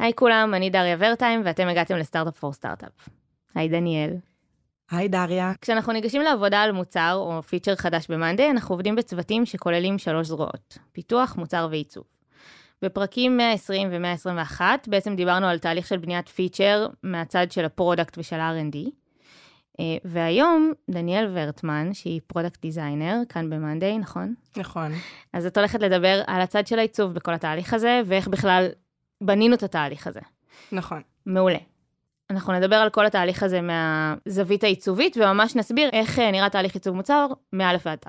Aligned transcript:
היי 0.00 0.12
כולם, 0.14 0.54
אני 0.54 0.70
דריה 0.70 0.96
ורטיים, 0.98 1.42
ואתם 1.44 1.68
הגעתם 1.68 1.96
ל 1.96 2.01
Startup 2.01 2.38
for 2.38 2.52
Startup. 2.52 3.08
היי 3.54 3.68
דניאל. 3.68 4.10
היי 4.90 5.08
דריה. 5.08 5.52
כשאנחנו 5.60 5.92
ניגשים 5.92 6.22
לעבודה 6.22 6.62
על 6.62 6.72
מוצר 6.72 7.14
או 7.14 7.42
פיצ'ר 7.42 7.76
חדש 7.76 8.06
ב 8.08 8.13
monday, 8.13 8.50
אנחנו 8.50 8.74
עובדים 8.74 8.96
בצוותים 8.96 9.46
שכוללים 9.46 9.98
שלוש 9.98 10.26
זרועות, 10.26 10.78
פיתוח, 10.92 11.36
מוצר 11.36 11.68
ועיצוב. 11.70 12.04
בפרקים 12.82 13.36
120 13.36 13.88
ו-121 13.92 14.60
בעצם 14.86 15.16
דיברנו 15.16 15.46
על 15.46 15.58
תהליך 15.58 15.86
של 15.86 15.96
בניית 15.96 16.28
פיצ'ר 16.28 16.86
מהצד 17.02 17.52
של 17.52 17.64
ה 17.64 17.71
product 17.71 18.18
ושל 18.18 18.40
ה-R&D. 18.40 18.76
אה, 19.80 19.84
והיום 20.04 20.72
דניאל 20.90 21.30
ורטמן, 21.34 21.94
שהיא 21.94 22.20
product 22.26 22.60
designer, 22.62 23.16
כאן 23.28 23.50
ב 23.50 23.56
monday, 23.56 23.98
נכון? 23.98 24.34
נכון. 24.56 24.92
אז 25.32 25.46
את 25.46 25.56
הולכת 25.56 25.80
לדבר 25.80 26.22
על 26.26 26.40
הצד 26.40 26.66
של 26.66 26.78
העיצוב 26.78 27.14
בכל 27.14 27.34
התהליך 27.34 27.74
הזה, 27.74 28.02
ואיך 28.06 28.28
בכלל 28.28 28.68
בנינו 29.20 29.54
את 29.54 29.62
התהליך 29.62 30.06
הזה. 30.06 30.20
נכון. 30.72 31.02
מעולה. 31.26 31.58
אנחנו 32.30 32.52
נדבר 32.52 32.76
על 32.76 32.90
כל 32.90 33.06
התהליך 33.06 33.42
הזה 33.42 33.60
מהזווית 33.60 34.64
העיצובית, 34.64 35.16
וממש 35.16 35.56
נסביר 35.56 35.90
איך 35.92 36.18
אה, 36.18 36.30
נראה 36.30 36.50
תהליך 36.50 36.74
עיצוב 36.74 36.96
מוצר 36.96 37.26
מא' 37.52 37.72
ועד 37.84 37.98
ת'. 37.98 38.06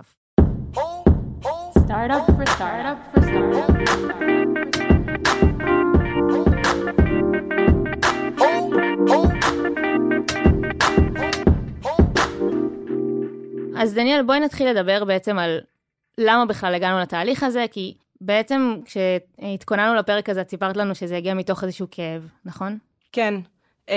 אז 13.77 13.93
דניאל, 13.93 14.23
בואי 14.23 14.39
נתחיל 14.39 14.69
לדבר 14.69 15.05
בעצם 15.05 15.38
על 15.38 15.59
למה 16.17 16.45
בכלל 16.45 16.75
הגענו 16.75 16.99
לתהליך 16.99 17.43
הזה, 17.43 17.66
כי 17.71 17.93
בעצם 18.21 18.75
כשהתכוננו 18.85 19.95
לפרק 19.95 20.30
הזה, 20.30 20.41
את 20.41 20.49
סיפרת 20.49 20.77
לנו 20.77 20.95
שזה 20.95 21.17
הגיע 21.17 21.34
מתוך 21.34 21.63
איזשהו 21.63 21.88
כאב, 21.91 22.27
נכון? 22.45 22.77
כן. 23.11 23.34
Uh, 23.88 23.94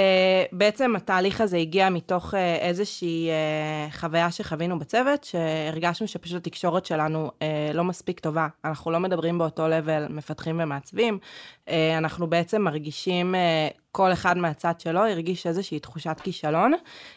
בעצם 0.52 0.96
התהליך 0.96 1.40
הזה 1.40 1.56
הגיע 1.56 1.90
מתוך 1.90 2.34
uh, 2.34 2.36
איזושהי 2.60 3.28
uh, 3.30 3.94
חוויה 3.96 4.30
שחווינו 4.30 4.78
בצוות, 4.78 5.24
שהרגשנו 5.24 6.08
שפשוט 6.08 6.46
התקשורת 6.46 6.86
שלנו 6.86 7.28
uh, 7.28 7.42
לא 7.74 7.84
מספיק 7.84 8.20
טובה. 8.20 8.48
אנחנו 8.64 8.90
לא 8.90 9.00
מדברים 9.00 9.38
באותו 9.38 9.68
לבל 9.68 10.06
מפתחים 10.10 10.60
ומעצבים, 10.62 11.18
uh, 11.66 11.70
אנחנו 11.98 12.26
בעצם 12.26 12.62
מרגישים, 12.62 13.34
uh, 13.34 13.78
כל 13.92 14.12
אחד 14.12 14.38
מהצד 14.38 14.80
שלו 14.80 15.00
הרגיש 15.00 15.46
איזושהי 15.46 15.78
תחושת 15.78 16.16
כישלון. 16.22 16.72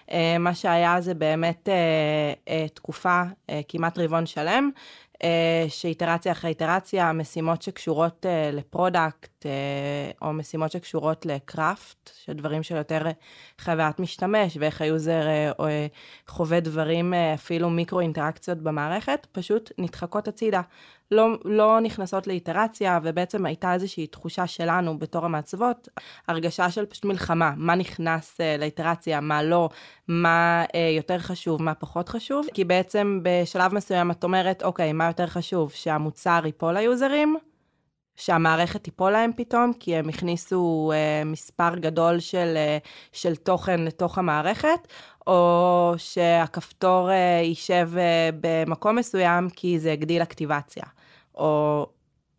Uh, 0.07 0.13
מה 0.39 0.55
שהיה 0.55 1.01
זה 1.01 1.13
באמת 1.13 1.67
uh, 1.67 2.49
uh, 2.49 2.73
תקופה, 2.73 3.21
uh, 3.23 3.51
כמעט 3.67 3.99
רבעון 3.99 4.25
שלם, 4.25 4.69
שאיטרציה 5.67 6.31
אחרי 6.31 6.49
איטרציה, 6.49 7.13
משימות 7.13 7.61
שקשורות 7.61 8.25
uh, 8.25 8.55
ל 8.55 8.65
product, 8.65 9.45
uh, 9.45 9.47
או 10.21 10.33
משימות 10.33 10.71
שקשורות 10.71 11.25
ל 11.25 11.38
craft, 11.38 12.11
שדברים 12.23 12.63
של 12.63 12.75
יותר 12.75 13.01
חוויית 13.61 13.99
משתמש, 13.99 14.57
ואיך 14.59 14.81
ה 14.81 14.89
user 14.89 15.21
חווה 16.27 16.59
דברים, 16.59 17.13
אפילו 17.13 17.69
מיקרו 17.69 17.99
אינטראקציות 17.99 18.57
במערכת, 18.57 19.27
פשוט 19.31 19.71
נדחקות 19.77 20.27
הצידה. 20.27 20.61
לא, 21.11 21.27
לא 21.45 21.79
נכנסות 21.79 22.27
לאיטרציה, 22.27 22.99
ובעצם 23.03 23.45
הייתה 23.45 23.73
איזושהי 23.73 24.07
תחושה 24.07 24.47
שלנו 24.47 24.99
בתור 24.99 25.25
המעצבות, 25.25 25.87
הרגשה 26.27 26.71
של 26.71 26.85
פשוט 26.85 27.05
מלחמה, 27.05 27.53
מה 27.57 27.75
נכנס 27.75 28.37
uh, 28.41 28.59
לאיטרציה, 28.59 29.21
מה 29.21 29.43
לא, 29.43 29.69
מה 30.07 30.65
uh, 30.65 30.77
יותר 30.97 31.19
חשוב, 31.19 31.61
מה 31.61 31.73
פחות 31.73 32.09
חשוב, 32.09 32.47
כי 32.53 32.63
בעצם 32.63 33.19
בשלב 33.23 33.73
מסוים 33.73 34.11
את 34.11 34.23
אומרת, 34.23 34.63
אוקיי, 34.63 34.93
מה 34.93 35.07
יותר 35.07 35.27
חשוב, 35.27 35.71
שהמוצר 35.71 36.41
ייפול 36.45 36.73
ליוזרים, 36.73 37.37
שהמערכת 38.17 38.83
תיפול 38.83 39.11
להם 39.11 39.31
פתאום, 39.35 39.71
כי 39.79 39.95
הם 39.95 40.09
הכניסו 40.09 40.91
uh, 40.93 41.25
מספר 41.25 41.75
גדול 41.75 42.19
של, 42.19 42.57
uh, 42.83 42.87
של 43.11 43.35
תוכן 43.35 43.81
לתוך 43.81 44.17
המערכת, 44.17 44.87
או 45.27 45.93
שהכפתור 45.97 47.09
uh, 47.09 47.43
יישב 47.43 47.89
uh, 47.93 48.35
במקום 48.41 48.95
מסוים 48.95 49.49
כי 49.49 49.79
זה 49.79 49.91
הגדיל 49.91 50.21
אקטיבציה. 50.21 50.83
או... 51.35 51.85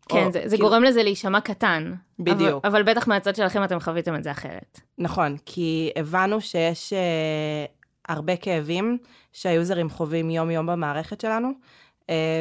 כן, 0.09 0.25
או, 0.25 0.31
זה, 0.31 0.41
זה 0.45 0.55
כאילו- 0.55 0.69
גורם 0.69 0.83
לזה 0.83 1.03
להישמע 1.03 1.41
קטן. 1.41 1.93
בדיוק. 2.19 2.65
אבל, 2.65 2.79
אבל 2.79 2.91
בטח 2.91 3.07
מהצד 3.07 3.35
שלכם 3.35 3.63
אתם 3.63 3.79
חוויתם 3.79 4.15
את 4.15 4.23
זה 4.23 4.31
אחרת. 4.31 4.79
נכון, 4.97 5.35
כי 5.45 5.91
הבנו 5.95 6.41
שיש 6.41 6.93
uh, 6.93 7.71
הרבה 8.09 8.35
כאבים 8.35 8.97
שהיוזרים 9.33 9.89
חווים 9.89 10.29
יום-יום 10.29 10.65
במערכת 10.65 11.21
שלנו, 11.21 11.51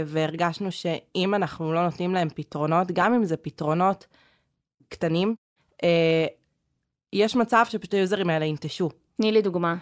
והרגשנו 0.07 0.73
שאם 0.73 1.35
אנחנו 1.35 1.73
לא 1.73 1.85
נותנים 1.85 2.15
להם 2.15 2.29
פתרונות, 2.29 2.89
גם 2.93 3.15
אם 3.15 3.25
זה 3.25 3.37
פתרונות 3.37 4.07
קטנים, 4.89 5.35
uh, 5.83 5.87
יש 7.13 7.37
מצב 7.37 7.65
שפשוט 7.69 7.95
היוזרים 7.95 8.31
האלה 8.31 8.45
ינטשו. 8.45 8.91
תני 9.17 9.33
לי 9.33 9.43
דוגמה. 9.43 9.77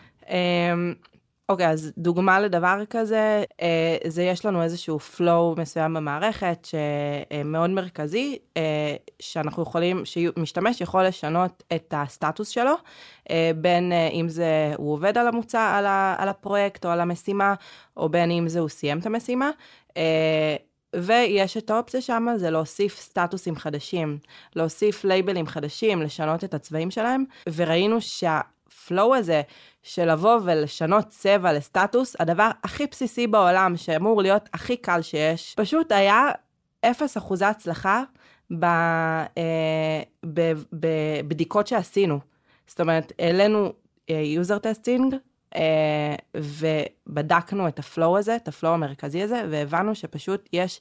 אוקיי, 1.48 1.68
אז 1.68 1.92
דוגמה 1.98 2.40
לדבר 2.40 2.82
כזה, 2.90 3.44
אה, 3.62 3.96
זה 4.06 4.22
יש 4.22 4.44
לנו 4.44 4.62
איזשהו 4.62 4.98
flow 5.16 5.60
מסוים 5.60 5.94
במערכת 5.94 6.68
שמאוד 6.70 7.70
מרכזי, 7.70 8.38
אה, 8.56 8.96
שאנחנו 9.20 9.62
יכולים, 9.62 10.04
שמשתמש 10.04 10.80
יכול 10.80 11.04
לשנות 11.06 11.62
את 11.74 11.94
הסטטוס 11.96 12.48
שלו, 12.48 12.74
אה, 13.30 13.50
בין 13.56 13.92
אה, 13.92 14.08
אם 14.08 14.28
זה 14.28 14.74
הוא 14.76 14.92
עובד 14.92 15.18
על 15.18 15.28
המוצע, 15.28 15.76
על, 16.18 16.28
הפרויקט 16.28 16.86
או 16.86 16.90
על 16.90 17.00
המשימה, 17.00 17.54
או 17.96 18.08
בין 18.08 18.30
אם 18.30 18.48
זה 18.48 18.60
הוא 18.60 18.68
סיים 18.68 18.98
את 18.98 19.06
המשימה. 19.06 19.50
אה, 19.96 20.56
ויש 20.96 21.56
את 21.56 21.70
האופציה 21.70 22.00
שם, 22.00 22.26
זה 22.36 22.50
להוסיף 22.50 23.00
סטטוסים 23.00 23.56
חדשים, 23.56 24.18
להוסיף 24.56 25.04
לייבלים 25.04 25.46
חדשים, 25.46 26.02
לשנות 26.02 26.44
את 26.44 26.54
הצבעים 26.54 26.90
שלהם, 26.90 27.24
וראינו 27.54 28.00
שהפלואו 28.68 29.14
הזה 29.14 29.42
של 29.82 30.12
לבוא 30.12 30.38
ולשנות 30.44 31.08
צבע 31.08 31.52
לסטטוס, 31.52 32.16
הדבר 32.20 32.50
הכי 32.64 32.86
בסיסי 32.86 33.26
בעולם, 33.26 33.76
שאמור 33.76 34.22
להיות 34.22 34.48
הכי 34.52 34.76
קל 34.76 35.02
שיש, 35.02 35.54
פשוט 35.56 35.92
היה 35.92 36.30
אפס 36.80 37.16
אחוזי 37.16 37.44
הצלחה 37.44 38.02
אה, 38.62 40.02
בבדיקות 40.72 41.66
שעשינו. 41.66 42.20
זאת 42.66 42.80
אומרת, 42.80 43.12
העלינו 43.18 43.72
user 44.08 44.58
testing, 44.58 45.14
אה, 45.56 46.14
ובדקנו 46.36 47.68
את 47.68 47.78
ה 47.78 47.86
flow 47.86 48.18
הזה, 48.18 48.36
את 48.36 48.48
ה 48.48 48.53
flow 48.53 48.74
המרכזי 48.74 49.22
הזה, 49.22 49.42
והבנו 49.50 49.94
שפשוט 49.94 50.48
יש 50.52 50.80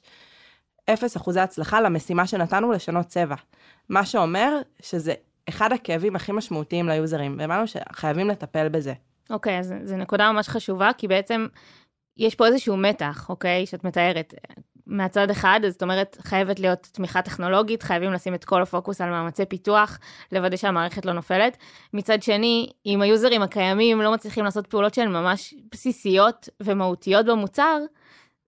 אפס 0.90 1.16
אחוזי 1.16 1.40
הצלחה 1.40 1.80
למשימה 1.80 2.26
שנתנו 2.26 2.72
לשנות 2.72 3.06
צבע. 3.06 3.36
מה 3.88 4.06
שאומר 4.06 4.58
שזה 4.82 5.14
אחד 5.48 5.72
הכאבים 5.72 6.16
הכי 6.16 6.32
משמעותיים 6.32 6.88
ליוזרים, 6.88 7.36
והבנו 7.38 7.64
שחייבים 7.66 8.28
לטפל 8.28 8.68
בזה. 8.68 8.92
אוקיי, 9.30 9.58
אז 9.58 9.74
זו 9.84 9.96
נקודה 9.96 10.32
ממש 10.32 10.48
חשובה, 10.48 10.90
כי 10.98 11.08
בעצם 11.08 11.46
יש 12.16 12.34
פה 12.34 12.46
איזשהו 12.46 12.76
מתח, 12.76 13.26
אוקיי, 13.28 13.66
שאת 13.66 13.84
מתארת. 13.84 14.34
מהצד 14.86 15.30
אחד, 15.30 15.60
זאת 15.68 15.82
אומרת, 15.82 16.16
חייבת 16.22 16.60
להיות 16.60 16.88
תמיכה 16.92 17.22
טכנולוגית, 17.22 17.82
חייבים 17.82 18.12
לשים 18.12 18.34
את 18.34 18.44
כל 18.44 18.62
הפוקוס 18.62 19.00
על 19.00 19.10
מאמצי 19.10 19.46
פיתוח, 19.46 19.98
לוודא 20.32 20.56
שהמערכת 20.56 21.06
לא 21.06 21.12
נופלת. 21.12 21.56
מצד 21.94 22.22
שני, 22.22 22.70
אם 22.86 23.02
היוזרים 23.02 23.42
הקיימים 23.42 24.00
לא 24.00 24.12
מצליחים 24.12 24.44
לעשות 24.44 24.66
פעולות 24.66 24.94
שהן 24.94 25.08
ממש 25.08 25.54
בסיסיות 25.72 26.48
ומהותיות 26.62 27.26
במוצר, 27.26 27.78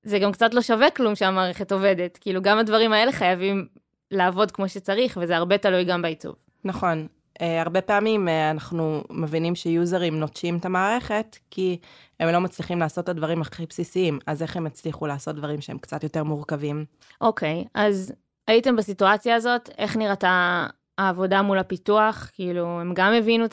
זה 0.03 0.19
גם 0.19 0.33
קצת 0.33 0.55
לא 0.55 0.63
שווה 0.63 0.91
כלום 0.91 1.15
שהמערכת 1.15 1.73
עובדת. 1.73 2.19
כאילו, 2.21 2.43
גם 2.43 2.59
הדברים 2.59 2.93
האלה 2.93 3.13
חייבים 3.13 3.67
לעבוד 4.11 4.51
כמו 4.51 4.69
שצריך, 4.69 5.19
וזה 5.23 5.37
הרבה 5.37 5.59
תלוי 5.59 5.85
גם 5.85 6.03
בעיצוב. 6.03 6.48
נכון. 6.65 7.07
Uh, 7.39 7.43
הרבה 7.61 7.81
פעמים 7.81 8.29
uh, 8.29 8.31
אנחנו 8.51 9.03
מבינים 9.11 9.55
שיוזרים 9.55 10.21
נוטשים 10.21 10.57
את 10.57 10.65
המערכת, 10.65 11.37
כי 11.51 11.79
הם 12.21 12.29
לא 12.29 12.39
מצליחים 12.39 12.79
לעשות 12.79 13.05
את 13.05 13.09
הדברים 13.09 13.41
הכי 13.41 13.67
בסיסיים, 13.67 14.19
אז 14.27 14.43
איך 14.43 14.57
הם 14.57 14.67
הצליחו 14.67 15.07
לעשות 15.07 15.37
דברים 15.37 15.61
שהם 15.61 15.79
קצת 15.79 16.03
יותר 16.03 16.25
מורכבים? 16.25 16.85
אוקיי, 17.21 17.65
okay, 17.67 17.71
אז 17.75 18.13
הייתם 18.47 18.77
בסיטואציה 18.77 19.35
הזאת, 19.35 19.71
איך 19.79 19.97
נראתה 19.97 20.67
העבודה 20.99 21.43
מול 21.43 21.59
הפיתוח? 21.59 22.31
כאילו, 22.33 22.81
הם 22.81 22.94
גם 22.94 23.12
הבינו 23.12 23.44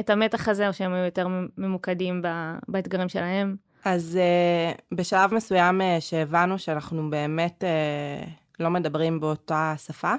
את 0.00 0.10
המתח 0.10 0.48
הזה, 0.48 0.68
או 0.68 0.72
שהם 0.72 0.92
היו 0.92 1.04
יותר 1.04 1.26
ממוקדים 1.58 2.22
באתגרים 2.68 3.08
שלהם? 3.08 3.56
אז 3.84 4.18
uh, 4.18 4.94
בשלב 4.94 5.34
מסוים 5.34 5.80
uh, 5.80 5.84
שהבנו 6.00 6.58
שאנחנו 6.58 7.10
באמת 7.10 7.64
uh, 7.64 8.28
לא 8.60 8.70
מדברים 8.70 9.20
באותה 9.20 9.74
שפה, 9.76 10.14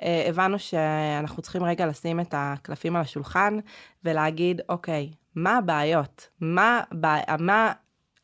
הבנו 0.00 0.58
שאנחנו 0.58 1.42
צריכים 1.42 1.64
רגע 1.64 1.86
לשים 1.86 2.20
את 2.20 2.34
הקלפים 2.36 2.96
על 2.96 3.02
השולחן 3.02 3.58
ולהגיד, 4.04 4.60
אוקיי, 4.68 5.10
מה 5.34 5.56
הבעיות? 5.56 6.28
מה, 6.40 6.80
מה 7.38 7.72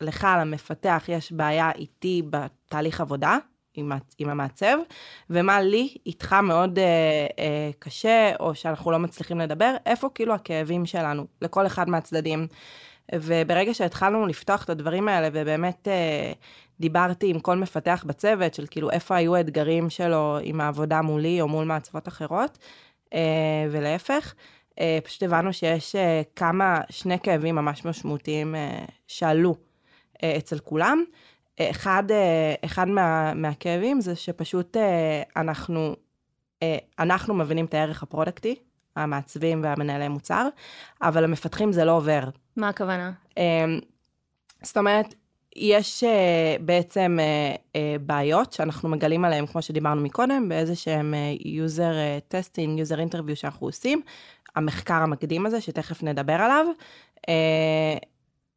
לך, 0.01 0.27
למפתח, 0.39 1.03
יש 1.07 1.31
בעיה 1.31 1.71
איתי 1.71 2.21
בתהליך 2.29 3.01
עבודה, 3.01 3.37
עם, 3.73 3.91
עם 4.17 4.29
המעצב, 4.29 4.77
ומה 5.29 5.61
לי 5.61 5.95
איתך 6.05 6.33
מאוד 6.33 6.79
אה, 6.79 6.83
אה, 7.39 7.71
קשה, 7.79 8.31
או 8.39 8.55
שאנחנו 8.55 8.91
לא 8.91 8.99
מצליחים 8.99 9.39
לדבר, 9.39 9.75
איפה 9.85 10.09
כאילו 10.15 10.33
הכאבים 10.33 10.85
שלנו, 10.85 11.25
לכל 11.41 11.65
אחד 11.65 11.89
מהצדדים. 11.89 12.47
וברגע 13.15 13.73
שהתחלנו 13.73 14.27
לפתוח 14.27 14.63
את 14.63 14.69
הדברים 14.69 15.07
האלה, 15.07 15.29
ובאמת 15.33 15.87
אה, 15.87 16.31
דיברתי 16.83 17.29
עם 17.29 17.39
כל 17.39 17.57
מפתח 17.57 18.03
בצוות, 18.07 18.53
של 18.53 18.65
כאילו 18.71 18.91
איפה 18.91 19.15
היו 19.15 19.35
האתגרים 19.35 19.89
שלו 19.89 20.37
עם 20.41 20.61
העבודה 20.61 21.01
מולי 21.01 21.41
או 21.41 21.47
מול 21.47 21.65
מעצבות 21.65 22.07
אחרות, 22.07 22.57
אה, 23.13 23.19
ולהפך. 23.71 24.33
אה, 24.79 24.99
פשוט 25.03 25.23
הבנו 25.23 25.53
שיש 25.53 25.95
אה, 25.95 26.21
כמה, 26.35 26.81
שני 26.89 27.19
כאבים 27.19 27.55
ממש 27.55 27.85
משמעותיים 27.85 28.55
שעלו 29.07 29.55
אצל 30.37 30.59
כולם. 30.59 31.03
אחד, 31.61 32.03
אחד 32.65 32.87
מה, 32.87 33.33
מהכאבים 33.33 34.01
זה 34.01 34.15
שפשוט 34.15 34.77
אנחנו, 35.35 35.95
אנחנו 36.99 37.33
מבינים 37.33 37.65
את 37.65 37.73
הערך 37.73 38.03
הפרודקטי, 38.03 38.55
המעצבים 38.95 39.63
והמנהלי 39.63 40.07
מוצר, 40.07 40.47
אבל 41.01 41.23
המפתחים 41.23 41.71
זה 41.71 41.85
לא 41.85 41.91
עובר. 41.91 42.23
מה 42.57 42.69
הכוונה? 42.69 43.11
אמ, 43.37 43.79
זאת 44.61 44.77
אומרת, 44.77 45.15
יש 45.55 46.03
אה, 46.03 46.55
בעצם 46.59 47.17
אה, 47.19 47.55
אה, 47.75 47.95
בעיות 48.01 48.53
שאנחנו 48.53 48.89
מגלים 48.89 49.25
עליהן, 49.25 49.45
כמו 49.45 49.61
שדיברנו 49.61 50.01
מקודם, 50.01 50.49
באיזה 50.49 50.75
שהם 50.75 51.13
user 51.39 51.81
אה, 51.81 52.17
testing, 52.31 52.79
user 52.79 53.13
interview 53.13 53.35
שאנחנו 53.35 53.67
עושים, 53.67 54.01
המחקר 54.55 54.93
המקדים 54.93 55.45
הזה, 55.45 55.61
שתכף 55.61 56.03
נדבר 56.03 56.33
עליו, 56.33 56.65
אה, 57.29 57.97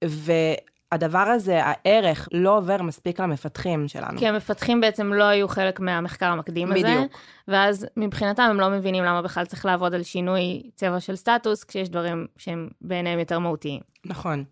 והדבר 0.05 1.19
הזה, 1.19 1.61
הערך, 1.63 2.29
לא 2.33 2.57
עובר 2.57 2.83
מספיק 2.83 3.21
למפתחים 3.21 3.89
שלנו. 3.89 4.19
כי 4.19 4.29
המפתחים 4.29 4.81
בעצם 4.81 5.13
לא 5.13 5.25
היו 5.25 5.49
חלק 5.49 5.81
מהמחקר 5.81 6.27
המקדים 6.27 6.73
הזה. 6.73 6.83
בדיוק. 6.83 7.13
ואז 7.49 7.87
מבחינתם 7.97 8.43
הם 8.43 8.61
לא 8.61 8.71
מבינים 8.71 9.05
למה 9.05 9.23
בכלל 9.23 9.45
צריך 9.45 9.65
לעבוד 9.65 9.95
על 9.95 10.03
שינוי 10.03 10.71
צבע 10.75 11.01
של 11.01 11.17
סטטוס, 11.17 11.65
כשיש 11.65 11.89
דברים 11.89 12.27
שהם 12.37 12.69
בעיניהם 12.81 13.19
יותר 13.19 13.39
מהותיים. 13.39 13.81
נכון. 14.05 14.45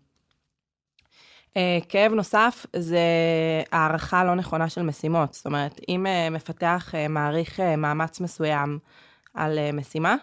Uh, 1.55 1.85
כאב 1.89 2.11
נוסף 2.11 2.65
זה 2.75 2.99
הערכה 3.71 4.23
לא 4.23 4.35
נכונה 4.35 4.69
של 4.69 4.81
משימות. 4.81 5.33
זאת 5.33 5.45
אומרת, 5.45 5.79
אם 5.89 6.05
uh, 6.05 6.33
מפתח 6.33 6.91
uh, 6.91 7.09
מעריך 7.09 7.59
מאמץ 7.59 8.19
מסוים 8.19 8.79
על 9.33 9.59
משימה, 9.73 10.15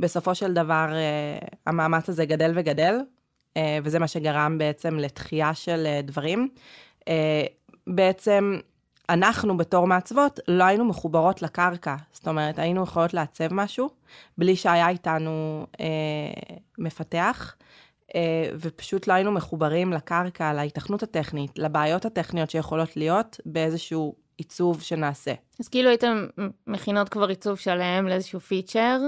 בסופו 0.00 0.34
של 0.34 0.54
דבר 0.54 0.86
המאמץ 1.66 2.08
הזה 2.08 2.24
גדל 2.24 2.52
וגדל, 2.54 2.94
וזה 3.82 3.98
מה 3.98 4.08
שגרם 4.08 4.58
בעצם 4.58 4.98
לתחייה 4.98 5.54
של 5.54 5.86
דברים. 6.02 6.48
בעצם 7.86 8.58
אנחנו 9.08 9.56
בתור 9.56 9.86
מעצבות 9.86 10.40
לא 10.48 10.64
היינו 10.64 10.84
מחוברות 10.84 11.42
לקרקע. 11.42 11.96
זאת 12.12 12.28
אומרת, 12.28 12.58
היינו 12.58 12.82
יכולות 12.82 13.14
לעצב 13.14 13.54
משהו 13.54 13.90
בלי 14.38 14.56
שהיה 14.56 14.88
איתנו 14.88 15.66
uh, 15.72 15.78
מפתח. 16.78 17.54
אה, 18.14 18.50
ופשוט 18.60 19.06
לא 19.06 19.12
היינו 19.12 19.32
מחוברים 19.32 19.92
לקרקע, 19.92 20.52
להיתכנות 20.52 21.02
הטכנית, 21.02 21.58
לבעיות 21.58 22.04
הטכניות 22.04 22.50
שיכולות 22.50 22.96
להיות 22.96 23.40
באיזשהו 23.46 24.14
עיצוב 24.36 24.82
שנעשה. 24.82 25.32
אז 25.60 25.68
כאילו 25.68 25.88
הייתם 25.88 26.26
מכינות 26.66 27.08
כבר 27.08 27.28
עיצוב 27.28 27.58
שלם 27.58 28.06
לאיזשהו 28.08 28.40
פיצ'ר, 28.40 29.00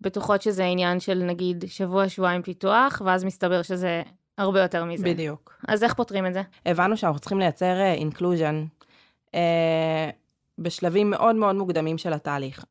בטוחות 0.00 0.42
שזה 0.42 0.64
עניין 0.64 1.00
של 1.00 1.22
נגיד 1.22 1.64
שבוע-שבועיים 1.68 2.42
פיתוח, 2.42 3.02
ואז 3.04 3.24
מסתבר 3.24 3.62
שזה 3.62 4.02
הרבה 4.38 4.60
יותר 4.60 4.84
מזה. 4.84 5.04
בדיוק. 5.04 5.54
אז 5.68 5.84
איך 5.84 5.94
פותרים 5.94 6.26
את 6.26 6.34
זה? 6.34 6.42
הבנו 6.66 6.96
שאנחנו 6.96 7.18
צריכים 7.20 7.38
לייצר 7.38 7.80
inclusion 7.80 8.64
uh, 9.26 9.30
בשלבים 10.58 11.10
מאוד 11.10 11.36
מאוד 11.36 11.56
מוקדמים 11.56 11.98
של 11.98 12.12
התהליך. 12.12 12.64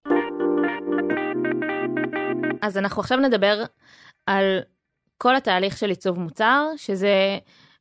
אז 2.62 2.78
אנחנו 2.78 3.02
עכשיו 3.02 3.18
נדבר 3.18 3.64
על 4.26 4.60
כל 5.18 5.36
התהליך 5.36 5.78
של 5.78 5.90
עיצוב 5.90 6.20
מוצר, 6.20 6.68
שזה 6.78 7.38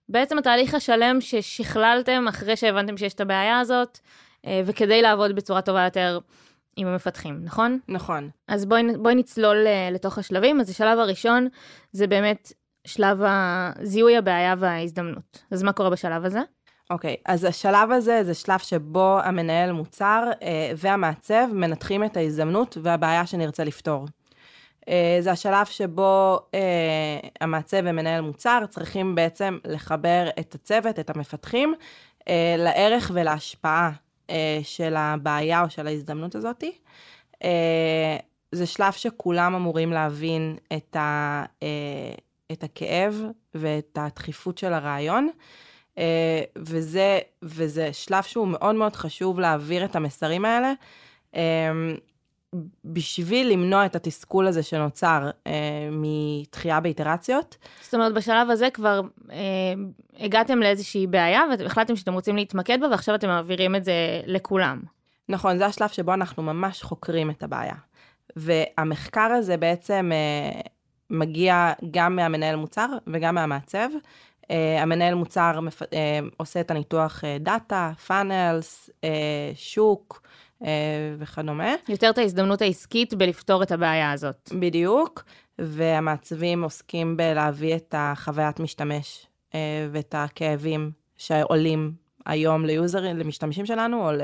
בעצם 0.09 0.39
התהליך 0.39 0.75
השלם 0.75 1.21
ששכללתם 1.21 2.25
אחרי 2.29 2.57
שהבנתם 2.57 2.97
שיש 2.97 3.15
את 3.15 3.21
הבעיה 3.21 3.61
הזאת, 3.61 3.99
אה, 4.47 4.61
וכדי 4.67 5.03
לעבוד 5.03 5.37
בצורה 5.37 5.63
טובה 5.63 5.85
יותר 5.85 6.19
עם 6.77 6.87
המפתחים, 6.87 7.41
נכון? 7.45 7.79
נכון. 7.89 8.31
אז 8.49 8.67
בואי, 8.67 8.83
בואי 8.99 9.15
נצלול 9.15 9.67
אה, 9.67 9.89
לתוך 9.93 10.19
השלבים. 10.19 10.61
אז 10.61 10.71
השלב 10.71 10.99
הראשון 10.99 11.49
זה 11.93 12.07
באמת 12.07 12.53
שלב 12.87 13.19
זיהוי 13.83 14.17
הבעיה 14.17 14.55
וההזדמנות. 14.59 15.45
אז 15.51 15.63
מה 15.63 15.73
קורה 15.73 15.91
בשלב 15.91 16.25
הזה? 16.25 16.41
אוקיי, 16.91 17.15
okay, 17.19 17.23
אז 17.27 17.45
השלב 17.45 17.91
הזה 17.91 18.25
זה 18.25 18.35
שלב 18.35 18.59
שבו 18.59 19.19
המנהל 19.25 19.73
מוצר 19.73 20.31
אה, 20.43 20.71
והמעצב 20.77 21.47
מנתחים 21.53 22.05
את 22.05 22.17
ההזדמנות 22.17 22.79
והבעיה 22.83 23.27
שנרצה 23.27 23.65
לפתור. 23.65 24.07
אה, 24.89 25.19
זה 25.21 25.31
השלב 25.31 25.67
שבו 25.67 26.41
אה, 26.55 27.29
המעצב 27.41 27.77
ומנהל 27.85 28.21
מוצר 28.21 28.63
צריכים 28.71 29.15
בעצם 29.15 29.59
לחבר 29.65 30.29
את 30.41 30.55
הצוות, 30.55 30.99
את 30.99 31.11
המפתחים, 31.11 31.75
אה, 32.29 32.55
לערך 32.59 33.11
ולהשפעה 33.15 33.91
של 34.63 34.95
הבעיה 34.97 35.63
או 35.63 35.71
של 35.71 35.87
ההזדמנות 35.87 36.35
הזאת. 36.35 36.65
זה 38.53 38.67
שלב 38.67 38.93
שכולם 38.93 39.55
אמורים 39.55 39.93
להבין 39.93 40.57
את, 40.77 40.97
ה, 40.97 41.45
את 42.53 42.65
הכאב 42.65 43.23
ואת 43.55 43.99
הדחיפות 44.01 44.59
של 44.59 44.73
הרעיון. 44.73 45.29
וזה, 46.59 47.19
וזה 47.43 47.93
שלב 47.93 48.23
שהוא 48.23 48.49
מאוד 48.49 48.75
מאוד 48.75 48.97
חשוב 48.97 49.41
להעביר 49.41 49.85
את 49.85 49.97
המסרים 49.97 50.45
האלה. 50.45 50.73
בשביל 52.85 53.53
למנוע 53.53 53.87
את 53.87 53.97
התסכול 53.97 54.47
הזה 54.47 54.63
שנוצר 54.63 55.31
אה, 55.47 55.53
מתחייה 55.91 56.81
באיטרציות. 56.81 57.57
זאת 57.83 57.95
אומרת, 57.95 58.15
בשלב 58.15 58.51
הזה 58.51 58.71
כבר 58.71 59.01
אה, 59.31 59.37
הגעתם 60.21 60.59
לאיזושהי 60.59 61.07
בעיה 61.07 61.43
והחלטתם 61.59 61.97
שאתם 61.97 62.13
רוצים 62.13 62.37
להתמקד 62.37 62.81
בה, 62.81 62.89
ועכשיו 62.89 63.15
אתם 63.15 63.29
מעבירים 63.29 63.77
את 63.77 63.85
זה 63.85 64.21
לכולם. 64.27 64.81
נכון, 65.29 65.59
זה 65.59 65.67
השלב 65.67 65.89
שבו 65.89 66.15
אנחנו 66.15 66.43
ממש 66.43 66.83
חוקרים 66.83 67.31
את 67.31 67.43
הבעיה. 67.43 67.75
והמחקר 68.37 69.21
הזה 69.21 69.57
בעצם 69.57 70.11
אה, 70.13 70.61
מגיע 71.11 71.73
גם 71.91 72.17
מהמנהל 72.17 72.57
מוצר 72.57 72.87
וגם 73.07 73.35
מהמעצב. 73.35 73.89
Uh, 74.43 74.49
המנהל 74.81 75.15
מוצר 75.15 75.61
מפ... 75.61 75.83
uh, 75.83 75.87
עושה 76.37 76.61
את 76.61 76.71
הניתוח 76.71 77.25
דאטה, 77.41 77.93
פאנלס, 78.07 78.91
uh, 78.91 79.05
שוק, 79.55 80.23
וכדומה. 81.19 81.75
יותר 81.89 82.11
את 82.11 82.19
ההזדמנות 82.19 82.63
העסקית 82.63 83.15
בלפתור 83.15 83.63
את 83.63 83.73
הבעיה 83.73 84.13
הזאת. 84.13 84.51
בדיוק, 84.61 85.25
והמעצבים 85.59 86.63
עוסקים 86.63 87.17
בלהביא 87.17 87.77
את 87.77 87.95
החוויית 87.99 88.61
משתמש 88.61 89.27
אה, 89.55 89.89
ואת 89.93 90.15
הכאבים 90.19 90.91
שעולים 91.17 91.93
היום 92.27 92.65
ליוזרים, 92.65 93.17
למשתמשים 93.17 93.67
שלנו, 93.67 94.07
או, 94.07 94.13
ל, 94.13 94.21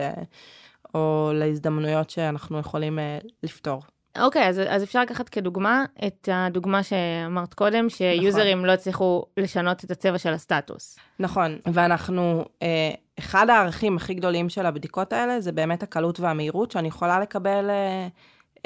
או 0.94 1.30
להזדמנויות 1.34 2.10
שאנחנו 2.10 2.58
יכולים 2.58 2.98
אה, 2.98 3.18
לפתור. 3.42 3.82
אוקיי, 4.18 4.48
אז, 4.48 4.60
אז 4.68 4.82
אפשר 4.82 5.02
לקחת 5.02 5.28
כדוגמה 5.28 5.84
את 6.06 6.28
הדוגמה 6.32 6.82
שאמרת 6.82 7.54
קודם, 7.54 7.88
שיוזרים 7.88 8.58
נכון. 8.58 8.66
לא 8.66 8.72
הצליחו 8.72 9.24
לשנות 9.36 9.84
את 9.84 9.90
הצבע 9.90 10.18
של 10.18 10.32
הסטטוס. 10.32 10.98
נכון, 11.18 11.58
ואנחנו, 11.72 12.44
אה, 12.62 12.90
אחד 13.18 13.50
הערכים 13.50 13.96
הכי 13.96 14.14
גדולים 14.14 14.48
של 14.48 14.66
הבדיקות 14.66 15.12
האלה 15.12 15.40
זה 15.40 15.52
באמת 15.52 15.82
הקלות 15.82 16.20
והמהירות, 16.20 16.70
שאני 16.70 16.88
יכולה 16.88 17.20
לקבל 17.20 17.70
אה, 17.70 18.08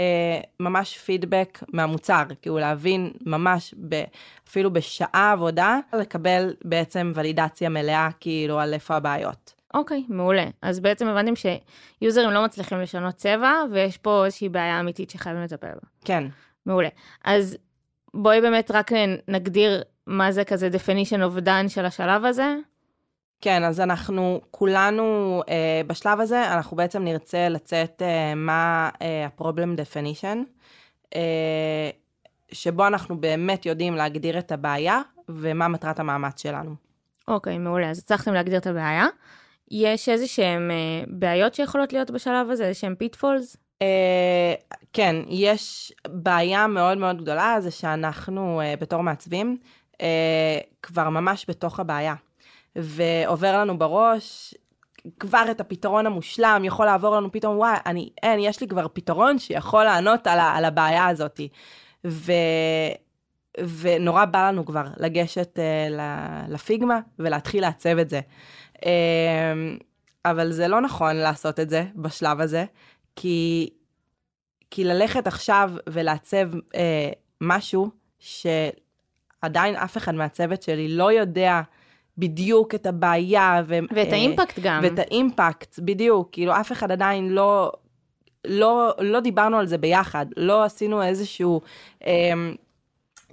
אה, 0.00 0.40
ממש 0.60 0.98
פידבק 0.98 1.62
מהמוצר, 1.72 2.22
כאילו 2.42 2.58
להבין 2.58 3.12
ממש, 3.26 3.74
ב, 3.88 4.02
אפילו 4.48 4.72
בשעה 4.72 5.32
עבודה, 5.32 5.78
לקבל 5.92 6.54
בעצם 6.64 7.12
ולידציה 7.14 7.68
מלאה, 7.68 8.08
כאילו, 8.20 8.60
על 8.60 8.74
איפה 8.74 8.96
הבעיות. 8.96 9.55
אוקיי, 9.76 10.04
מעולה. 10.08 10.46
אז 10.62 10.80
בעצם 10.80 11.06
הבנתם 11.06 11.32
שיוזרים 11.36 12.30
לא 12.30 12.44
מצליחים 12.44 12.80
לשנות 12.80 13.14
צבע, 13.14 13.52
ויש 13.72 13.96
פה 13.96 14.24
איזושהי 14.24 14.48
בעיה 14.48 14.80
אמיתית 14.80 15.10
שחייבים 15.10 15.42
לטפל 15.42 15.66
בה. 15.66 15.88
כן. 16.04 16.24
מעולה. 16.66 16.88
אז 17.24 17.56
בואי 18.14 18.40
באמת 18.40 18.70
רק 18.70 18.90
נגדיר 19.28 19.82
מה 20.06 20.32
זה 20.32 20.44
כזה 20.44 20.68
definition 20.72 21.18
of 21.18 21.46
done 21.46 21.68
של 21.68 21.84
השלב 21.84 22.24
הזה. 22.24 22.56
כן, 23.40 23.64
אז 23.64 23.80
אנחנו 23.80 24.40
כולנו 24.50 25.42
אה, 25.48 25.80
בשלב 25.86 26.20
הזה, 26.20 26.52
אנחנו 26.54 26.76
בעצם 26.76 27.04
נרצה 27.04 27.48
לצאת 27.48 28.02
אה, 28.02 28.34
מה 28.34 28.90
אה, 29.02 29.26
ה-problem 29.26 29.80
definition, 29.80 30.36
אה, 31.14 31.90
שבו 32.52 32.86
אנחנו 32.86 33.20
באמת 33.20 33.66
יודעים 33.66 33.94
להגדיר 33.94 34.38
את 34.38 34.52
הבעיה 34.52 35.00
ומה 35.28 35.68
מטרת 35.68 36.00
המאמץ 36.00 36.42
שלנו. 36.42 36.74
אוקיי, 37.28 37.58
מעולה. 37.58 37.90
אז 37.90 37.98
הצלחתם 37.98 38.34
להגדיר 38.34 38.58
את 38.58 38.66
הבעיה. 38.66 39.06
יש 39.70 40.08
איזה 40.08 40.26
שהם 40.26 40.70
אה, 40.70 41.04
בעיות 41.06 41.54
שיכולות 41.54 41.92
להיות 41.92 42.10
בשלב 42.10 42.50
הזה, 42.50 42.64
איזה 42.64 42.78
שהם 42.80 42.94
pitfalls? 42.94 43.56
אה, 43.82 44.54
כן, 44.92 45.16
יש 45.28 45.92
בעיה 46.08 46.66
מאוד 46.66 46.98
מאוד 46.98 47.22
גדולה, 47.22 47.56
זה 47.60 47.70
שאנחנו 47.70 48.60
אה, 48.60 48.74
בתור 48.80 49.02
מעצבים 49.02 49.58
אה, 50.00 50.58
כבר 50.82 51.08
ממש 51.08 51.46
בתוך 51.48 51.80
הבעיה. 51.80 52.14
ועובר 52.76 53.58
לנו 53.58 53.78
בראש 53.78 54.54
כבר 55.20 55.44
את 55.50 55.60
הפתרון 55.60 56.06
המושלם, 56.06 56.62
יכול 56.64 56.86
לעבור 56.86 57.16
לנו 57.16 57.32
פתאום, 57.32 57.56
וואי, 57.56 57.76
אני, 57.86 58.10
אין, 58.22 58.40
יש 58.40 58.60
לי 58.60 58.68
כבר 58.68 58.86
פתרון 58.92 59.38
שיכול 59.38 59.84
לענות 59.84 60.26
על, 60.26 60.38
ה, 60.38 60.56
על 60.56 60.64
הבעיה 60.64 61.06
הזאת. 61.06 61.40
ו... 62.06 62.32
ונורא 63.80 64.24
בא 64.24 64.48
לנו 64.48 64.66
כבר 64.66 64.84
לגשת 64.96 65.58
uh, 65.58 65.92
לפיגמה 66.48 67.00
ולהתחיל 67.18 67.62
לעצב 67.62 67.98
את 67.98 68.10
זה. 68.10 68.20
Uh, 68.76 68.86
אבל 70.24 70.52
זה 70.52 70.68
לא 70.68 70.80
נכון 70.80 71.16
לעשות 71.16 71.60
את 71.60 71.70
זה 71.70 71.84
בשלב 71.96 72.40
הזה, 72.40 72.64
כי, 73.16 73.70
כי 74.70 74.84
ללכת 74.84 75.26
עכשיו 75.26 75.70
ולעצב 75.88 76.48
אה, 76.74 77.10
משהו 77.40 77.90
שעדיין 78.18 79.76
אף 79.76 79.96
אחד 79.96 80.14
מהצוות 80.14 80.62
שלי 80.62 80.88
לא 80.88 81.12
יודע 81.12 81.60
בדיוק 82.18 82.74
את 82.74 82.86
הבעיה. 82.86 83.62
ו, 83.66 83.78
ואת 83.90 84.06
אה, 84.08 84.12
האימפקט 84.12 84.58
גם. 84.62 84.80
ואת 84.82 84.98
האימפקט, 84.98 85.78
בדיוק. 85.78 86.28
כאילו, 86.32 86.52
אף 86.60 86.72
אחד 86.72 86.92
עדיין 86.92 87.28
לא, 87.28 87.72
לא, 88.44 88.94
לא 88.98 89.20
דיברנו 89.20 89.58
על 89.58 89.66
זה 89.66 89.78
ביחד. 89.78 90.26
לא 90.36 90.64
עשינו 90.64 91.02
איזשהו 91.02 91.60
אה, 92.06 92.32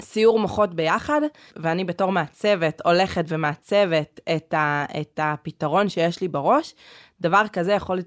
סיור 0.01 0.39
מוחות 0.39 0.73
ביחד, 0.73 1.21
ואני 1.55 1.83
בתור 1.83 2.11
מעצבת 2.11 2.81
הולכת 2.85 3.25
ומעצבת 3.27 4.19
את, 4.35 4.53
ה, 4.53 4.85
את 5.01 5.19
הפתרון 5.23 5.89
שיש 5.89 6.21
לי 6.21 6.27
בראש. 6.27 6.75
דבר 7.21 7.43
כזה 7.53 7.71
יכול 7.71 7.99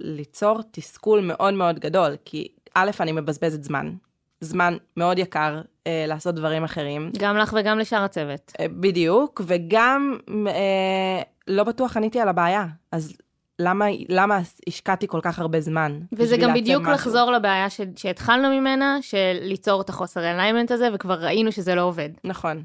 ליצור 0.00 0.60
תסכול 0.70 1.20
מאוד 1.20 1.54
מאוד 1.54 1.78
גדול, 1.78 2.16
כי 2.24 2.48
א', 2.74 2.90
אני 3.00 3.12
מבזבזת 3.12 3.62
זמן. 3.62 3.92
זמן 4.40 4.76
מאוד 4.96 5.18
יקר 5.18 5.60
אה, 5.86 6.04
לעשות 6.08 6.34
דברים 6.34 6.64
אחרים. 6.64 7.10
גם 7.18 7.36
לך 7.36 7.54
וגם 7.58 7.78
לשאר 7.78 8.04
הצוות. 8.04 8.52
אה, 8.60 8.66
בדיוק, 8.68 9.40
וגם 9.46 10.16
אה, 10.46 11.22
לא 11.48 11.64
בטוח 11.64 11.96
עניתי 11.96 12.20
על 12.20 12.28
הבעיה. 12.28 12.66
אז 12.92 13.16
למה, 13.62 13.86
למה 14.08 14.40
השקעתי 14.68 15.06
כל 15.06 15.20
כך 15.22 15.38
הרבה 15.38 15.60
זמן? 15.60 16.00
וזה 16.12 16.36
גם 16.36 16.54
בדיוק 16.54 16.82
משהו? 16.82 16.94
לחזור 16.94 17.30
לבעיה 17.30 17.70
ש... 17.70 17.80
שהתחלנו 17.96 18.50
ממנה, 18.50 18.98
של 19.00 19.38
ליצור 19.40 19.80
את 19.80 19.88
החוסר 19.88 20.30
אליימנט 20.30 20.70
הזה, 20.70 20.88
וכבר 20.94 21.14
ראינו 21.14 21.52
שזה 21.52 21.74
לא 21.74 21.82
עובד. 21.82 22.08
נכון. 22.24 22.62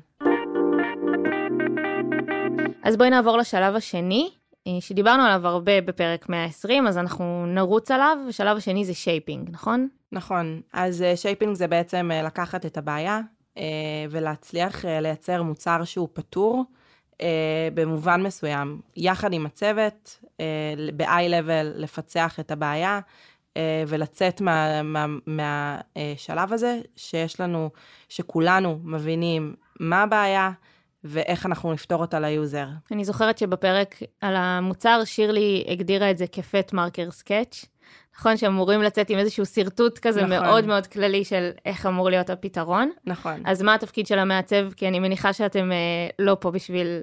אז 2.84 2.98
בואי 2.98 3.10
נעבור 3.10 3.38
לשלב 3.38 3.76
השני, 3.76 4.30
אה, 4.68 4.72
שדיברנו 4.80 5.24
עליו 5.24 5.48
הרבה 5.48 5.82
בפרק 5.82 6.30
120, 6.30 6.88
אז 6.88 6.98
אנחנו 6.98 7.46
נרוץ 7.48 7.92
עליו, 7.92 8.18
השלב 8.30 8.58
השני 8.58 8.86
זה 8.86 8.94
shaping, 8.94 9.50
נכון? 9.52 9.88
נכון. 10.12 10.62
אז 10.74 11.04
shaping 11.16 11.56
זה 11.56 11.68
בעצם 11.68 12.10
אה, 12.14 12.22
לקחת 12.24 12.66
את 12.66 12.78
הבעיה 12.78 13.22
אה, 13.58 13.64
ולהצליח 14.10 14.86
אה, 14.86 15.00
לייצר 15.02 15.44
מוצר 15.44 15.84
שהוא 15.84 16.08
פתור 16.14 16.64
אה, 16.70 16.77
במובן 17.74 18.24
מסוים, 18.24 18.82
יחד 18.96 19.34
עם 19.34 19.46
הצוות, 19.46 20.20
אה, 20.40 20.46
ב- 20.96 21.07
high-level, 21.07 21.66
לפצח 21.76 22.40
את 22.40 22.52
הבעיה 22.52 23.00
אה, 23.58 23.84
ולצאת 23.88 24.42
מהשלב 24.42 24.82
מה, 24.84 25.08
מה, 25.26 25.80
מהשלב 25.96 26.54
הזה, 26.54 26.80
שיש 26.96 27.40
לנו, 27.40 27.70
שכולנו 28.10 28.80
מבינים 28.84 29.56
מה 29.80 30.04
הבעיה 30.04 30.52
ואיך 31.04 31.46
אנחנו 31.46 31.74
נפתור 31.74 32.02
אותה 32.02 32.20
ל 32.20 32.28
user. 32.28 32.68
אני 32.92 33.06
זוכרת 33.06 33.38
שבפרק 33.38 33.96
על 34.22 34.36
המוצר, 34.36 35.02
שירלי 35.06 35.66
הגדירה 35.68 36.12
את 36.12 36.18
זה 36.18 36.28
כ 36.28 36.46
fat 36.46 36.74
marker 36.74 37.12
sketch. 37.12 37.66
נכון 38.20 38.38
שאמורים 38.38 38.82
לצאת 38.82 39.10
עם 39.10 39.20
איזשהו 39.20 39.46
שרטוט 39.46 40.00
כזה 40.00 40.22
נכון. 40.22 40.30
מאוד 40.30 40.66
מאוד 40.66 40.88
כללי 40.88 41.26
של 41.26 41.50
איך 41.66 41.86
אמור 41.86 42.10
להיות 42.10 42.30
הפתרון. 42.30 42.92
נכון. 43.06 43.42
אז 43.46 43.62
מה 43.62 43.74
התפקיד 43.74 44.08
של 44.08 44.20
המעצב? 44.20 44.74
כי 44.74 44.88
אני 44.88 45.00
מניחה 45.00 45.34
שאתם 45.34 45.72
אה, 45.72 45.78
לא 46.20 46.38
פה 46.40 46.52
בשביל 46.52 47.02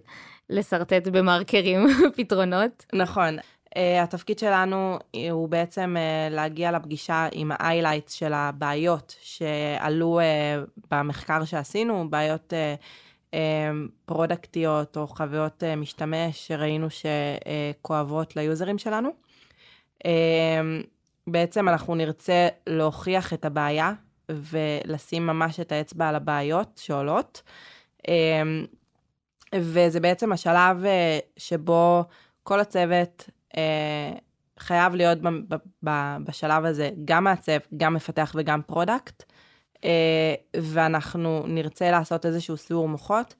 לשרטט 0.51 1.09
במרקרים 1.09 1.87
פתרונות. 2.17 2.87
נכון. 2.93 3.39
Uh, 3.39 3.77
התפקיד 4.03 4.39
שלנו 4.39 4.99
הוא 5.31 5.49
בעצם 5.49 5.97
uh, 5.97 6.35
להגיע 6.35 6.73
לפגישה 6.73 7.29
עם 7.33 7.53
ה-highlights 7.53 8.11
של 8.13 8.33
הבעיות 8.33 9.17
שעלו 9.21 10.21
uh, 10.21 10.71
במחקר 10.91 11.45
שעשינו, 11.45 12.11
בעיות 12.11 12.53
uh, 12.53 13.35
uh, 13.35 13.37
פרודקטיות 14.05 14.97
או 14.97 15.07
חוויות 15.07 15.63
uh, 15.63 15.77
משתמש 15.77 16.49
שראינו 16.49 16.87
שכואבות 16.91 18.37
ליוזרים 18.37 18.79
שלנו. 18.79 19.09
Uh, 20.05 20.09
בעצם 21.27 21.69
אנחנו 21.69 21.95
נרצה 21.95 22.49
להוכיח 22.67 23.33
את 23.33 23.45
הבעיה 23.45 23.93
ולשים 24.29 25.27
ממש 25.27 25.61
את 25.61 25.73
האצבע 25.73 26.09
על 26.09 26.15
הבעיות 26.15 26.81
שעולות. 26.85 27.43
Uh, 28.03 28.11
וזה 29.61 30.01
בעצם 30.01 30.33
השלב 30.33 30.85
אה, 30.85 31.19
שבו 31.37 32.05
כל 32.43 32.61
הצוות 32.61 33.31
אה, 33.57 34.13
חייב 34.59 34.95
להיות 34.95 35.19
בשלב 36.25 36.65
הזה 36.65 36.91
גם 37.05 37.25
מעצב, 37.25 37.59
גם 37.77 37.95
מפתח 37.95 38.33
וגם 38.35 38.63
product, 38.63 39.23
אה, 39.85 40.35
ואנחנו 40.57 41.45
נרצה 41.47 41.91
לעשות 41.91 42.27
איזשהו 42.27 42.57
סיור 42.57 42.89
מוחות 42.89 43.35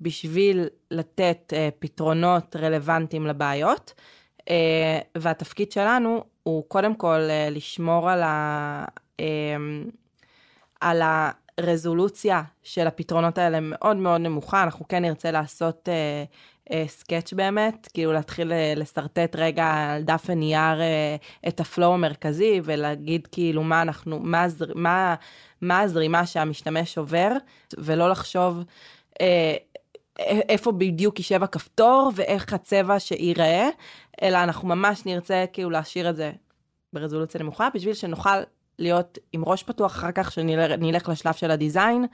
בשביל 0.00 0.66
לתת 0.90 1.52
פתרונות 1.78 2.56
רלוונטיים 2.56 3.26
לבעיות, 3.26 3.94
והתפקיד 5.14 5.72
שלנו 5.72 6.24
הוא 6.46 6.64
קודם 6.68 6.94
כל 6.94 7.20
אה, 7.30 7.48
לשמור 7.50 8.10
על 8.10 8.22
ה... 8.22 8.84
אה, 9.20 9.56
על 10.80 11.02
הרזולוציה 11.58 12.42
של 12.62 12.86
הפתרונות 12.86 13.38
האלה 13.38 13.58
מאוד 13.60 13.96
מאוד 13.96 14.20
נמוכה, 14.20 14.62
אנחנו 14.62 14.88
כן 14.88 15.02
נרצה 15.02 15.30
לעשות 15.30 15.88
אה, 15.88 16.24
אה, 16.72 16.84
סקאץ' 16.88 17.32
באמת, 17.32 17.88
כאילו 17.94 18.12
להתחיל 18.12 18.52
אה, 18.52 18.72
לשרטט 18.76 19.36
רגע 19.36 19.66
על 19.66 20.02
דף 20.02 20.30
הנייר 20.30 20.80
אה, 20.80 21.16
את 21.48 21.60
ה 21.60 21.67
flow 21.67 21.94
המרכזי 21.94 22.60
ולהגיד 22.64 23.26
כאילו 23.32 23.62
מה 23.62 23.82
אנחנו, 23.82 24.18
מה, 24.20 24.42
הזר, 24.42 24.66
מה, 24.74 25.14
מה 25.60 25.80
הזרימה 25.80 26.26
שהמשתמש 26.26 26.98
עובר, 26.98 27.30
ולא 27.78 28.10
לחשוב 28.10 28.62
אה, 29.20 29.56
איפה 30.48 30.72
בדיוק 30.72 31.18
יישב 31.18 31.42
הכפתור 31.42 32.10
ואיך 32.14 32.52
הצבע 32.52 33.00
שייראה, 33.00 33.68
אלא 34.22 34.38
אנחנו 34.42 34.68
ממש 34.68 35.06
נרצה 35.06 35.44
כאילו 35.52 35.70
להשאיר 35.70 36.10
את 36.10 36.16
זה 36.16 36.32
ברזולוציה 36.92 37.40
נמוכה, 37.40 37.68
בשביל 37.74 37.94
שנוכל 37.94 38.40
להיות 38.78 39.18
עם 39.32 39.44
ראש 39.44 39.62
פתוח 39.62 39.92
אחר 39.92 40.12
כך, 40.12 40.32
שנלך 40.32 41.08
לשלב 41.08 41.34
של 41.34 41.50
ה 41.50 41.58
design 41.58 42.06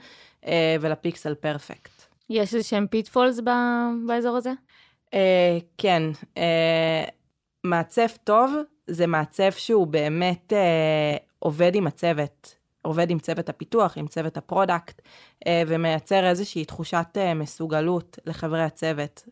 אה, 0.45 0.75
ול 0.81 0.96
pixel 0.96 1.35
perfect. 1.35 1.91
יש 2.29 2.53
איזה 2.53 2.67
שהם 2.67 2.87
pitfalls 2.87 3.39
ב- 3.39 4.07
באזור 4.07 4.37
הזה? 4.37 4.51
אה, 5.13 5.57
כן, 5.77 6.03
אה, 6.37 7.03
מעצב 7.63 8.07
טוב 8.23 8.53
זה 8.87 9.07
מעצב 9.07 9.51
שהוא 9.51 9.87
באמת 9.87 10.53
אה, 10.53 11.17
עובד 11.39 11.75
עם 11.75 11.87
הצוות, 11.87 12.55
עובד 12.81 13.09
עם 13.09 13.19
צוות 13.19 13.49
הפיתוח, 13.49 13.97
עם 13.97 14.07
צוות 14.07 14.37
ה 14.37 14.44
product, 14.44 15.01
אה, 15.47 15.63
ומייצר 15.67 16.27
איזושהי 16.27 16.65
תחושת 16.65 17.07
אה, 17.17 17.33
מסוגלות 17.33 18.19
לחברי 18.25 18.63
הצוות. 18.63 19.23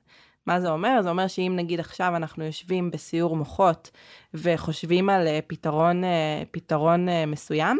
מה 0.45 0.61
זה 0.61 0.69
אומר? 0.69 1.01
זה 1.01 1.09
אומר 1.09 1.27
שאם 1.27 1.53
נגיד 1.55 1.79
עכשיו 1.79 2.15
אנחנו 2.15 2.43
יושבים 2.43 2.91
בסיעור 2.91 3.35
מוחות 3.35 3.91
וחושבים 4.33 5.09
על 5.09 5.27
אה, 5.27 5.39
פתרון, 5.47 6.03
אה, 6.03 6.43
פתרון 6.51 7.09
אה, 7.09 7.25
מסוים, 7.25 7.79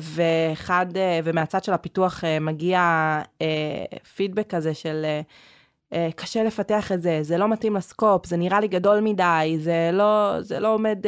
ואחד, 0.00 0.86
ומהצד 1.24 1.64
של 1.64 1.72
הפיתוח 1.72 2.24
מגיע 2.40 2.80
פידבק 4.16 4.54
כזה 4.54 4.74
של 4.74 5.06
קשה 6.16 6.44
לפתח 6.44 6.92
את 6.92 7.02
זה, 7.02 7.18
זה 7.22 7.38
לא 7.38 7.48
מתאים 7.48 7.76
לסקופ, 7.76 8.26
זה 8.26 8.36
נראה 8.36 8.60
לי 8.60 8.68
גדול 8.68 9.00
מדי, 9.00 9.56
זה 9.60 9.90
לא, 9.92 10.36
זה 10.40 10.60
לא 10.60 10.74
עומד 10.74 10.98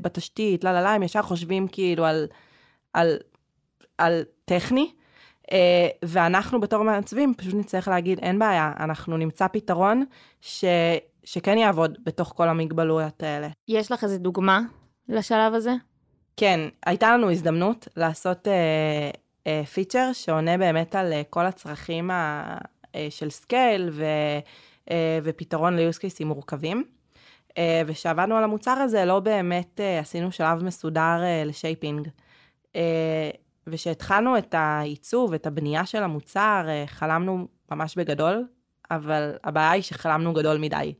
בתשתית, 0.00 0.64
לא, 0.64 0.72
לא, 0.72 0.80
לא, 0.80 0.88
הם 0.88 1.02
ישר 1.02 1.22
חושבים 1.22 1.68
כאילו 1.68 2.04
על, 2.04 2.26
על, 2.92 3.16
על 3.98 4.22
טכני, 4.44 4.90
ואנחנו 6.04 6.60
בתור 6.60 6.82
מעצבים 6.82 7.34
פשוט 7.36 7.54
נצטרך 7.54 7.88
להגיד, 7.88 8.18
אין 8.18 8.38
בעיה, 8.38 8.72
אנחנו 8.80 9.16
נמצא 9.16 9.48
פתרון 9.48 10.04
ש, 10.40 10.64
שכן 11.24 11.58
יעבוד 11.58 11.98
בתוך 12.04 12.32
כל 12.36 12.48
המגבלויות 12.48 13.22
האלה. 13.22 13.48
יש 13.68 13.92
לך 13.92 14.04
איזה 14.04 14.18
דוגמה 14.18 14.60
לשלב 15.08 15.54
הזה? 15.54 15.72
כן, 16.36 16.60
הייתה 16.86 17.16
לנו 17.16 17.30
הזדמנות 17.30 17.88
לעשות 17.96 18.48
אה, 18.48 19.10
אה, 19.46 19.64
פיצ'ר 19.64 20.10
שעונה 20.12 20.58
באמת 20.58 20.94
על 20.94 21.12
אה, 21.12 21.22
כל 21.30 21.46
הצרכים 21.46 22.10
ה, 22.10 22.44
אה, 22.94 23.06
של 23.10 23.30
scale 23.30 23.88
ו, 23.92 24.04
אה, 24.90 25.18
ופתרון 25.22 25.76
ל-use 25.76 25.98
cases 25.98 26.24
מורכבים. 26.24 26.84
אה, 27.58 27.82
וכשעבדנו 27.86 28.36
על 28.36 28.44
המוצר 28.44 28.70
הזה, 28.70 29.04
לא 29.04 29.20
באמת 29.20 29.80
אה, 29.80 29.98
עשינו 29.98 30.32
שלב 30.32 30.64
מסודר 30.64 31.22
אה, 31.22 31.42
ל 31.46 31.53
shaping. 31.53 32.08
אה, 32.76 33.30
וכשהתחלנו 33.70 34.38
את 34.38 34.54
העיצוב, 34.54 35.34
את 35.34 35.46
הבנייה 35.46 35.86
של 35.86 36.02
המוצר, 36.02 36.64
אה, 36.68 36.84
חלמנו 36.86 37.46
ממש 37.70 37.96
בגדול, 37.98 38.44
אבל 38.90 39.32
הבעיה 39.44 39.70
היא 39.70 39.82
שחלמנו 39.82 40.32
גדול 40.32 40.58
מדי. 40.58 40.94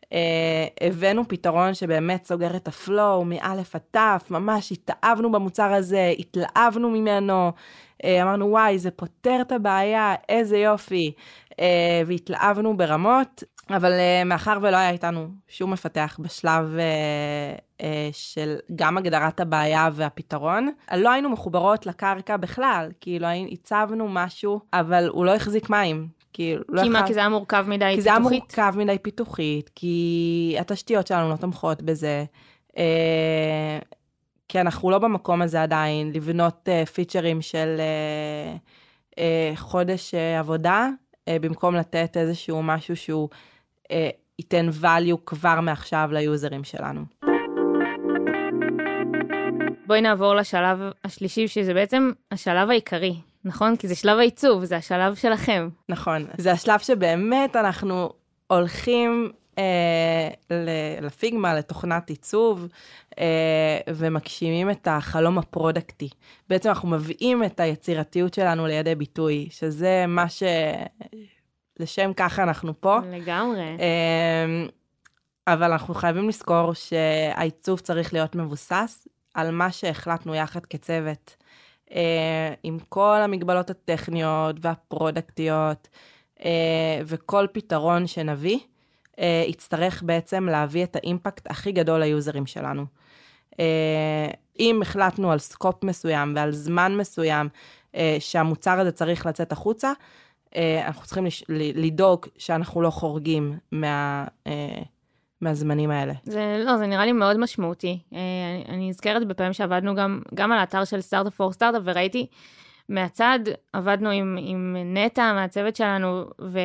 Uh, 0.00 0.12
הבאנו 0.80 1.28
פתרון 1.28 1.74
שבאמת 1.74 2.24
סוגר 2.24 2.56
את 2.56 2.68
ה 2.68 2.79
flow 2.79 3.24
מאלף 3.24 3.74
עד 3.74 3.80
תף, 3.90 4.30
ממש 4.30 4.72
התאהבנו 4.72 5.32
במוצר 5.32 5.72
הזה, 5.72 6.12
התלהבנו 6.18 6.90
ממנו, 6.90 7.52
uh, 8.02 8.06
אמרנו 8.22 8.50
וואי 8.50 8.78
זה 8.78 8.90
פותר 8.90 9.38
את 9.40 9.52
הבעיה, 9.52 10.14
איזה 10.28 10.58
יופי, 10.58 11.12
והתלהבנו 12.06 12.76
ברמות, 12.76 13.44
אבל 13.70 13.92
uh, 13.92 14.24
מאחר 14.24 14.58
ולא 14.62 14.76
היה 14.76 14.90
איתנו 14.90 15.28
שום 15.48 15.70
מפתח 15.72 16.16
בשלב 16.20 16.76
uh, 17.78 17.82
של 18.12 18.56
גם 18.74 18.98
הגדרת 18.98 19.40
הבעיה 19.40 19.88
והפתרון, 19.92 20.70
לא 20.96 21.10
היינו 21.10 21.28
מחוברות 21.30 21.86
לקרקע 21.86 22.36
בכלל, 22.36 22.88
כאילו 23.00 23.26
הצבנו 23.50 24.08
משהו, 24.08 24.60
אבל 24.72 25.08
הוא 25.08 25.24
לא 25.24 25.34
החזיק 25.34 25.70
מים. 25.70 26.08
כי, 26.32 26.56
לא 26.68 26.82
כי 26.82 26.88
מה. 26.88 27.06
כי 27.06 27.14
זה 27.14 27.20
היה 27.20 27.28
מורכב 27.28 27.64
מדי 27.68 27.92
כי 27.94 28.00
זה 28.00 28.08
היה 28.08 28.18
פיתוחית? 28.18 28.40
מורכב 28.40 28.78
מדי 28.78 28.98
פיתוחית, 28.98 29.70
כי 29.74 30.56
התשתיות 30.60 31.06
שלנו 31.06 31.30
לא 31.30 31.36
תומכות 31.36 31.82
בזה. 31.82 32.24
אה, 32.78 33.78
כי 34.48 34.60
אנחנו 34.60 34.90
לא 34.90 34.98
במקום 34.98 35.42
הזה 35.42 35.62
עדיין, 35.62 36.12
לבנות 36.14 36.68
uh, 36.68 36.86
פיצ'רים 36.90 37.42
של 37.42 37.80
uh, 37.80 39.14
uh, 39.14 39.20
חודש 39.56 40.14
uh, 40.14 40.38
עבודה, 40.38 40.88
במקום 41.28 41.74
לתת 41.74 42.16
איזשהו 42.16 42.62
משהו 42.62 42.96
שהוא 42.96 43.28
uh, 43.82 43.86
ייתן 44.38 44.68
value 44.82 45.16
כבר 45.26 45.60
מעכשיו 45.60 46.08
ליוזרים 46.12 46.64
שלנו. 46.64 47.04
בואי 49.86 50.00
נעבור 50.00 50.34
לשלב 50.34 50.78
השלישי, 51.04 51.48
שזה 51.48 51.74
בעצם 51.74 52.10
השלב 52.32 52.70
העיקרי, 52.70 53.14
נכון? 53.44 53.76
כי 53.76 53.88
זה 53.88 53.94
שלב 53.94 54.18
העיצוב, 54.18 54.64
זה 54.64 54.76
השלב 54.76 55.14
שלכם. 55.14 55.68
נכון, 55.88 56.26
זה 56.38 56.52
השלב 56.52 56.78
שבאמת 56.78 57.56
אנחנו 57.56 58.10
הולכים 58.46 59.32
לפיגמה, 61.00 61.54
לתוכנת 61.54 62.10
עיצוב, 62.10 62.66
אה, 63.18 63.78
ומגשימים 63.88 64.70
את 64.70 64.88
החלום 64.90 65.38
הפרודקטי. 65.38 66.08
בעצם 66.48 66.68
אנחנו 66.68 66.88
מביאים 66.88 67.44
את 67.44 67.60
היצירתיות 67.60 68.34
שלנו 68.34 68.66
לידי 68.66 68.94
ביטוי, 68.94 69.48
שזה 69.50 70.04
מה 70.08 70.28
ש... 70.28 70.42
לשם 71.80 72.12
ככה 72.12 72.42
אנחנו 72.42 72.80
פה. 72.80 72.98
לגמרי. 73.10 73.76
אה, 73.80 74.66
אבל 75.46 75.72
אנחנו 75.72 75.94
חייבים 75.94 76.28
לזכור 76.28 76.74
שהעיצוב 76.74 77.80
צריך 77.80 78.12
להיות 78.12 78.34
מבוסס 78.34 79.08
על 79.34 79.50
מה 79.50 79.72
שהחלטנו 79.72 80.34
יחד 80.34 80.66
כצוות, 80.66 81.36
אה, 81.94 82.54
עם 82.62 82.78
כל 82.88 83.18
המגבלות 83.22 83.70
הטכניות 83.70 84.56
והפרודקטיות, 84.60 85.88
אה, 86.44 87.00
וכל 87.06 87.46
פתרון 87.52 88.06
שנביא, 88.06 88.58
אה, 88.58 88.64
יצטרך 89.48 90.02
בעצם 90.02 90.46
להביא 90.48 90.84
את 90.84 90.96
ה 90.96 91.04
impact 91.04 91.50
הכי 91.50 91.72
גדול 91.72 92.00
ליוזרים 92.00 92.46
שלנו. 92.46 92.84
אה, 93.60 94.28
אם 94.60 94.82
החלטנו 94.82 95.32
על 95.32 95.38
scope 95.38 95.84
מסוים 95.84 96.32
ועל 96.36 96.52
זמן 96.52 96.96
מסוים 96.96 97.48
אה, 97.94 98.16
שהמוצר 98.20 98.80
הזה 98.80 98.92
צריך 98.92 99.26
לצאת 99.26 99.52
החוצה, 99.52 99.92
אה, 100.56 100.86
אנחנו 100.86 101.04
צריכים 101.06 101.26
לש- 101.26 101.44
ל- 101.48 101.86
לדאוג 101.86 102.26
שאנחנו 102.38 102.82
לא 102.82 102.90
חורגים 102.90 103.58
מה, 103.72 104.24
אה, 104.46 104.82
מהזמנים 105.40 105.90
האלה. 105.90 106.12
זה 106.24 106.62
לא, 106.66 106.76
זה 106.76 106.86
נראה 106.86 107.04
לי 107.04 107.12
מאוד 107.12 107.36
משמעותי. 107.38 107.98
אה, 108.14 108.18
אני, 108.68 108.74
אני 108.76 108.88
נזכרת 108.88 109.26
בפעמים 109.28 109.52
שעבדנו 109.52 109.94
גם, 109.94 110.20
גם 110.34 110.52
על 110.52 110.58
האתר 110.58 110.84
של 110.84 111.00
Startup 111.00 111.34
for 111.34 111.52
Startup, 111.52 111.82
וראיתי 111.84 112.26
מהצד, 112.90 113.38
עבדנו 113.72 114.10
עם, 114.10 114.38
עם 114.40 114.76
נטע 114.94 115.32
מהצוות 115.32 115.76
שלנו, 115.76 116.24
ו, 116.40 116.58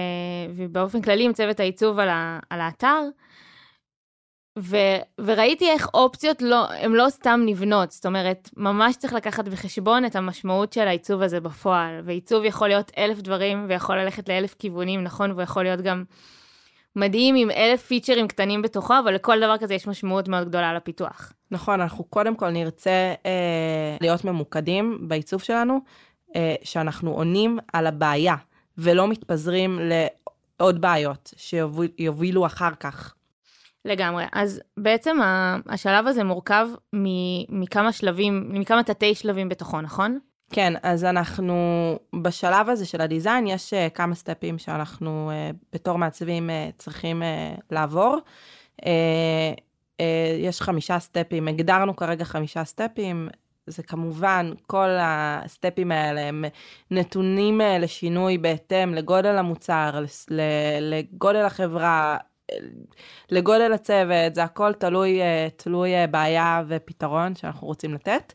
ובאופן 0.55 1.01
כללי 1.01 1.23
עם 1.23 1.33
צוות 1.33 1.59
העיצוב 1.59 1.99
על, 1.99 2.09
ה, 2.09 2.39
על 2.49 2.61
האתר, 2.61 3.01
ו, 4.59 4.77
וראיתי 5.19 5.69
איך 5.69 5.89
אופציות 5.93 6.41
לא, 6.41 6.71
הן 6.71 6.91
לא 6.91 7.05
סתם 7.09 7.41
נבנות, 7.45 7.91
זאת 7.91 8.05
אומרת, 8.05 8.49
ממש 8.57 8.95
צריך 8.95 9.13
לקחת 9.13 9.47
בחשבון 9.47 10.05
את 10.05 10.15
המשמעות 10.15 10.73
של 10.73 10.87
העיצוב 10.87 11.21
הזה 11.21 11.39
בפועל, 11.39 12.01
ועיצוב 12.03 12.43
יכול 12.43 12.67
להיות 12.67 12.91
אלף 12.97 13.21
דברים, 13.21 13.65
ויכול 13.69 13.97
ללכת 13.97 14.29
לאלף 14.29 14.55
כיוונים, 14.59 15.03
נכון? 15.03 15.31
והוא 15.31 15.41
יכול 15.41 15.63
להיות 15.63 15.81
גם 15.81 16.03
מדהים 16.95 17.35
עם 17.35 17.51
אלף 17.51 17.85
פיצ'רים 17.85 18.27
קטנים 18.27 18.61
בתוכו, 18.61 18.93
אבל 19.03 19.13
לכל 19.13 19.39
דבר 19.39 19.57
כזה 19.57 19.73
יש 19.73 19.87
משמעות 19.87 20.27
מאוד 20.27 20.47
גדולה 20.47 20.73
לפיתוח. 20.73 21.33
נכון, 21.51 21.81
אנחנו 21.81 22.03
קודם 22.03 22.35
כל 22.35 22.49
נרצה 22.49 23.13
אה, 23.25 23.97
להיות 24.01 24.25
ממוקדים 24.25 24.97
בעיצוב 25.01 25.41
שלנו, 25.41 25.79
שאנחנו 26.63 27.11
עונים 27.11 27.59
על 27.73 27.87
הבעיה, 27.87 28.35
ולא 28.77 29.07
מתפזרים 29.07 29.79
לעוד 30.59 30.81
בעיות 30.81 31.33
שיובילו 31.37 32.45
אחר 32.45 32.71
כך. 32.79 33.13
לגמרי. 33.85 34.25
אז 34.33 34.61
בעצם 34.77 35.17
השלב 35.67 36.07
הזה 36.07 36.23
מורכב 36.23 36.67
מכמה 37.49 37.91
שלבים, 37.91 38.49
מכמה 38.49 38.83
תתי 38.83 39.15
שלבים 39.15 39.49
בתוכו, 39.49 39.81
נכון? 39.81 40.19
כן, 40.51 40.73
אז 40.83 41.03
אנחנו, 41.03 41.55
בשלב 42.21 42.69
הזה 42.69 42.85
של 42.85 43.01
הדיזיין, 43.01 43.47
יש 43.47 43.73
uh, 43.73 43.89
כמה 43.89 44.15
סטפים 44.15 44.57
שאנחנו 44.57 45.31
uh, 45.31 45.55
בתור 45.73 45.97
מעצבים 45.97 46.49
uh, 46.49 46.77
צריכים 46.77 47.23
לעבור. 47.71 48.17
יש 50.39 50.61
חמישה 50.61 50.99
סטפים, 50.99 51.47
הגדרנו 51.47 51.95
כרגע 51.95 52.25
חמישה 52.25 52.63
סטפים, 52.63 53.29
זה 53.67 53.83
כמובן, 53.83 54.51
כל 54.67 54.89
הסטפים 54.99 55.91
האלה 55.91 56.21
הם 56.21 56.45
נתונים 56.91 57.61
uh, 57.61 57.63
לשינוי 57.79 58.37
בהתאם 58.37 58.93
לגודל 58.93 59.37
המוצר, 59.37 60.03
לגודל 60.81 61.45
החברה, 61.45 62.17
אה, 62.51 62.57
לגודל 63.31 63.73
הצוות, 63.73 64.35
זה 64.35 64.43
הכל 64.43 64.73
תלוי, 64.73 65.21
uh, 65.21 65.51
תלוי 65.55 65.91
בעיה 66.11 66.63
ופתרון 66.67 67.35
שאנחנו 67.35 67.67
רוצים 67.67 67.93
לתת. 67.93 68.33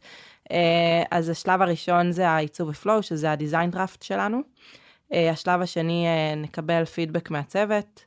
אה, 0.52 1.02
אז 1.10 1.28
השלב 1.28 1.62
הראשון 1.62 2.12
זה 2.12 2.28
העיצוב 2.28 2.68
ופלואו, 2.68 3.02
שזה 3.02 3.32
הדיזיין 3.32 3.70
דראפט 3.70 4.02
שלנו. 4.02 4.40
אה, 5.12 5.30
השלב 5.30 5.60
השני, 5.62 6.06
אה, 6.06 6.34
נקבל 6.34 6.84
פידבק 6.84 7.30
מהצוות, 7.30 8.04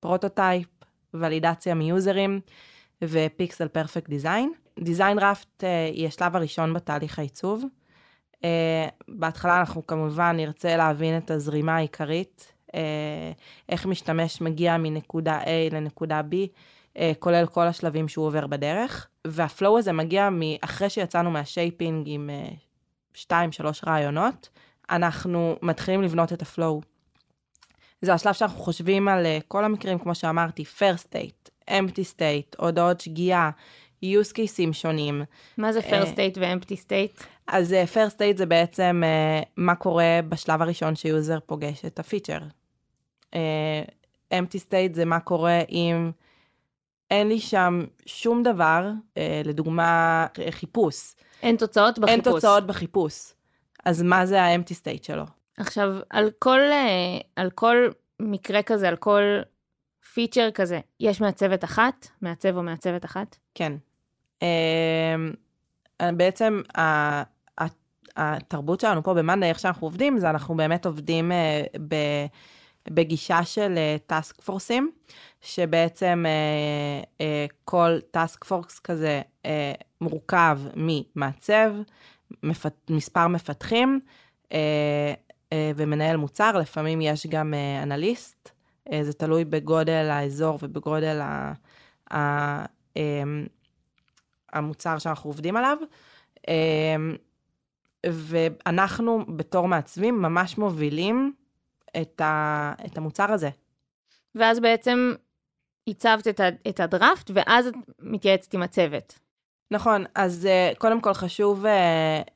פרוטוטייפ, 0.00 0.66
ולידציה 1.14 1.74
מיוזרים 1.74 2.40
ופיקסל 3.04 3.68
פרפקט 3.68 4.08
דיזיין. 4.08 4.52
דיזיין 4.80 5.18
דראפט 5.18 5.64
היא 5.92 6.06
השלב 6.06 6.36
הראשון 6.36 6.74
בתהליך 6.74 7.18
העיצוב. 7.18 7.64
אה, 8.44 8.88
בהתחלה 9.08 9.60
אנחנו 9.60 9.86
כמובן 9.86 10.36
נרצה 10.36 10.76
להבין 10.76 11.18
את 11.18 11.30
הזרימה 11.30 11.76
העיקרית, 11.76 12.52
אה, 12.74 13.32
איך 13.68 13.86
משתמש 13.86 14.40
מגיע 14.40 14.76
מנקודה 14.78 15.40
A 15.42 15.74
לנקודה 15.74 16.20
B, 16.30 16.34
אה, 16.96 17.12
כולל 17.18 17.46
כל 17.46 17.66
השלבים 17.66 18.08
שהוא 18.08 18.26
עובר 18.26 18.46
בדרך. 18.46 19.08
וה-flow 19.26 19.78
הזה 19.78 19.92
מגיע 19.92 20.28
אחרי 20.60 20.90
שיצאנו 20.90 21.30
מה-shaping 21.30 22.06
עם 22.08 22.30
2-3 23.14 23.84
רעיונות, 23.86 24.48
אנחנו 24.90 25.56
מתחילים 25.62 26.02
לבנות 26.02 26.32
את 26.32 26.42
ה-flow. 26.42 26.80
זה 28.02 28.14
השלב 28.14 28.32
שאנחנו 28.32 28.58
חושבים 28.58 29.08
על 29.08 29.26
אה, 29.26 29.38
כל 29.48 29.64
המקרים, 29.64 29.98
כמו 29.98 30.14
שאמרתי, 30.14 30.64
first 30.78 31.06
state, 31.06 31.50
empty 31.70 32.16
state, 32.16 32.56
הודעות 32.58 33.00
שגיאה, 33.00 33.50
use 34.04 34.32
cases 34.32 34.72
שונים. 34.72 35.22
מה 35.56 35.72
זה 35.72 35.80
אה, 35.80 36.02
first 36.02 36.06
state 36.06 36.38
ו-empty 36.38 36.76
state? 36.86 37.24
אז 37.46 37.72
אה, 37.72 37.84
first 37.84 38.12
state 38.14 38.36
זה 38.36 38.46
בעצם 38.46 39.02
אה, 39.04 39.42
מה 39.56 39.74
קורה 39.74 40.20
בשלב 40.28 40.62
הראשון 40.62 40.96
שיוזר 40.96 41.38
פוגש 41.46 41.84
את 41.84 41.98
ה-feature. 41.98 42.38
empty 44.34 44.58
state 44.68 44.94
זה 44.94 45.04
מה 45.04 45.20
קורה 45.20 45.60
אם 45.70 46.10
אין 47.10 47.28
לי 47.28 47.40
שם 47.40 47.84
שום 48.06 48.42
דבר, 48.42 48.90
לדוגמה 49.44 50.26
חיפוש. 50.50 51.14
אין 51.42 51.56
תוצאות 51.56 51.98
בחיפוש. 51.98 52.10
אין 52.10 52.20
תוצאות 52.20 52.66
בחיפוש. 52.66 53.32
אז 53.84 54.02
מה 54.02 54.26
זה 54.26 54.42
ה-empty 54.42 54.74
state 54.82 55.06
שלו? 55.06 55.24
עכשיו, 55.56 55.96
על 56.10 56.30
כל, 56.38 56.60
על 57.36 57.50
כל 57.50 57.88
מקרה 58.20 58.62
כזה, 58.62 58.88
על 58.88 58.96
כל 58.96 59.22
פיצ'ר 60.14 60.50
כזה, 60.50 60.80
יש 61.00 61.20
מעצבת 61.20 61.64
אחת, 61.64 62.08
מעצב 62.22 62.56
או 62.56 62.62
מעצבת 62.62 63.04
אחת? 63.04 63.36
כן. 63.54 63.72
אמ, 64.42 65.32
בעצם 66.16 66.60
ה- 66.78 67.22
ה- 67.60 67.66
התרבות 68.16 68.80
שלנו 68.80 69.02
פה 69.02 69.14
במאנדה, 69.14 69.46
איך 69.46 69.58
שאנחנו 69.58 69.86
עובדים, 69.86 70.18
זה 70.18 70.30
אנחנו 70.30 70.56
באמת 70.56 70.86
עובדים 70.86 71.32
אה, 71.32 71.62
בגישה 72.90 73.44
של 73.44 73.78
טאסק 74.06 74.40
פורסים, 74.40 74.90
שבעצם 75.40 76.24
אה, 76.26 77.02
אה, 77.20 77.46
כל 77.64 77.98
טאסק 78.10 78.44
פורס 78.44 78.78
כזה 78.78 79.22
אה, 79.46 79.72
מורכב 80.00 80.58
ממעצב, 80.76 81.72
מספר 82.90 83.28
מפתחים 83.28 84.00
אה, 84.52 84.58
אה, 85.52 85.72
ומנהל 85.76 86.16
מוצר, 86.16 86.58
לפעמים 86.58 87.00
יש 87.00 87.26
גם 87.26 87.54
אה, 87.54 87.82
אנליסט, 87.82 88.50
אה, 88.92 89.04
זה 89.04 89.12
תלוי 89.12 89.44
בגודל 89.44 90.08
האזור 90.10 90.58
ובגודל 90.62 91.20
ה... 92.10 92.64
המוצר 94.52 94.98
שאנחנו 94.98 95.30
עובדים 95.30 95.56
עליו. 95.56 95.76
אמ, 96.48 97.16
ואנחנו 98.06 99.24
בתור 99.36 99.68
מעצבים 99.68 100.22
ממש 100.22 100.58
מובילים 100.58 101.32
את, 102.00 102.20
ה, 102.20 102.72
את 102.86 102.98
המוצר 102.98 103.32
הזה. 103.32 103.50
ואז 104.34 104.60
בעצם 104.60 105.14
הצבת 105.88 106.28
את, 106.28 106.40
ה, 106.40 106.48
את 106.68 106.80
הדראפט, 106.80 107.30
ואז 107.34 107.66
את 107.66 107.74
מתייעצת 108.00 108.54
עם 108.54 108.62
הצוות. 108.62 109.18
נכון, 109.70 110.04
אז 110.14 110.48
uh, 110.48 110.78
קודם 110.78 111.00
כל 111.00 111.14
חשוב, 111.14 111.64
uh, 111.64 111.68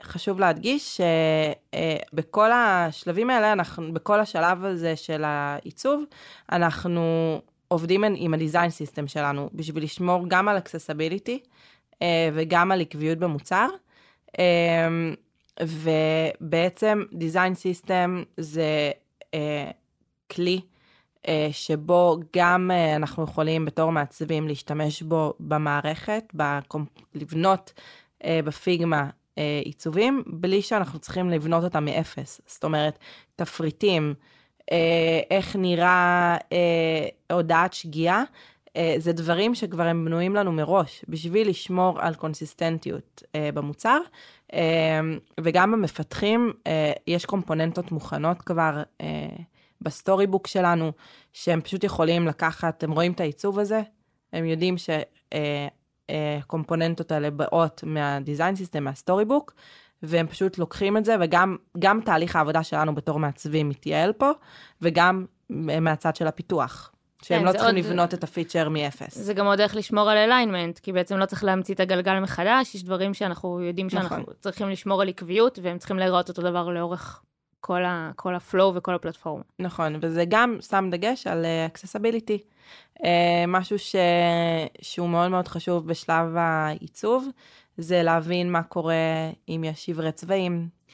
חשוב 0.03 0.41
להדגיש 0.41 1.01
שבכל 1.01 2.53
השלבים 2.53 3.31
האלה, 3.31 3.53
אנחנו, 3.53 3.93
בכל 3.95 4.21
השלב 4.21 4.65
הזה 4.65 4.97
של 4.97 5.25
העיצוב, 5.25 6.05
אנחנו 6.53 7.03
עובדים 7.69 8.05
עם 8.17 8.35
הדיזיין 8.35 8.71
סיסטם 8.71 9.09
שלנו 9.09 9.51
בשביל 9.53 9.85
לשמור 9.85 10.25
גם 10.29 10.49
על 10.49 10.57
accessibility 10.57 11.47
וגם 12.35 12.73
על 12.73 12.81
עקביות 12.81 13.19
במוצר. 13.19 13.69
Um, 14.31 14.37
ובעצם 15.63 17.03
design 17.13 17.55
system 17.55 18.23
זה 18.37 18.91
uh, 19.21 19.37
כלי 20.31 20.61
שבו 21.51 22.17
גם 22.37 22.71
אנחנו 22.97 23.25
יכולים 23.25 23.65
בתור 23.65 23.93
מעצבים 23.93 24.49
להשתמש 24.49 25.03
בו 25.03 25.35
במערכת, 25.41 26.25
בקומפ... 26.35 26.89
לבנות 27.15 27.73
אה, 28.25 28.41
בפיגמה 28.45 29.11
אה, 29.39 29.61
עיצובים, 29.65 30.23
בלי 30.27 30.63
שאנחנו 30.63 30.99
צריכים 30.99 31.31
לבנות 31.31 31.65
אותם 31.65 31.85
מאפס. 31.85 32.41
זאת 32.47 32.65
אומרת, 32.65 32.99
תפריטים, 33.37 34.15
אה, 34.73 35.21
איך 35.31 35.57
נראה 35.57 36.37
אה, 36.53 37.09
הודעת 37.37 37.73
שגיאה, 37.73 38.19
אה, 38.19 38.25
זה 38.99 39.13
דברים 39.13 39.55
שכבר 39.55 39.83
הם 39.83 40.05
בנויים 40.05 40.35
לנו 40.35 40.53
מראש, 40.53 41.05
בשביל 41.09 41.49
לשמור 41.49 42.01
על 42.01 42.15
consistent-יות 42.15 43.23
אה, 43.35 43.51
במוצר. 43.55 43.99
אה, 44.55 45.01
וגם 45.41 45.73
במפתחים, 45.73 46.53
אה, 46.67 46.93
יש 47.07 47.25
קומפוננטות 47.25 47.93
מוכנות 47.93 48.43
כבר 48.43 48.83
אה, 49.01 49.29
ב-Storybook 49.81 50.47
שלנו, 50.47 50.93
שהם 51.33 51.61
פשוט 51.61 51.85
יכולים 51.85 52.27
לקחת, 52.27 52.83
הם 52.85 52.93
רואים 52.93 53.13
את 53.13 53.21
העיצוב 53.21 53.59
הזה, 53.59 53.83
הם 54.33 54.45
יודעים 54.45 54.75
שהקומפוננטות 56.11 57.13
האלה 57.13 57.31
באות 57.31 57.85
מהדיזיין 57.87 58.57
סיסטם, 58.57 58.85
מהסטורי 58.85 59.25
בוק, 59.25 59.55
והם 60.03 60.27
פשוט 60.27 60.59
לוקחים 60.59 60.97
את 60.97 61.05
זה, 61.05 61.17
וגם 61.21 61.57
גם 61.79 62.01
תהליך 62.05 62.37
העבודה 62.37 62.63
שלנו 62.63 62.95
בתור 62.95 63.19
מעצבים 63.19 63.69
מתייעל 63.69 64.13
פה, 64.13 64.31
וגם 64.83 65.25
מהצד 65.51 66.17
של 66.17 66.27
הפיתוח. 66.27 66.94
שהם 67.27 67.41
כן, 67.41 67.47
לא 67.47 67.53
צריכים 67.53 67.77
עוד- 67.77 67.85
לבנות 67.85 68.15
את 68.15 68.25
ה-feature 68.25 68.69
מאפס. 68.69 69.19
זה 69.19 69.35
גם 69.35 69.47
עוד 69.47 69.61
איך 69.61 69.77
לשמור 69.77 70.11
על 70.11 70.17
alignment, 70.17 70.79
כי 70.79 70.93
בעצם 70.93 71.17
לא 71.17 71.27
צריך 71.27 71.45
להמציא 71.45 71.75
את 71.75 71.81
הגלגל 71.81 72.19
מחדש, 72.21 72.75
יש 72.75 72.85
דברים 72.85 73.15
שאנחנו 73.15 73.61
יודעים 73.63 73.91
שאנחנו 73.91 74.17
נכון. 74.17 74.35
צריכים 74.41 74.69
לשמור 74.69 75.03
על 75.03 75.09
עקביות, 75.09 75.59
והם 75.63 75.79
צריכים 75.79 75.99
להיראות 75.99 76.29
אותו 76.29 76.43
דבר 76.43 76.69
לאורך 76.69 77.23
כל, 77.61 77.85
ה, 77.85 78.11
כל 78.17 78.35
ה-flow 78.35 78.75
וכל 78.75 78.95
הפלטפורמה. 78.95 79.43
נכון, 79.59 79.97
וזה 80.01 80.25
גם 80.29 80.57
שם 80.69 80.89
דגש 80.91 81.27
על 81.27 81.47
accessibility. 81.67 82.39
משהו 83.49 83.79
ש... 83.79 83.97
שהוא 84.83 85.09
מאוד 85.09 85.31
מאוד 85.31 85.49
חשוב 85.49 85.87
בשלב 85.87 86.37
העיצוב, 86.37 87.29
זה 87.77 88.03
להבין 88.03 88.53
מה 88.53 88.63
קורה 88.63 88.95
אם 89.49 89.65
יש 89.67 89.87
שברי 89.87 90.13
צבעים, 90.13 90.53
אה, 90.63 90.85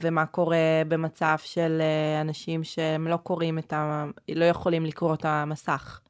ומה 0.00 0.26
קורה 0.26 0.82
במצב 0.88 1.36
של 1.44 1.78
אה, 1.80 2.20
אנשים 2.20 2.64
שהם 2.64 3.08
לא 3.08 3.16
קוראים 3.16 3.58
את 3.58 3.72
ה... 3.72 4.04
לא 4.28 4.44
יכולים 4.44 4.86
לקרוא 4.86 5.14
את 5.14 5.24
המסך. 5.24 6.00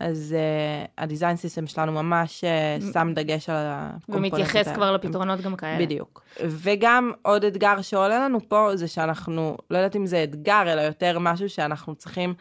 אז 0.00 0.36
uh, 0.36 0.90
הדיזיין 0.98 1.36
סיסטם 1.36 1.66
שלנו 1.66 1.92
ממש 1.92 2.44
uh, 2.44 2.92
שם 2.92 3.12
דגש 3.14 3.48
על 3.48 3.56
הקומפוננטות 3.58 4.40
ומתייחס. 4.40 4.68
כבר 4.74 4.92
לפתרונות 4.92 5.40
גם 5.40 5.56
כאלה. 5.56 5.78
בדיוק. 5.84 6.22
וגם 6.40 7.12
עוד 7.22 7.44
אתגר 7.44 7.82
שעולה 7.82 8.18
לנו 8.18 8.48
פה, 8.48 8.70
זה 8.74 8.88
שאנחנו, 8.88 9.56
לא 9.70 9.78
יודעת 9.78 9.96
אם 9.96 10.06
זה 10.06 10.24
אתגר, 10.24 10.62
אלא 10.66 10.80
יותר 10.80 11.18
משהו 11.18 11.48
שאנחנו 11.48 11.94
צריכים 11.94 12.34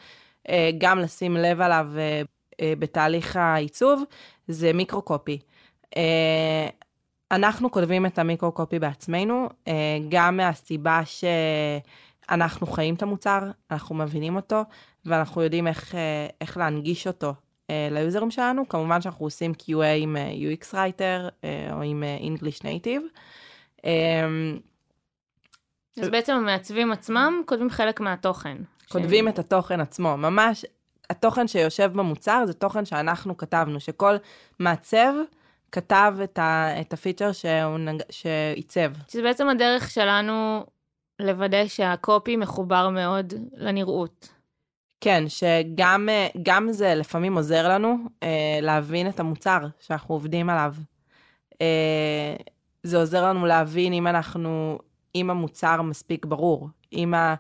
אה, 0.50 0.70
גם 0.78 1.00
לשים 1.00 1.38
לב 1.38 1.62
עליו 1.62 1.88
אה, 1.98 2.22
אה, 2.62 2.74
בתהליך 2.80 3.36
העיצוב, 3.36 4.04
זה 4.48 4.74
מיקרו-קופי. 4.74 5.40
אנחנו 7.32 7.72
כותבים 7.72 8.06
את 8.06 8.20
המיקרו-קופי 8.20 8.80
בעצמנו, 8.80 9.50
אה, 9.68 9.74
גם 10.10 10.38
מהסיבה 10.38 11.02
שאנחנו 11.06 12.68
חיים 12.68 12.96
את 12.96 13.02
המוצר, 13.02 13.40
אנחנו 13.72 13.96
מבינים 13.96 14.36
אותו, 14.36 14.62
ואנחנו 15.06 15.42
יודעים 15.42 15.68
איך, 15.68 15.96
אה, 15.96 16.28
איך 16.42 16.58
להנגיש 16.58 17.08
אותו 17.08 17.34
אה, 17.70 17.88
ליוזרים 17.92 18.32
שלנו. 18.32 18.70
כמובן 18.70 19.02
שאנחנו 19.02 19.26
עושים 19.26 19.52
QA 19.52 19.86
עם 19.98 20.16
UX 20.16 20.74
Writer 20.74 21.46
או 21.72 21.82
עם 21.82 22.04
English 22.22 22.62
Native. 22.62 23.20
אז 26.02 26.10
בעצם 26.10 26.34
המעצבים 26.34 26.92
עצמם 26.92 27.42
כותבים 27.46 27.70
חלק 27.70 28.00
מהתוכן. 28.00 28.58
כותבים 28.92 29.28
את 29.28 29.40
התוכן 29.40 29.82
עצמו, 29.82 30.18
ממש 30.18 30.66
התוכן 31.10 31.48
שיושב 31.48 31.92
במוצר 31.94 32.46
זה 32.46 32.54
תוכן 32.54 32.86
שאנחנו 32.86 33.38
כתבנו, 33.38 33.80
שכל 33.80 34.16
מעצב 34.60 35.14
כתב 35.72 36.14
את, 36.24 36.40
ה, 36.40 36.82
את 36.82 36.94
הפיצ'ר 36.94 37.32
שהוא 37.32 37.78
נג... 37.78 38.02
שעיצב. 38.10 38.92
שזה 39.08 39.22
בעצם 39.22 39.50
הדרך 39.50 39.92
שלנו 39.92 40.66
לוודא 41.20 41.68
שהקופי 41.68 42.38
מחובר 42.38 42.90
מאוד 42.90 43.34
לנראות. 43.54 44.30
כן, 45.02 45.24
שגם 45.28 46.10
אה, 46.10 46.62
זה 46.72 46.96
לפעמים 46.96 47.36
עוזר 47.36 47.70
לנו 47.70 47.98
אה, 48.24 48.60
להבין 48.62 49.10
את 49.10 49.20
המוצר 49.20 49.60
שאנחנו 49.80 50.16
עובדים 50.16 50.50
עליו. 50.50 50.74
אה, 51.62 52.36
זה 52.84 52.98
עוזר 52.98 53.26
לנו 53.26 53.46
להבין 53.46 53.94
אם 53.94 54.08
אנחנו, 54.08 54.80
אם 55.16 55.30
המוצר 55.30 55.82
מספיק 55.82 56.26
ברור, 56.26 56.70
אם 56.94 57.14
ה, 57.14 57.36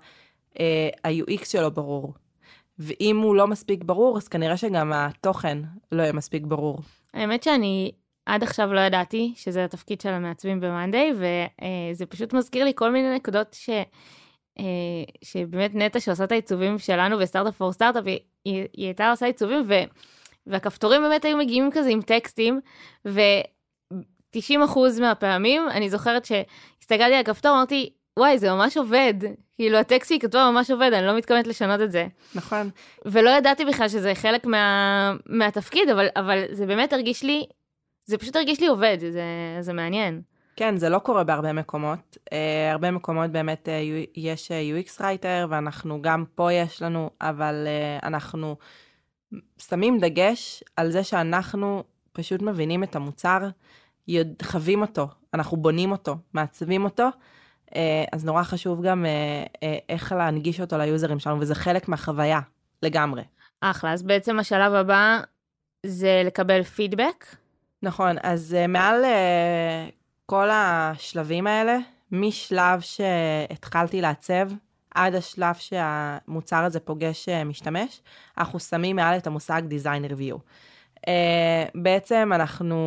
אה, 0.59 0.89
ה-UX 1.03 1.45
שלו 1.45 1.71
ברור. 1.71 2.13
ואם 2.79 3.17
הוא 3.17 3.35
לא 3.35 3.47
מספיק 3.47 3.83
ברור, 3.83 4.17
אז 4.17 4.27
כנראה 4.27 4.57
שגם 4.57 4.93
התוכן 4.93 5.57
לא 5.91 6.01
יהיה 6.01 6.13
מספיק 6.13 6.43
ברור. 6.43 6.79
האמת 7.13 7.43
שאני 7.43 7.91
עד 8.29 8.43
עכשיו 8.43 8.73
לא 8.73 8.79
ידעתי 8.79 9.33
שזה 9.35 9.65
התפקיד 9.65 10.01
של 10.01 10.09
המעצבים 10.09 10.59
ב-Monday, 10.59 11.15
וזה 11.15 12.05
פשוט 12.05 12.33
מזכיר 12.33 12.63
לי 12.63 12.71
כל 12.75 12.91
מיני 12.91 13.15
נקודות 13.15 13.47
ש... 13.53 13.69
אה, 14.59 14.65
שבאמת 15.23 15.75
נטע 15.75 15.99
שעושה 15.99 16.23
את 16.23 16.31
העיצובים 16.31 16.79
שלנו 16.79 17.17
בסטארט-אפ 17.17 17.55
פור 17.55 17.71
סטארט-אפ, 17.71 18.05
היא, 18.05 18.19
היא, 18.45 18.67
היא 18.77 18.85
הייתה 18.85 19.11
עושה 19.11 19.25
עיצובים, 19.25 19.63
ו... 19.67 19.73
והכפתורים 20.47 21.01
באמת 21.01 21.25
היו 21.25 21.37
מגיעים 21.37 21.69
כזה 21.71 21.89
עם 21.89 22.01
טקסטים, 22.01 22.59
ו-90% 23.05 24.79
מהפעמים 25.01 25.69
אני 25.69 25.89
זוכרת 25.89 26.25
שהסתכלתי 26.25 27.13
על 27.13 27.21
הכפתור, 27.21 27.51
אמרתי, 27.51 27.89
וואי, 28.19 28.37
זה 28.37 28.51
ממש 28.51 28.77
עובד. 28.77 29.13
כאילו, 29.55 29.77
הטקסט 29.77 30.07
שהיא 30.07 30.19
כתבה 30.19 30.51
ממש 30.51 30.71
עובד, 30.71 30.93
אני 30.93 31.07
לא 31.07 31.17
מתכוונת 31.17 31.47
לשנות 31.47 31.81
את 31.81 31.91
זה. 31.91 32.07
נכון. 32.35 32.69
ולא 33.05 33.29
ידעתי 33.29 33.65
בכלל 33.65 33.89
שזה 33.89 34.15
חלק 34.15 34.45
מה, 34.45 35.13
מהתפקיד, 35.25 35.89
אבל, 35.89 36.07
אבל 36.15 36.43
זה 36.51 36.65
באמת 36.65 36.93
הרגיש 36.93 37.23
לי, 37.23 37.45
זה 38.09 38.17
פשוט 38.17 38.35
הרגיש 38.35 38.59
לי 38.59 38.67
עובד, 38.67 38.97
זה, 38.99 39.21
זה 39.59 39.73
מעניין. 39.73 40.21
כן, 40.55 40.77
זה 40.77 40.89
לא 40.89 40.99
קורה 40.99 41.23
בהרבה 41.23 41.53
מקומות. 41.53 42.17
Uh, 42.29 42.33
הרבה 42.71 42.91
מקומות 42.91 43.31
באמת 43.31 43.67
uh, 43.67 44.09
יש 44.15 44.51
uh, 44.51 44.87
UX 44.87 45.01
writer, 45.01 45.47
ואנחנו 45.49 46.01
גם 46.01 46.23
פה 46.35 46.53
יש 46.53 46.81
לנו, 46.81 47.09
אבל 47.21 47.67
uh, 47.67 48.05
אנחנו 48.05 48.55
שמים 49.57 49.99
דגש 49.99 50.63
על 50.75 50.91
זה 50.91 51.03
שאנחנו 51.03 51.83
פשוט 52.11 52.41
מבינים 52.41 52.83
את 52.83 52.95
המוצר, 52.95 53.49
חווים 54.43 54.81
אותו, 54.81 55.07
אנחנו 55.33 55.57
בונים 55.57 55.91
אותו, 55.91 56.15
מעצבים 56.33 56.83
אותו, 56.83 57.09
uh, 57.69 57.73
אז 58.11 58.25
נורא 58.25 58.43
חשוב 58.43 58.85
גם 58.85 59.05
uh, 59.05 59.49
uh, 59.49 59.57
איך 59.89 60.11
להנגיש 60.11 60.61
אותו 60.61 60.77
ליוזרים 60.77 61.19
שלנו, 61.19 61.39
וזה 61.39 61.55
חלק 61.55 61.87
מהחוויה 61.87 62.39
לגמרי. 62.83 63.23
אחלה, 63.61 63.93
אז 63.93 64.03
בעצם 64.03 64.39
השלב 64.39 64.73
הבא 64.73 65.19
זה 65.85 66.21
לקבל 66.25 66.63
פידבק. 66.63 67.25
נכון, 67.83 68.15
אז 68.23 68.57
uh, 68.63 68.67
מעל 68.67 69.03
uh, 69.03 69.91
כל 70.25 70.49
השלבים 70.51 71.47
האלה, 71.47 71.77
משלב 72.11 72.79
שהתחלתי 72.81 74.01
לעצב 74.01 74.49
עד 74.95 75.15
השלב 75.15 75.55
שהמוצר 75.55 76.63
הזה 76.63 76.79
פוגש 76.79 77.29
uh, 77.29 77.45
משתמש, 77.45 78.01
אנחנו 78.37 78.59
שמים 78.59 78.95
מעל 78.95 79.17
את 79.17 79.27
המושג 79.27 79.61
Design 79.69 80.11
Review. 80.11 80.37
Uh, 80.97 81.01
בעצם 81.75 82.31
אנחנו 82.35 82.77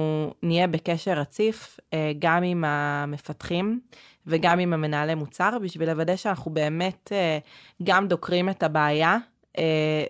נהיה 0.42 0.66
בקשר 0.66 1.12
רציף 1.12 1.80
uh, 1.80 1.94
גם 2.18 2.42
עם 2.42 2.64
המפתחים 2.66 3.80
וגם 4.26 4.58
עם 4.58 4.72
המנהלי 4.72 5.14
מוצר, 5.14 5.58
בשביל 5.62 5.90
לוודא 5.90 6.16
שאנחנו 6.16 6.50
באמת 6.50 7.12
uh, 7.12 7.82
גם 7.82 8.08
דוקרים 8.08 8.48
את 8.48 8.62
הבעיה 8.62 9.16
uh, 9.56 9.60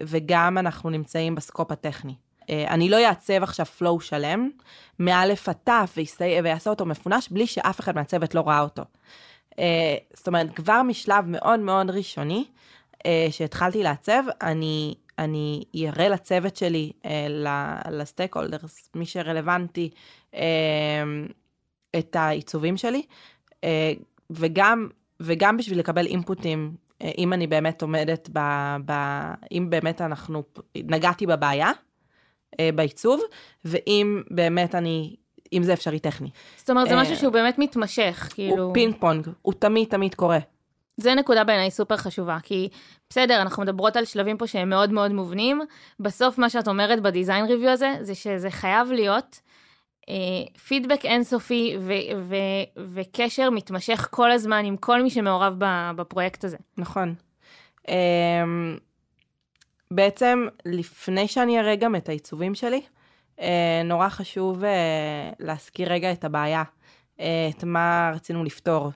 וגם 0.02 0.58
אנחנו 0.58 0.90
נמצאים 0.90 1.34
בסקופ 1.34 1.70
הטכני. 1.70 2.14
Uh, 2.42 2.70
אני 2.70 2.88
לא 2.88 3.07
אעצב 3.07 3.42
עכשיו 3.42 3.66
flow 3.78 4.00
שלם, 4.00 4.50
מאלף 4.98 5.48
עד 5.48 5.57
תף 5.64 5.98
ויעשה 6.42 6.70
אותו 6.70 6.87
מפונש 6.87 7.28
בלי 7.28 7.46
שאף 7.46 7.81
אחד 7.81 7.94
מהצוות 7.94 8.35
לא 8.35 8.42
ראה 8.46 8.61
אותו. 8.61 8.83
Uh, 9.50 9.55
זאת 10.14 10.26
אומרת, 10.26 10.57
כבר 10.57 10.83
משלב 10.83 11.24
מאוד 11.26 11.61
מאוד 11.61 11.90
ראשוני 11.90 12.44
uh, 12.98 13.07
שהתחלתי 13.31 13.83
לעצב, 13.83 14.22
אני, 14.42 14.94
אני 15.18 15.64
אראה 15.76 16.09
לצוות 16.09 16.57
שלי, 16.57 16.92
לסטייק 17.90 18.37
הולדרס, 18.37 18.90
מי 18.94 19.07
שרלוונטי, 19.07 19.90
את 21.98 22.16
העיצובים 22.16 22.76
שלי, 22.76 23.02
וגם, 24.31 24.88
וגם 25.20 25.57
בשביל 25.57 25.78
לקבל 25.78 26.07
אינפוטים, 26.07 26.74
אם 27.18 27.33
אני 27.33 27.46
באמת 27.46 27.83
עומדת 27.83 28.28
ב... 28.33 28.38
ב 28.87 28.92
אם 29.52 29.70
באמת 29.70 30.00
אנחנו, 30.00 30.42
נגעתי 30.74 31.26
בבעיה, 31.26 31.66
אה, 31.66 31.72
בעיצוב, 32.74 33.20
ואם 33.64 34.22
באמת 34.30 34.74
אני, 34.74 35.16
אם 35.52 35.62
זה 35.62 35.72
אפשרי 35.72 35.98
טכני. 35.98 36.28
זאת 36.56 36.70
אומרת, 36.70 36.88
זה 36.88 36.94
אה, 36.94 37.02
משהו 37.02 37.16
שהוא 37.16 37.32
באמת 37.32 37.58
מתמשך, 37.58 38.28
כאילו... 38.34 38.62
הוא 38.62 38.74
פינג 38.74 38.94
פונג, 39.00 39.28
הוא 39.42 39.54
תמיד 39.58 39.88
תמיד 39.88 40.14
קורה. 40.14 40.38
זה 40.96 41.14
נקודה 41.14 41.44
בעיניי 41.44 41.70
סופר 41.70 41.96
חשובה, 41.96 42.38
כי 42.42 42.68
בסדר, 43.10 43.42
אנחנו 43.42 43.62
מדברות 43.62 43.96
על 43.96 44.04
שלבים 44.04 44.36
פה 44.36 44.46
שהם 44.46 44.70
מאוד 44.70 44.92
מאוד 44.92 45.12
מובנים, 45.12 45.60
בסוף 46.00 46.38
מה 46.38 46.50
שאת 46.50 46.68
אומרת 46.68 47.02
בדיזיין 47.02 47.44
ריוויו 47.44 47.70
הזה, 47.70 47.94
זה 48.00 48.14
שזה 48.14 48.50
חייב 48.50 48.92
להיות 48.92 49.40
אה, 50.08 50.14
פידבק 50.66 51.04
אינסופי 51.04 51.76
ו- 51.80 51.92
ו- 52.22 52.82
וקשר 52.94 53.50
מתמשך 53.50 54.08
כל 54.10 54.30
הזמן 54.30 54.64
עם 54.64 54.76
כל 54.76 55.02
מי 55.02 55.10
שמעורב 55.10 55.54
בפרויקט 55.96 56.44
הזה. 56.44 56.56
נכון. 56.78 57.14
אמ, 57.88 58.76
בעצם, 59.94 60.46
לפני 60.64 61.28
שאני 61.28 61.61
אראה 61.61 61.76
גם 61.76 61.96
את 61.96 62.09
העיצובים 62.09 62.55
שלי, 62.55 62.81
אה, 63.40 63.83
נורא 63.85 64.09
חשוב 64.09 64.64
אה, 64.64 65.31
להזכיר 65.38 65.92
רגע 65.92 66.12
את 66.12 66.24
הבעיה. 66.24 66.62
אה, 67.20 67.48
את 67.50 67.64
מה 67.64 68.12
רצינו 68.14 68.44
לפתור. 68.44 68.90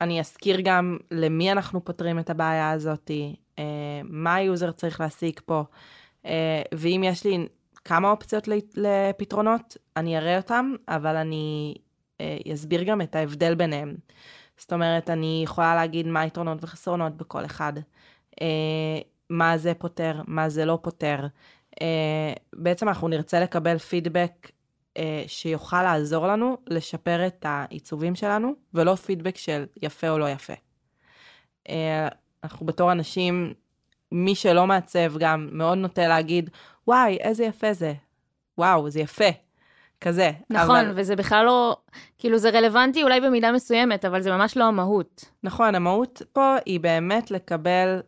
אני 0.00 0.20
אזכיר 0.20 0.60
גם 0.64 0.96
למי 1.10 1.52
אנחנו 1.52 1.84
פותרים 1.84 2.18
את 2.18 2.30
הבעיה 2.30 2.70
הזאת, 2.70 3.10
אה, 3.58 3.64
מה 4.04 4.34
ה-user 4.34 4.72
צריך 4.72 5.00
להשיג 5.00 5.40
פה, 5.46 5.64
ואם 6.74 7.02
יש 7.04 7.24
לי 7.24 7.46
כמה 7.84 8.10
אופציות 8.10 8.48
לפתרונות, 8.76 9.76
אני 9.96 10.18
אראה 10.18 10.36
אותם, 10.36 10.74
אבל 10.88 11.16
אני 11.16 11.74
אסביר 12.54 12.82
גם 12.82 13.00
את 13.00 13.16
ההבדל 13.16 13.54
ביניהם. 13.54 13.94
זאת 14.56 14.72
אומרת, 14.72 15.10
אני 15.10 15.40
יכולה 15.44 15.74
להגיד 15.74 16.06
מה 16.06 16.20
היתרונות 16.20 16.58
וחסרונות 16.64 17.16
בכל 17.16 17.44
אחד, 17.44 17.72
מה 19.30 19.58
זה 19.58 19.74
פותר, 19.74 20.22
מה 20.26 20.48
זה 20.48 20.64
לא 20.64 20.78
פותר. 20.82 21.26
בעצם 22.52 22.88
אנחנו 22.88 23.08
נרצה 23.08 23.40
לקבל 23.40 23.78
פידבק 23.78 24.50
שיוכל 25.26 25.82
לעזור 25.82 26.26
לנו 26.26 26.56
לשפר 26.66 27.26
את 27.26 27.46
העיצובים 27.48 28.14
שלנו, 28.14 28.52
ולא 28.74 28.94
פידבק 28.94 29.36
של 29.36 29.64
יפה 29.82 30.08
או 30.08 30.18
לא 30.18 30.26
יפה. 30.28 30.52
אנחנו 32.44 32.66
בתור 32.66 32.92
אנשים, 32.92 33.54
מי 34.12 34.34
שלא 34.34 34.66
מעצב 34.66 35.18
גם 35.18 35.48
מאוד 35.52 35.78
נוטה 35.78 36.08
להגיד, 36.08 36.50
וואי, 36.86 37.16
איזה 37.16 37.44
יפה 37.44 37.72
זה. 37.72 37.92
וואו, 38.58 38.90
זה 38.90 39.00
יפה. 39.00 39.28
כזה. 40.00 40.30
נכון, 40.50 40.76
אבל... 40.76 40.92
וזה 40.96 41.16
בכלל 41.16 41.44
לא, 41.44 41.76
כאילו 42.18 42.38
זה 42.38 42.50
רלוונטי 42.50 43.02
אולי 43.02 43.20
במידה 43.20 43.52
מסוימת, 43.52 44.04
אבל 44.04 44.22
זה 44.22 44.30
ממש 44.30 44.56
לא 44.56 44.64
המהות. 44.64 45.24
נכון, 45.42 45.74
המהות 45.74 46.22
פה 46.32 46.56
היא 46.66 46.80
באמת 46.80 47.30
לקבל 47.30 48.00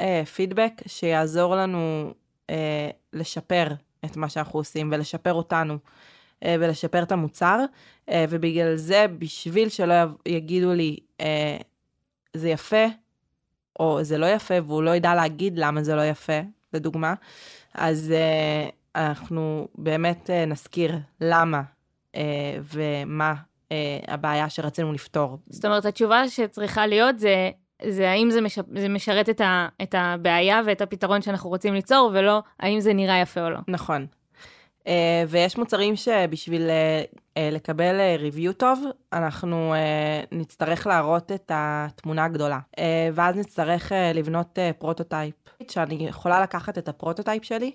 אה, 0.00 0.22
פידבק 0.34 0.72
שיעזור 0.86 1.56
לנו 1.56 2.14
אה, 2.50 2.90
לשפר 3.12 3.68
את 4.04 4.16
מה 4.16 4.28
שאנחנו 4.28 4.58
עושים 4.58 4.90
ולשפר 4.92 5.32
אותנו. 5.32 5.78
אה, 6.44 6.56
ולשפר 6.60 7.02
את 7.02 7.12
המוצר, 7.12 7.64
אה, 8.08 8.24
ובגלל 8.28 8.76
זה, 8.76 9.06
בשביל 9.18 9.68
שלא 9.68 9.94
יגידו 10.26 10.72
לי, 10.72 10.96
אה, 11.20 11.56
זה 12.34 12.48
יפה, 12.48 12.84
או 13.80 13.98
זה 14.02 14.18
לא 14.18 14.26
יפה, 14.26 14.54
והוא 14.66 14.82
לא 14.82 14.90
ידע 14.90 15.14
להגיד 15.14 15.58
למה 15.58 15.82
זה 15.82 15.94
לא 15.94 16.02
יפה, 16.02 16.40
לדוגמה, 16.72 17.14
אז 17.74 18.12
uh, 18.12 18.72
אנחנו 18.96 19.68
באמת 19.74 20.30
uh, 20.30 20.46
נזכיר 20.46 20.98
למה 21.20 21.62
uh, 22.12 22.16
ומה 22.62 23.34
uh, 23.34 23.72
הבעיה 24.08 24.50
שרצינו 24.50 24.92
לפתור. 24.92 25.38
זאת 25.50 25.64
אומרת, 25.64 25.84
התשובה 25.84 26.28
שצריכה 26.28 26.86
להיות 26.86 27.18
זה, 27.18 27.50
זה 27.88 28.10
האם 28.10 28.30
זה, 28.30 28.40
מש... 28.40 28.58
זה 28.76 28.88
משרת 28.88 29.28
את, 29.28 29.40
ה... 29.40 29.68
את 29.82 29.94
הבעיה 29.98 30.60
ואת 30.66 30.80
הפתרון 30.80 31.22
שאנחנו 31.22 31.50
רוצים 31.50 31.74
ליצור, 31.74 32.10
ולא 32.14 32.42
האם 32.60 32.80
זה 32.80 32.92
נראה 32.92 33.20
יפה 33.20 33.44
או 33.44 33.50
לא. 33.50 33.58
נכון. 33.68 34.06
Uh, 34.80 34.86
ויש 35.28 35.58
מוצרים 35.58 35.96
שבשביל 35.96 36.62
uh, 36.62 37.14
uh, 37.14 37.38
לקבל 37.52 37.94
review 38.18 38.52
uh, 38.52 38.54
טוב, 38.54 38.84
אנחנו 39.12 39.74
uh, 39.74 40.26
נצטרך 40.32 40.86
להראות 40.86 41.32
את 41.32 41.52
התמונה 41.54 42.24
הגדולה. 42.24 42.58
Uh, 42.76 42.80
ואז 43.14 43.36
נצטרך 43.36 43.92
uh, 43.92 43.94
לבנות 44.14 44.58
prototype, 44.78 45.34
שאני 45.70 46.06
יכולה 46.08 46.40
לקחת 46.40 46.78
את 46.78 46.88
הפרוטוטייפ 46.88 47.44
שלי, 47.44 47.72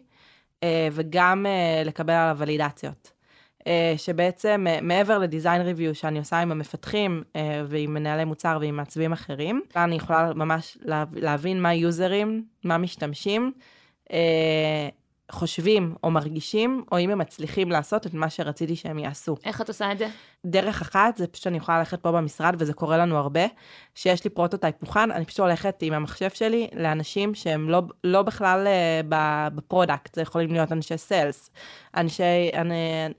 uh, 0.60 0.64
וגם 0.92 1.46
uh, 1.46 1.88
לקבל 1.88 2.14
עליו 2.14 2.36
ולידציות. 2.40 3.19
Uh, 3.60 3.68
שבעצם 3.98 4.66
uh, 4.68 4.82
מעבר 4.82 5.18
לדיזיין 5.18 5.62
ריוויו 5.62 5.96
שאני 5.96 6.20
עושה 6.20 6.40
עם 6.40 6.52
המפתחים 6.52 7.24
uh, 7.34 7.38
ועם 7.68 7.94
מנהלי 7.94 8.26
מוצר 8.26 8.58
ועם 8.62 8.76
מעצבים 8.76 9.14
אחרים, 9.14 9.62
אני 9.76 9.96
יכולה 9.96 10.34
ממש 10.34 10.78
להבין 11.14 11.62
מה 11.62 11.74
users, 11.74 12.44
מה 12.64 12.78
משתמשים. 12.78 13.52
חושבים 15.32 15.96
או 16.04 16.12
מרגישים, 16.12 16.84
או 16.92 17.00
אם 17.00 17.10
הם 17.10 17.18
מצליחים 17.18 17.72
לעשות 17.72 18.08
את 18.08 18.14
מה 18.14 18.30
שרציתי 18.30 18.76
שהם 18.76 19.00
יעשו. 19.00 19.36
איך 19.46 19.62
את 19.62 19.68
עושה 19.68 19.92
את 19.92 19.98
זה? 19.98 20.08
דרך 20.46 20.82
אחת, 20.82 21.18
זה 21.18 21.28
פשוט 21.28 21.44
שאני 21.44 21.58
יכולה 21.58 21.80
ללכת 21.80 22.02
פה 22.02 22.12
במשרד, 22.12 22.56
וזה 22.60 22.74
קורה 22.74 22.98
לנו 22.98 23.18
הרבה, 23.18 23.42
שיש 23.96 24.24
לי 24.24 24.30
prototype 24.30 24.76
מוכן, 24.82 25.12
אני 25.12 25.26
פשוט 25.26 25.40
הולכת 25.40 25.78
עם 25.82 25.94
המחשב 25.94 26.30
שלי 26.30 26.68
לאנשים 26.74 27.36
שהם 27.36 27.70
לא, 27.70 27.82
לא 28.04 28.22
בכלל 28.22 28.68
uh, 28.68 29.06
ב-product, 29.56 30.16
זה 30.16 30.22
יכולים 30.22 30.52
להיות 30.52 30.72
אנשי 30.72 30.98
sales, 30.98 31.50
אנשי, 31.98 32.50
אני, 32.54 32.76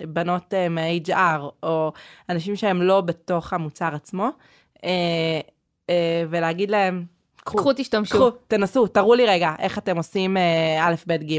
בנות 0.09 0.55
uh, 0.55 0.69
מה-HR, 0.71 1.41
או 1.63 1.93
אנשים 2.29 2.57
שהם 2.57 2.83
לא 2.83 3.01
בתוך 3.01 3.53
המוצר 3.53 3.95
עצמו, 3.95 4.29
uh, 4.77 4.81
uh, 4.81 5.91
ולהגיד 6.31 6.71
להם, 6.71 7.05
קחו, 7.45 7.59
קחו 7.59 7.73
תשתמשו. 7.77 8.15
קחו, 8.15 8.31
תנסו, 8.31 8.87
תראו 8.87 9.15
לי 9.15 9.27
רגע 9.27 9.55
איך 9.59 9.79
אתם 9.79 9.97
עושים 9.97 10.37
אה, 10.37 10.89
א', 10.89 10.95
ב', 11.07 11.13
ג'. 11.13 11.39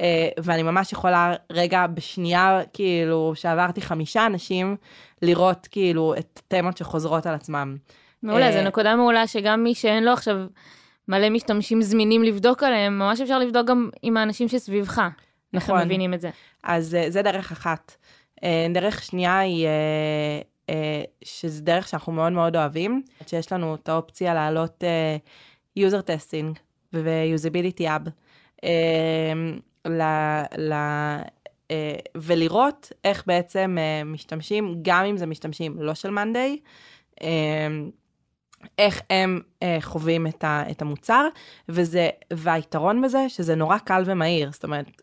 אה, 0.00 0.28
ואני 0.42 0.62
ממש 0.62 0.92
יכולה 0.92 1.34
רגע 1.50 1.86
בשנייה, 1.86 2.60
כאילו, 2.72 3.32
שעברתי 3.34 3.80
חמישה 3.80 4.26
אנשים, 4.26 4.76
לראות 5.22 5.68
כאילו 5.70 6.14
את 6.18 6.40
תמות 6.48 6.76
שחוזרות 6.76 7.26
על 7.26 7.34
עצמם. 7.34 7.76
מעולה, 8.22 8.46
אה, 8.46 8.52
זו 8.52 8.62
נקודה 8.62 8.96
מעולה 8.96 9.26
שגם 9.26 9.62
מי 9.62 9.74
שאין 9.74 10.04
לו 10.04 10.12
עכשיו 10.12 10.36
מלא 11.08 11.30
משתמשים 11.30 11.82
זמינים 11.82 12.22
לבדוק 12.22 12.62
עליהם, 12.62 12.98
ממש 12.98 13.20
אפשר 13.20 13.38
לבדוק 13.38 13.66
גם 13.66 13.90
עם 14.02 14.16
האנשים 14.16 14.48
שסביבך. 14.48 14.98
נכון. 14.98 15.10
איך 15.54 15.70
הם 15.70 15.86
מבינים 15.86 16.14
את 16.14 16.20
זה. 16.20 16.30
אז 16.64 16.96
זה 17.08 17.22
דרך 17.22 17.52
אחת. 17.52 17.96
דרך 18.74 19.02
שנייה 19.02 19.38
היא 19.38 19.66
שזה 21.24 21.62
דרך 21.62 21.88
שאנחנו 21.88 22.12
מאוד 22.12 22.32
מאוד 22.32 22.56
אוהבים, 22.56 23.02
שיש 23.26 23.52
לנו 23.52 23.74
את 23.74 23.88
האופציה 23.88 24.34
להעלות 24.34 24.84
uh, 24.84 25.78
user 25.78 26.02
testing 26.02 26.58
ו-usability 26.92 27.82
hub, 27.82 28.10
ל, 29.88 30.72
uh, 30.72 31.72
ולראות 32.14 32.92
איך 33.04 33.26
בעצם 33.26 33.76
uh, 33.78 34.04
משתמשים, 34.04 34.74
גם 34.82 35.04
אם 35.04 35.16
זה 35.16 35.26
משתמשים 35.26 35.82
לא 35.82 35.94
של 35.94 36.10
מאנדיי, 36.10 36.58
איך 38.78 39.00
הם 39.10 39.40
uh, 39.64 39.66
חווים 39.80 40.26
את, 40.26 40.44
ה, 40.44 40.62
את 40.70 40.82
המוצר, 40.82 41.28
וזה, 41.68 42.08
והיתרון 42.32 43.02
בזה 43.02 43.28
שזה 43.28 43.54
נורא 43.54 43.78
קל 43.78 44.02
ומהיר, 44.06 44.52
זאת 44.52 44.64
אומרת, 44.64 45.02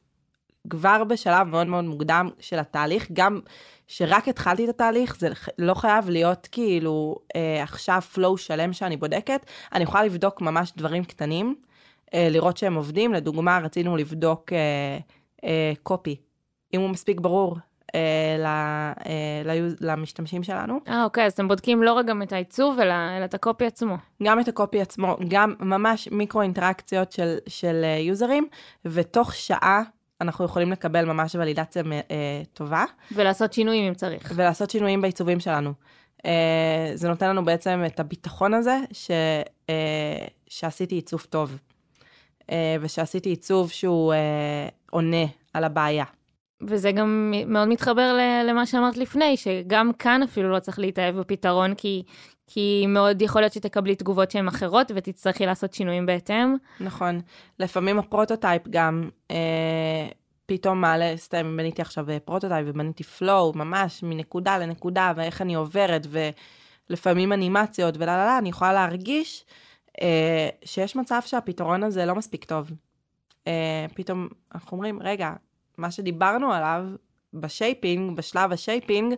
כבר 0.70 1.04
בשלב 1.04 1.48
מאוד 1.48 1.68
מאוד 1.68 1.86
מוקדם 1.86 2.30
של 2.40 2.60
התהליך, 2.60 3.08
גם 3.14 3.40
שרק 3.88 4.28
התחלתי 4.28 4.64
את 4.64 4.70
התהליך, 4.70 5.18
זה 5.20 5.30
לא 5.58 5.74
חייב 5.74 6.10
להיות 6.10 6.48
כאילו 6.52 7.16
אה, 7.36 7.64
עכשיו 7.64 8.02
flow 8.16 8.38
שלם 8.38 8.74
שאני 8.74 8.98
בודקת, 8.98 9.46
אני 9.74 9.84
יכולה 9.84 10.04
לבדוק 10.04 10.42
ממש 10.42 10.74
דברים 10.78 11.04
קטנים, 11.04 11.56
אה, 12.14 12.28
לראות 12.32 12.58
שהם 12.58 12.76
עובדים, 12.76 13.14
לדוגמה 13.14 13.60
רצינו 13.64 13.98
לבדוק 13.98 14.54
אה, 14.54 14.98
אה, 15.44 15.74
קופי, 15.84 16.16
אם 16.74 16.82
הוא 16.82 16.90
מספיק 16.90 17.20
ברור. 17.20 17.58
אה, 17.96 18.36
ל, 18.40 18.46
אה, 18.46 19.68
למשתמשים 19.82 20.44
שלנו. 20.44 20.80
אה, 20.88 21.04
אוקיי, 21.04 21.26
אז 21.26 21.32
אתם 21.32 21.48
בודקים 21.48 21.84
לא 21.84 21.94
רק 21.94 22.06
גם 22.06 22.22
את 22.22 22.34
העיצוב, 22.34 22.80
אלא, 22.80 22.94
אלא 23.18 23.26
את 23.26 23.34
הקופי 23.34 23.66
עצמו. 23.66 23.96
גם 24.24 24.40
את 24.40 24.48
הקופי 24.48 24.82
עצמו, 24.82 25.18
גם 25.28 25.54
ממש 25.60 26.08
מיקרו 26.12 26.42
אינטראקציות 26.42 27.12
של, 27.12 27.38
של 27.48 27.82
אה, 27.84 27.98
יוזרים, 28.00 28.48
ותוך 28.86 29.36
שעה 29.36 29.82
אנחנו 30.22 30.46
יכולים 30.46 30.72
לקבל 30.72 31.06
ממש 31.06 31.36
ולידציה 31.36 31.84
אה, 31.92 32.42
טובה. 32.54 32.86
ולעשות 33.12 33.54
שינויים 33.54 33.88
אם 33.88 33.94
צריך. 33.94 34.32
ולעשות 34.36 34.70
שינויים 34.70 35.02
בעיצובים 35.02 35.40
שלנו. 35.40 35.74
אה, 36.26 36.92
זה 36.94 37.10
נותן 37.10 37.30
לנו 37.30 37.46
בעצם 37.46 37.84
את 37.86 38.00
הביטחון 38.00 38.54
הזה 38.54 38.78
ש, 38.92 39.12
אה, 39.70 40.28
שעשיתי 40.48 40.96
עיצוב 40.96 41.26
טוב, 41.30 41.58
אה, 42.52 42.76
ושעשיתי 42.82 43.30
עיצוב 43.30 43.72
שהוא 43.72 44.14
אה, 44.14 44.68
עונה 44.92 45.26
על 45.54 45.64
הבעיה. 45.64 46.06
וזה 46.62 46.92
גם 46.92 47.34
מאוד 47.48 47.68
מתחבר 47.68 48.18
למה 48.50 48.66
שאמרת 48.66 48.98
לפני, 48.98 49.38
שגם 49.38 49.92
כאן 50.00 50.24
אפילו 50.24 50.52
לא 50.52 50.60
צריך 50.60 50.80
להתאהב 50.80 51.16
בפתרון, 51.16 51.76
כי, 51.76 52.04
כי 52.48 52.86
מאוד 52.88 53.22
יכול 53.22 53.42
להיות 53.42 53.54
שתקבלי 53.54 53.96
תגובות 53.96 54.32
שהן 54.32 54.48
אחרות 54.48 54.92
ותצטרכי 54.96 55.46
לעשות 55.46 55.74
שינויים 55.74 56.06
בהתאם. 56.06 56.56
נכון. 56.80 57.22
לפעמים 57.60 58.00
הפרוטוטייפ 58.00 58.68
גם 58.70 59.10
אה, 59.32 60.08
פתאום 60.46 60.82
מעלה, 60.82 61.14
סתם 61.18 61.58
בניתי 61.58 61.82
עכשיו 61.82 62.06
prototype 62.26 62.66
ובניתי 62.70 63.04
flow, 63.04 63.54
ממש 63.56 64.04
מנקודה 64.04 64.58
לנקודה, 64.58 65.14
ואיך 65.16 65.42
אני 65.42 65.56
עוברת, 65.56 66.08
ולפעמים 66.90 67.34
אנימציות 67.34 67.98
ולה 67.98 68.14
לה 68.14 68.26
לה, 68.26 68.38
אני 68.38 68.50
יכולה 68.50 68.74
להרגיש 68.74 69.46
אה, 70.02 70.50
שיש 70.66 70.96
מצב 70.96 71.20
שהפתרון 71.26 71.84
הזה 71.84 72.06
לא 72.06 72.16
מספיק 72.16 72.46
טוב. 72.46 72.72
אה, 73.48 73.86
פתאום 73.94 74.28
אנחנו 74.56 74.78
אומרים, 74.78 75.00
רגע, 75.02 75.34
מה 75.78 75.92
שדיברנו 75.92 76.54
עליו 76.54 76.86
ב-shaping, 77.34 78.18
בשלב 78.18 78.52
ה-shaping, 78.52 79.16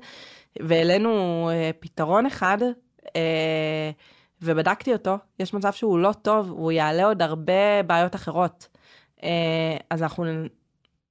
והעלינו 0.60 1.50
אה, 1.52 1.72
פתרון 1.80 2.26
אחד, 2.26 2.58
אה, 2.62 2.70
ובדקתי 4.42 4.94
אותו, 4.94 5.18
יש 5.40 5.54
מצב 5.54 5.74
שהוא 5.74 6.00
לא 6.00 6.14
טוב, 6.22 6.50
הוא 6.50 6.72
יעלה 6.72 7.06
עוד 7.06 7.22
הרבה 7.22 7.84
בעיות 7.88 8.16
אחרות. 8.16 8.68
אה, 9.24 9.78
אז 9.90 10.04
אנחנו 10.04 10.26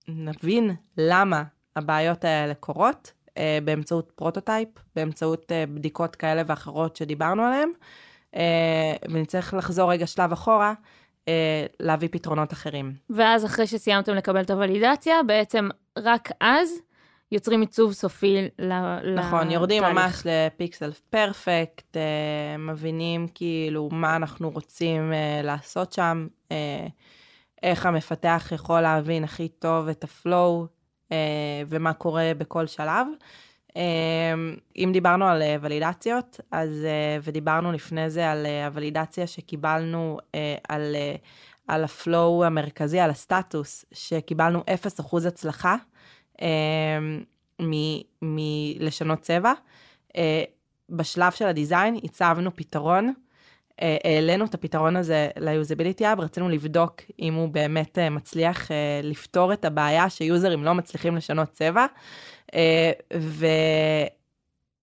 נבין 0.08 0.74
למה 0.96 1.42
הבעיות 1.76 2.24
האלה 2.24 2.54
קורות 2.54 3.12
אה, 3.38 3.58
באמצעות 3.64 4.12
prototype, 4.14 4.68
באמצעות 4.96 5.52
אה, 5.52 5.64
בדיקות 5.66 6.16
כאלה 6.16 6.42
ואחרות 6.46 6.96
שדיברנו 6.96 7.42
עליהן, 7.42 7.70
אה, 8.36 8.94
ונצטרך 9.10 9.54
לחזור 9.54 9.92
רגע 9.92 10.06
שלב 10.06 10.32
אחורה. 10.32 10.74
אה, 11.28 11.66
להביא 11.80 12.08
פתרונות 12.12 12.52
אחרים. 12.52 12.92
ואז 13.10 13.44
אחרי 13.44 13.66
שסיימתם 13.66 14.14
לקבל 14.14 14.40
את 14.40 14.50
הוולידציה, 14.50 15.22
בעצם 15.26 15.68
רק 15.98 16.30
אז 16.40 16.70
יוצרים 17.32 17.60
עיצוב 17.60 17.92
סופי 17.92 18.48
ל... 18.58 18.72
נכון, 19.14 19.50
יורדים 19.50 19.82
לתהליך. 19.82 19.98
ממש 19.98 20.22
לפיקסל 20.24 20.92
פרפקט, 21.10 21.96
אה, 21.96 22.56
מבינים 22.58 23.26
כאילו 23.34 23.88
מה 23.92 24.16
אנחנו 24.16 24.50
רוצים 24.50 25.12
אה, 25.12 25.40
לעשות 25.42 25.92
שם, 25.92 26.26
אה, 26.52 26.86
איך 27.62 27.86
המפתח 27.86 28.48
יכול 28.54 28.80
להבין 28.80 29.24
הכי 29.24 29.48
טוב 29.48 29.88
את 29.88 30.04
הפלואו 30.04 30.66
אה, 31.12 31.16
ומה 31.68 31.92
קורה 31.92 32.32
בכל 32.38 32.66
שלב. 32.66 33.06
אה, 33.76 34.34
אם 34.76 34.90
דיברנו 34.92 35.28
על 35.28 35.42
אה, 35.42 35.56
ולידציות, 35.60 36.40
אז, 36.50 36.84
אה, 36.84 37.18
ודיברנו 37.22 37.72
לפני 37.72 38.10
זה 38.10 38.30
על 38.30 38.46
אה, 38.46 38.66
הוולידציה 38.66 39.26
שקיבלנו 39.26 40.18
אה, 40.34 40.54
על, 40.68 40.94
אה, 40.94 41.14
על 41.68 41.84
הפלואו 41.84 42.44
המרכזי, 42.44 43.00
על 43.00 43.10
הסטטוס, 43.10 43.84
שקיבלנו 43.92 44.62
0% 45.08 45.26
הצלחה. 45.28 45.76
אה, 46.42 46.98
מ- 47.62 48.00
מלשנות 48.22 49.20
צבע. 49.20 49.52
אה, 50.16 50.42
בשלב 50.90 51.32
של 51.32 51.46
הדיזיין 51.46 51.96
הצבנו 52.04 52.56
פתרון, 52.56 53.12
אה, 53.82 53.96
העלינו 54.04 54.44
את 54.44 54.54
הפתרון 54.54 54.96
הזה 54.96 55.28
ל-usability 55.36 56.00
app, 56.00 56.20
רצינו 56.20 56.48
לבדוק 56.48 57.00
אם 57.18 57.34
הוא 57.34 57.48
באמת 57.48 57.98
אה, 57.98 58.10
מצליח 58.10 58.68
לפתור 59.02 59.52
את 59.52 59.64
הבעיה 59.64 60.10
שיוזרים 60.10 60.64
לא 60.64 60.74
מצליחים 60.74 61.16
לשנות 61.16 61.52
צבע, 61.52 61.86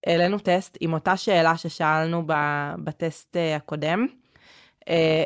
והעלינו 0.07 0.39
טסט 0.39 0.77
עם 0.79 0.93
אותה 0.93 1.17
שאלה 1.17 1.57
ששאלנו 1.57 2.23
בטסט 2.83 3.37
הקודם, 3.55 4.07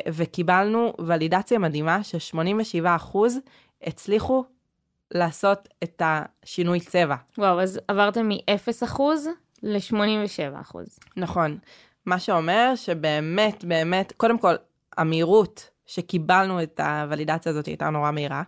וקיבלנו 0.08 0.92
ולידציה 0.98 1.58
מדהימה 1.58 2.02
ש-87% 2.04 3.16
הצליחו 3.82 4.44
לעשות 5.14 5.68
את 5.82 6.02
השינוי 6.04 6.80
צבע. 6.80 7.16
וואו, 7.38 7.60
אז 7.60 7.80
עברתם 7.88 8.28
מ-0% 8.28 9.00
ל-87%. 9.62 10.76
נכון. 11.16 11.58
מה 12.06 12.18
שאומר 12.18 12.72
שבאמת, 12.76 13.64
באמת, 13.64 14.12
קודם 14.16 14.38
כל, 14.38 14.54
המהירות 14.96 15.70
שקיבלנו 15.86 16.62
את 16.62 16.80
הוולידציה 16.80 17.50
הזאת 17.50 17.66
הייתה 17.66 17.90
נורא 17.90 18.10
מהירה, 18.10 18.42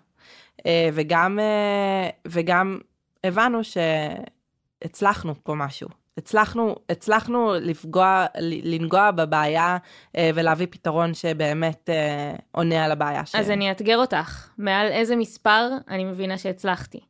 אה, 0.66 0.88
וגם, 0.92 1.38
אה, 1.38 2.10
וגם 2.28 2.78
הבנו 3.24 3.60
שהצלחנו 3.64 5.34
פה 5.42 5.54
משהו. 5.54 5.88
הצלחנו, 6.18 6.76
הצלחנו 6.88 7.52
לפגוע, 7.60 8.26
לנגוע 8.40 9.10
בבעיה 9.10 9.76
אה, 10.16 10.30
ולהביא 10.34 10.66
פתרון 10.70 11.14
שבאמת 11.14 11.90
אה, 11.90 12.32
עונה 12.50 12.84
על 12.84 12.92
הבעיה. 12.92 13.26
ש... 13.26 13.34
אז 13.34 13.50
אני 13.50 13.70
אאתגר 13.70 13.98
אותך, 13.98 14.48
מעל 14.58 14.86
איזה 14.86 15.16
מספר 15.16 15.68
אני 15.88 16.04
מבינה 16.04 16.38
שהצלחתי. 16.38 17.00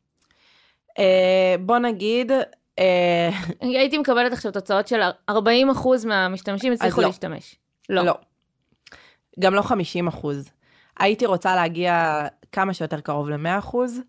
אה, 0.99 1.55
בוא 1.59 1.77
נגיד, 1.77 2.31
הייתי 3.61 3.97
מקבלת 3.97 4.33
עכשיו 4.33 4.51
תוצאות 4.51 4.87
של 4.87 5.01
40% 5.31 5.33
מהמשתמשים 6.05 6.73
הצליחו 6.73 7.01
לא. 7.01 7.07
להשתמש. 7.07 7.55
לא. 7.89 8.05
לא. 8.05 8.13
גם 9.39 9.53
לא 9.53 9.61
50 9.61 10.07
אחוז. 10.07 10.49
הייתי 10.99 11.25
רוצה 11.25 11.55
להגיע 11.55 12.25
כמה 12.51 12.73
שיותר 12.73 12.99
קרוב 12.99 13.29
ל-100 13.29 13.59
אחוז. 13.59 13.99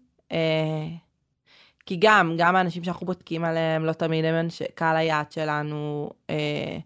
כי 1.86 1.96
גם, 2.00 2.34
גם 2.38 2.56
האנשים 2.56 2.84
שאנחנו 2.84 3.06
בודקים 3.06 3.44
עליהם, 3.44 3.84
לא 3.84 3.92
תמיד 3.92 4.24
הם 4.24 4.34
אנשי- 4.34 4.64
קהל 4.74 4.96
היעד 4.96 5.32
שלנו. 5.32 6.10
אה, 6.30 6.76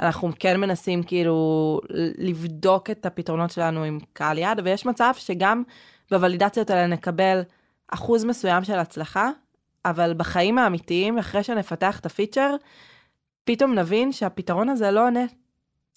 אנחנו 0.00 0.30
כן 0.38 0.60
מנסים 0.60 1.02
כאילו 1.02 1.80
לבדוק 2.18 2.90
את 2.90 3.06
הפתרונות 3.06 3.50
שלנו 3.50 3.82
עם 3.84 3.98
קהל 4.12 4.38
יעד, 4.38 4.60
ויש 4.64 4.86
מצב 4.86 5.12
שגם 5.16 5.62
בוולידציות 6.10 6.70
האלה 6.70 6.86
נקבל 6.86 7.42
אחוז 7.88 8.24
מסוים 8.24 8.64
של 8.64 8.78
הצלחה, 8.78 9.30
אבל 9.84 10.14
בחיים 10.16 10.58
האמיתיים, 10.58 11.18
אחרי 11.18 11.42
שנפתח 11.42 12.00
את 12.00 12.06
הפיצ'ר, 12.06 12.54
פתאום 13.44 13.74
נבין 13.74 14.12
שהפתרון 14.12 14.68
הזה 14.68 14.90
לא 14.90 15.06
עונה 15.06 15.24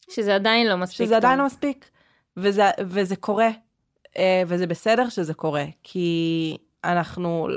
שזה 0.09 0.35
עדיין 0.35 0.67
לא 0.67 0.75
מספיק 0.77 1.05
שזה 1.05 1.17
עדיין 1.17 1.33
טוב. 1.33 1.39
לא 1.39 1.45
מספיק. 1.45 1.89
וזה, 2.37 2.63
וזה 2.79 3.15
קורה, 3.15 3.49
אה, 4.17 4.43
וזה 4.47 4.67
בסדר 4.67 5.09
שזה 5.09 5.33
קורה, 5.33 5.65
כי 5.83 6.57
אנחנו, 6.83 7.47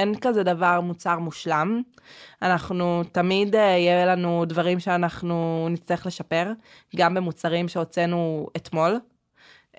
אין 0.00 0.14
כזה 0.20 0.42
דבר 0.42 0.80
מוצר 0.80 1.18
מושלם. 1.18 1.82
אנחנו, 2.42 3.02
תמיד 3.12 3.56
אה, 3.56 3.60
יהיה 3.60 4.06
לנו 4.06 4.44
דברים 4.46 4.80
שאנחנו 4.80 5.68
נצטרך 5.70 6.06
לשפר, 6.06 6.46
גם 6.96 7.14
במוצרים 7.14 7.68
שהוצאנו 7.68 8.46
אתמול. 8.56 8.98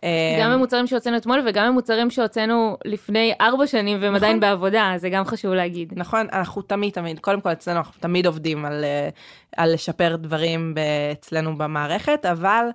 אה, 0.04 0.38
גם 0.42 0.52
במוצרים 0.54 0.88
שהוצאנו 0.88 1.18
אתמול 1.18 1.44
וגם 1.48 1.68
במוצרים 1.68 2.10
שהוצאנו 2.10 2.78
לפני 2.86 3.34
ארבע 3.42 3.68
שנים 3.68 3.98
והם 4.02 4.16
עדיין 4.16 4.38
נכון. 4.38 4.40
בעבודה, 4.40 4.94
זה 4.98 5.10
גם 5.10 5.26
חשוב 5.26 5.54
להגיד. 5.54 5.94
נכון, 5.96 6.28
אנחנו 6.34 6.62
תמיד, 6.62 6.94
תמיד, 6.94 7.20
קודם 7.20 7.42
כל 7.42 7.52
אצלנו 7.52 7.78
אנחנו 7.78 7.94
תמיד 8.00 8.26
עובדים 8.26 8.66
על, 8.66 8.84
אה, 8.84 9.10
על 9.58 9.74
לשפר 9.74 10.16
דברים 10.16 10.76
אצלנו 11.12 11.58
במערכת, 11.58 12.26
אבל, 12.26 12.66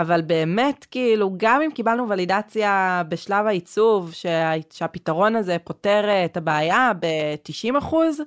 אבל 0.00 0.22
באמת, 0.22 0.86
כאילו, 0.90 1.30
גם 1.36 1.62
אם 1.62 1.70
קיבלנו 1.70 2.08
ולידציה 2.08 3.02
בשלב 3.08 3.46
העיצוב, 3.46 4.12
שה, 4.12 4.52
שהפתרון 4.70 5.36
הזה 5.36 5.56
פותר 5.64 6.04
אה, 6.08 6.24
את 6.24 6.36
הבעיה 6.36 6.92
ב-90 7.00 7.78
אחוז, 7.78 8.20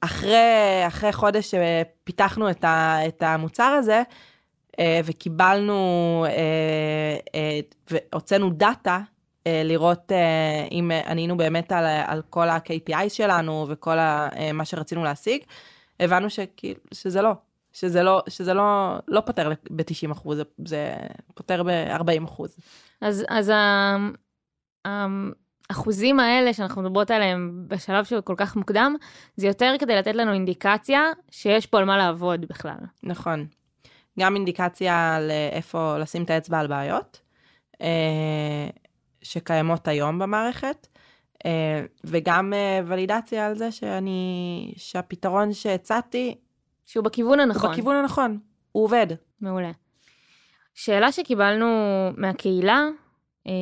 אחרי, 0.00 0.84
אחרי 0.86 1.12
חודש 1.12 1.54
שפיתחנו 1.54 2.50
את, 2.50 2.64
ה, 2.64 2.98
את 3.08 3.22
המוצר 3.22 3.64
הזה, 3.78 4.02
אה, 4.78 5.00
וקיבלנו, 5.04 6.24
אה, 6.28 7.60
והוצאנו 7.90 8.50
דאטה, 8.50 9.00
לראות 9.46 10.12
אם 10.72 10.90
ענינו 11.06 11.36
באמת 11.36 11.72
על, 11.72 11.84
על 12.06 12.22
כל 12.30 12.48
ה-KPI 12.48 13.08
שלנו 13.08 13.66
וכל 13.68 13.98
ה, 13.98 14.28
מה 14.54 14.64
שרצינו 14.64 15.04
להשיג, 15.04 15.42
הבנו 16.00 16.30
שכאילו, 16.30 16.80
שזה 16.94 17.22
לא, 17.22 17.32
שזה 17.72 18.02
לא, 18.02 18.22
שזה 18.28 18.54
לא, 18.54 18.96
לא 19.08 19.20
פותר 19.20 19.50
ב-90 19.70 20.12
אחוז, 20.12 20.36
זה, 20.36 20.44
זה 20.64 20.96
פותר 21.34 21.62
ב-40 21.62 22.24
אחוז. 22.24 22.56
אז, 23.00 23.24
אז 23.28 23.52
האחוזים 24.84 26.20
האלה 26.20 26.52
שאנחנו 26.52 26.82
מדברות 26.82 27.10
עליהם 27.10 27.64
בשלב 27.68 28.04
שהוא 28.04 28.20
כל 28.20 28.34
כך 28.36 28.56
מוקדם, 28.56 28.94
זה 29.36 29.46
יותר 29.46 29.74
כדי 29.78 29.96
לתת 29.96 30.14
לנו 30.14 30.32
אינדיקציה 30.32 31.02
שיש 31.30 31.66
פה 31.66 31.78
על 31.78 31.84
מה 31.84 31.96
לעבוד 31.96 32.40
בכלל. 32.40 32.78
נכון. 33.02 33.46
גם 34.20 34.36
אינדיקציה 34.36 35.18
לאיפה 35.20 35.98
לשים 35.98 36.24
את 36.24 36.30
האצבע 36.30 36.58
על 36.58 36.66
בעיות, 36.66 37.20
אה, 37.82 38.68
שקיימות 39.22 39.88
היום 39.88 40.18
במערכת, 40.18 40.86
אה, 41.46 41.84
וגם 42.04 42.52
אה, 42.54 42.80
ולידציה 42.86 43.46
על 43.46 43.54
זה 43.58 43.72
שאני, 43.72 44.72
שהפתרון 44.76 45.52
שהצעתי 45.52 46.34
שהוא 46.86 47.04
בכיוון 47.04 47.40
הוא 47.40 47.42
הנכון. 47.42 47.72
בכיוון 47.72 47.96
הנכון, 47.96 48.38
הוא 48.72 48.84
עובד. 48.84 49.06
מעולה. 49.40 49.70
שאלה 50.74 51.12
שקיבלנו 51.12 51.66
מהקהילה, 52.16 52.88
אה, 53.46 53.52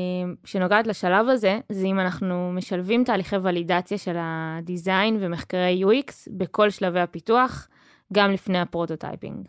שנוגעת 0.44 0.86
לשלב 0.86 1.28
הזה, 1.28 1.60
זה 1.68 1.86
אם 1.86 2.00
אנחנו 2.00 2.52
משלבים 2.52 3.04
תהליכי 3.04 3.36
ולידציה 3.36 3.98
של 3.98 4.16
ה 4.18 4.32
design 4.32 5.16
ומחקרי 5.20 5.82
UX 5.84 6.12
בכל 6.30 6.70
שלבי 6.70 7.00
הפיתוח, 7.00 7.68
גם 8.12 8.30
לפני 8.30 8.60
ה 8.60 8.67
prototyping. 8.67 9.48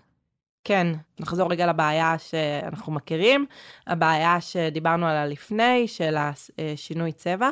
כן, 0.64 0.88
נחזור 1.20 1.52
רגע 1.52 1.68
לבעיה 1.68 2.16
שאנחנו 2.18 2.94
מכירים, 2.94 3.46
הבעיה 3.88 4.42
שדיברנו 4.42 5.08
עליה 5.08 5.26
לפני, 5.26 5.88
של 5.88 6.16
השינוי 6.18 7.12
צבע. 7.12 7.50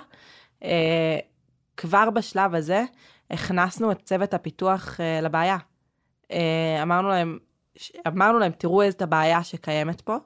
אה, 0.63 1.17
כבר 1.77 2.10
בשלב 2.10 2.55
הזה 2.55 2.84
הכנסנו 3.32 3.91
את 3.91 4.01
צוות 4.01 4.34
הפיתוח 4.34 4.99
אה, 4.99 5.21
לבעיה. 5.21 5.58
אה, 6.31 6.83
אמרנו 6.83 7.09
להם, 7.09 7.37
אמרנו 8.07 8.39
להם, 8.39 8.51
תראו 8.51 8.81
זו 8.81 8.97
הבעיה 9.01 9.43
שקיימת 9.43 10.01
פה. 10.01 10.17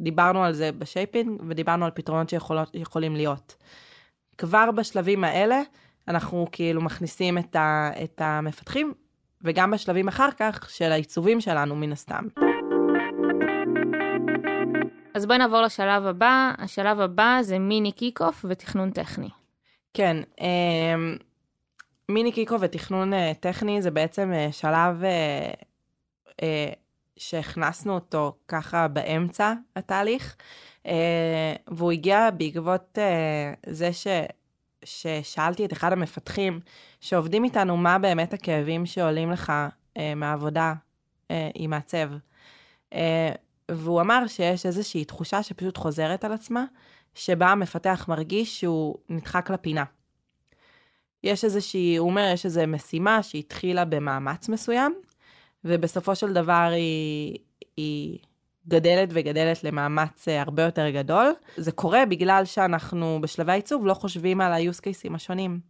דיברנו 0.00 0.44
על 0.44 0.52
זה 0.52 0.72
ב 0.72 0.81
shaping 0.81 1.42
ודיברנו 1.48 1.84
על 1.84 1.90
פתרונות 1.90 2.28
שיכולים 2.28 3.16
להיות. 3.16 3.56
כבר 4.38 4.70
בשלבים 4.70 5.24
האלה 5.24 5.60
אנחנו 6.08 6.46
כאילו 6.52 6.82
מכניסים 6.82 7.38
את, 7.38 7.56
ה, 7.56 7.90
את 8.04 8.20
המפתחים 8.24 8.94
וגם 9.42 9.70
בשלבים 9.70 10.08
אחר 10.08 10.28
כך 10.38 10.70
של 10.70 10.92
העיצובים 10.92 11.40
שלנו 11.40 11.76
מן 11.76 11.92
הסתם. 11.92 12.24
אז 15.14 15.26
בואי 15.26 15.38
נעבור 15.38 15.62
לשלב 15.62 16.06
הבא. 16.06 16.52
השלב 16.58 17.00
הבא 17.00 17.38
זה 17.42 17.58
mini 17.58 17.92
kick-off 17.92 18.44
ותכנון 18.48 18.90
טכני. 18.90 19.28
כן, 19.94 20.16
אה, 20.40 20.46
mini 22.10 22.32
kick-off 22.32 22.60
ותכנון 22.60 23.14
אה, 23.14 23.32
טכני 23.40 23.82
זה 23.82 23.90
בעצם 23.90 24.32
אה, 24.32 24.48
שלב 24.52 25.04
אה, 25.04 25.50
אה, 26.42 26.72
שהכנסנו 27.16 27.94
אותו 27.94 28.36
ככה 28.48 28.88
באמצע 28.88 29.52
התהליך, 29.76 30.36
אה, 30.86 31.54
והוא 31.68 31.92
הגיע 31.92 32.30
בעקבות 32.30 32.98
אה, 32.98 33.52
זה 33.66 33.92
ש... 33.92 34.06
ששאלתי 34.84 35.64
את 35.64 35.72
אחד 35.72 35.92
המפתחים 35.92 36.60
שעובדים 37.00 37.44
איתנו 37.44 37.76
מה 37.76 37.98
באמת 37.98 38.32
הכאבים 38.32 38.86
שעולים 38.86 39.30
לך 39.30 39.52
אה, 39.96 40.14
מהעבודה 40.14 40.74
אה, 41.30 41.50
עם 41.54 41.70
מעצב. 41.70 42.10
אה, 42.94 43.32
והוא 43.70 44.00
אמר 44.00 44.26
שיש 44.26 44.66
איזושהי 44.66 45.04
תחושה 45.04 45.42
שפשוט 45.42 45.76
חוזרת 45.76 46.24
על 46.24 46.32
עצמה, 46.32 46.64
שבה 47.14 47.48
המפתח 47.48 48.04
מרגיש 48.08 48.60
שהוא 48.60 48.96
נדחק 49.08 49.50
לפינה. 49.50 49.84
יש 51.24 51.44
איזושהי, 51.44 51.96
הוא 51.96 52.08
אומר, 52.08 52.30
יש 52.32 52.44
איזו 52.44 52.60
משימה 52.66 53.22
שהתחילה 53.22 53.84
במאמץ 53.84 54.48
מסוים, 54.48 54.94
ובסופו 55.64 56.14
של 56.14 56.32
דבר 56.32 56.70
היא, 56.72 57.38
היא 57.76 58.18
גדלת 58.68 59.08
וגדלת 59.12 59.64
למאמץ 59.64 60.28
אה, 60.28 60.42
הרבה 60.42 60.62
יותר 60.62 60.90
גדול. 60.90 61.32
זה 61.56 61.72
קורה 61.72 62.06
בגלל 62.06 62.44
שאנחנו 62.44 63.18
בשלבי 63.20 63.52
העיצוב 63.52 63.86
לא 63.86 63.94
חושבים 63.94 64.40
על 64.40 64.52
ה-use 64.52 64.80
cases 64.80 65.14
השונים, 65.14 65.60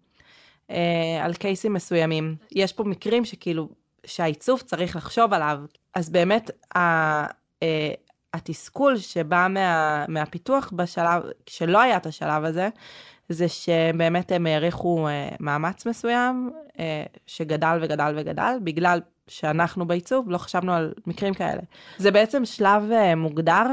אה, 0.71 1.21
על 1.25 1.35
קייסים 1.35 1.73
מסוימים. 1.73 2.37
יש 2.53 2.73
פה 2.73 2.85
מקרים 2.85 3.25
שכאילו, 3.25 3.69
שהעיצוב 4.07 4.61
צריך 4.61 4.97
לחשוב 4.97 5.33
עליו. 5.33 5.59
אז 5.95 6.11
באמת, 6.11 6.51
ה, 6.77 6.79
אה, 7.63 7.93
התסכול 8.35 8.97
שבא 8.99 9.47
מה, 9.51 10.05
מהפיתוח 10.09 10.73
בשלב, 10.77 11.23
כשלא 11.47 11.81
היה 11.81 11.97
את 11.97 12.07
השלב 12.07 12.45
הזה, 12.45 12.69
זה 13.29 13.49
שבאמת 13.49 14.33
הם 14.33 14.47
העריכו 14.47 15.09
אה, 15.09 15.29
מאמץ 15.41 15.87
מסוים, 15.87 16.51
אה, 16.79 17.05
שגדל 17.27 17.79
וגדל 17.83 18.15
וגדל, 18.17 18.57
בגלל 18.63 19.01
שאנחנו 19.29 19.87
בעיצוב 19.87 20.31
לא 20.31 20.39
חשבנו 20.39 20.73
על 20.73 20.93
מקרים 21.07 21.35
כאלה. 21.35 21.61
זה 21.99 22.11
בעצם 22.11 22.45
שלב 22.45 22.91
אה, 22.93 23.15
מוגדר, 23.15 23.67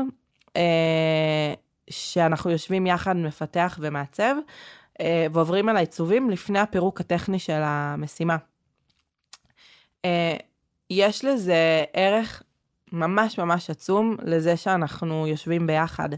אה, 0.57 1.53
שאנחנו 1.89 2.51
יושבים 2.51 2.87
יחד, 2.87 3.15
מפתח 3.15 3.77
ומעצב, 3.81 4.35
אה, 5.01 5.27
ועוברים 5.33 5.69
על 5.69 5.77
העיצובים 5.77 6.29
לפני 6.29 6.59
הפירוק 6.59 7.01
הטכני 7.01 7.39
של 7.39 7.61
המשימה. 7.63 8.37
אה, 10.05 10.37
יש 10.89 11.25
לזה 11.25 11.83
ערך 11.93 12.43
ממש 12.91 13.37
ממש 13.37 13.69
עצום 13.69 14.17
לזה 14.23 14.57
שאנחנו 14.57 15.27
יושבים 15.27 15.67
ביחד, 15.67 16.09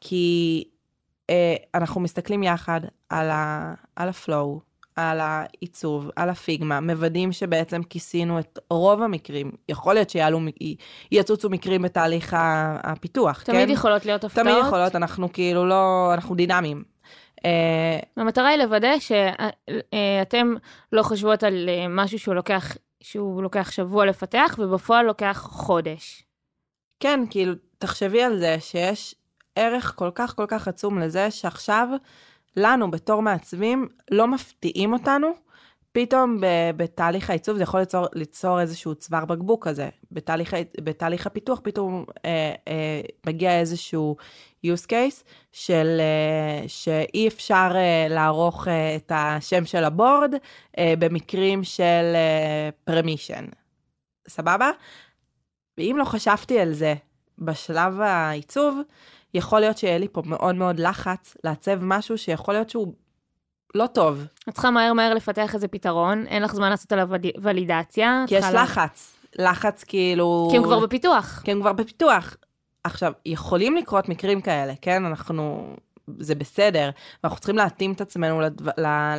כי 0.00 0.64
אנחנו 1.74 2.00
מסתכלים 2.00 2.42
יחד 2.42 2.80
על, 3.08 3.30
ה, 3.30 3.74
על 3.96 4.08
הפלואו, 4.08 4.60
על 4.96 5.20
העיצוב, 5.20 6.10
על 6.16 6.30
הפיגמה, 6.30 6.80
מוודאים 6.80 7.32
שבעצם 7.32 7.82
כיסינו 7.82 8.38
את 8.38 8.58
רוב 8.70 9.02
המקרים. 9.02 9.52
יכול 9.68 9.94
להיות 9.94 10.10
שיעלו, 10.10 10.40
יצוצו 11.12 11.50
מקרים 11.50 11.82
בתהליך 11.82 12.36
הפיתוח, 12.82 13.42
תמיד 13.42 13.68
כן? 13.68 13.74
יכולות 13.74 14.06
להיות 14.06 14.24
הפתעות. 14.24 14.46
תמיד 14.46 14.56
יכולות, 14.66 14.96
אנחנו 14.96 15.32
כאילו 15.32 15.66
לא, 15.66 16.10
אנחנו 16.14 16.34
דינמיים. 16.34 16.84
אה, 17.44 17.98
המטרה 18.16 18.48
היא 18.48 18.58
לוודא 18.58 18.98
שאתם 18.98 20.54
לא 20.92 21.02
חושבות 21.02 21.42
על 21.42 21.68
אה, 21.68 21.86
משהו 21.88 22.18
שהוא 22.18 22.34
לוקח, 22.34 22.76
שהוא 23.00 23.42
לוקח 23.42 23.70
שבוע 23.70 24.06
לפתח, 24.06 24.56
ובפועל 24.58 25.06
לוקח 25.06 25.46
חודש. 25.50 26.24
כן, 27.00 27.20
כאילו, 27.30 27.54
תחשבי 27.78 28.22
על 28.22 28.38
זה 28.38 28.56
שיש 28.60 29.14
ערך 29.56 29.92
כל 29.96 30.10
כך 30.14 30.36
כל 30.36 30.46
כך 30.48 30.68
עצום 30.68 30.98
לזה 30.98 31.30
שעכשיו, 31.30 31.88
לנו 32.56 32.90
בתור 32.90 33.22
מעצבים, 33.22 33.88
לא 34.10 34.28
מפתיעים 34.28 34.92
אותנו. 34.92 35.44
פתאום 35.92 36.38
בתהליך 36.76 37.30
העיצוב 37.30 37.56
זה 37.56 37.62
יכול 37.62 37.80
ליצור, 37.80 38.06
ליצור 38.14 38.60
איזשהו 38.60 38.94
צוואר 38.94 39.24
בקבוק 39.24 39.68
כזה. 39.68 39.88
בתהליך, 40.12 40.54
בתהליך 40.80 41.26
הפיתוח 41.26 41.60
פתאום 41.62 42.04
אה, 42.24 42.54
אה, 42.68 43.00
מגיע 43.26 43.60
איזשהו 43.60 44.16
use 44.66 44.86
case 44.86 45.22
של 45.52 46.00
אה, 46.00 46.68
שאי 46.68 47.28
אפשר 47.28 47.72
אה, 47.74 48.06
לערוך 48.10 48.68
אה, 48.68 48.96
את 48.96 49.12
השם 49.14 49.64
של 49.64 49.84
הבורד 49.84 50.34
אה, 50.78 50.94
במקרים 50.98 51.64
של 51.64 52.12
אה, 52.14 52.68
permission. 52.90 53.54
סבבה? 54.28 54.70
ואם 55.78 55.96
לא 55.98 56.04
חשבתי 56.04 56.60
על 56.60 56.72
זה 56.72 56.94
בשלב 57.38 58.00
העיצוב, 58.00 58.80
יכול 59.34 59.60
להיות 59.60 59.78
שיהיה 59.78 59.98
לי 59.98 60.08
פה 60.12 60.22
מאוד 60.26 60.54
מאוד 60.54 60.80
לחץ 60.80 61.36
לעצב 61.44 61.78
משהו 61.84 62.18
שיכול 62.18 62.54
להיות 62.54 62.70
שהוא 62.70 62.94
לא 63.74 63.86
טוב, 63.86 64.24
את 64.48 64.54
צריכה 64.54 64.70
מהר 64.70 64.92
מהר 64.92 65.14
לפתח 65.14 65.54
איזה 65.54 65.68
פתרון, 65.68 66.26
אין 66.26 66.42
לך 66.42 66.54
זמן 66.54 66.70
לעשות 66.70 66.92
עליו 66.92 67.08
וליד- 67.10 67.38
ולידציה. 67.42 68.24
כי 68.28 68.34
יש 68.34 68.44
לה- 68.44 68.62
לחץ. 68.62 69.12
לחץ 69.38 69.84
כאילו... 69.84 70.48
כי 70.50 70.56
הם 70.56 70.62
כבר 70.62 70.80
בפיתוח. 70.80 71.42
כי 71.44 71.52
הם 71.52 71.60
כבר 71.60 71.72
בפיתוח. 71.72 72.36
עכשיו, 72.84 73.12
יכולים 73.26 73.76
לקרות 73.76 74.08
מקרים 74.08 74.40
כאלה, 74.40 74.72
כן? 74.82 75.04
אנחנו... 75.04 75.74
זה 76.18 76.34
בסדר, 76.34 76.90
ואנחנו 77.22 77.38
צריכים 77.38 77.56
להתאים 77.56 77.92
את 77.92 78.00
עצמנו 78.00 78.40
לדו, 78.40 78.64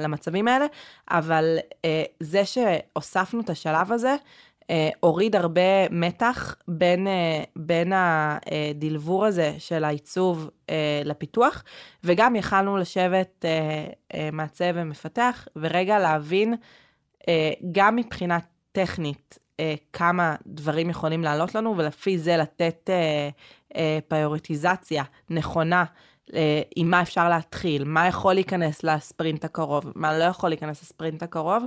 למצבים 0.04 0.48
האלה, 0.48 0.66
אבל 1.12 1.58
אה, 1.86 2.04
זה 2.20 2.42
שהוספנו 2.46 3.42
את 3.42 3.50
השלב 3.50 3.92
הזה, 3.92 4.16
אה, 4.70 4.90
הוריד 5.00 5.36
הרבה 5.36 5.90
מתח 5.92 6.56
בין, 6.68 7.08
אה, 7.08 7.44
בין 7.56 7.94
הדלבור 7.96 9.26
הזה 9.26 9.56
של 9.58 9.84
העיצוב 9.84 10.50
אה, 10.70 11.02
לפיתוח, 11.06 11.64
וגם 12.04 12.36
יכלנו 12.36 12.78
לשבת 12.78 13.46
אה, 13.46 13.88
אה, 14.14 14.30
מעצב 14.32 14.72
ומפתח, 14.76 15.48
ורגע 15.56 16.00
להבין, 16.00 16.56
אה, 17.28 17.52
גם 17.72 17.96
מבחינה 17.96 18.38
טכנית, 18.72 19.40
אה, 19.60 19.76
כמה 19.94 20.36
דברים 20.48 20.90
יכולים 20.90 21.24
לעלות 21.24 21.56
לנו, 21.56 21.78
ולפי 21.78 22.18
זה 22.18 22.38
לתת 22.38 22.90
אה, 22.90 23.30
אה, 23.76 24.00
פריוריטיזציה 24.08 25.04
נכונה. 25.30 25.84
אה, 26.34 26.62
עם 26.76 26.90
מה 26.90 27.02
אפשר 27.02 27.30
להתחיל, 27.30 27.84
מה 27.84 28.08
יכול 28.08 28.34
להיכנס 28.34 28.84
לספרינט 28.84 29.46
הקרוב, 29.46 29.92
מה 29.96 30.18
לא 30.18 30.24
יכול 30.24 30.50
להיכנס 30.50 30.82
לספרינט 30.82 31.24
הקרוב, 31.24 31.64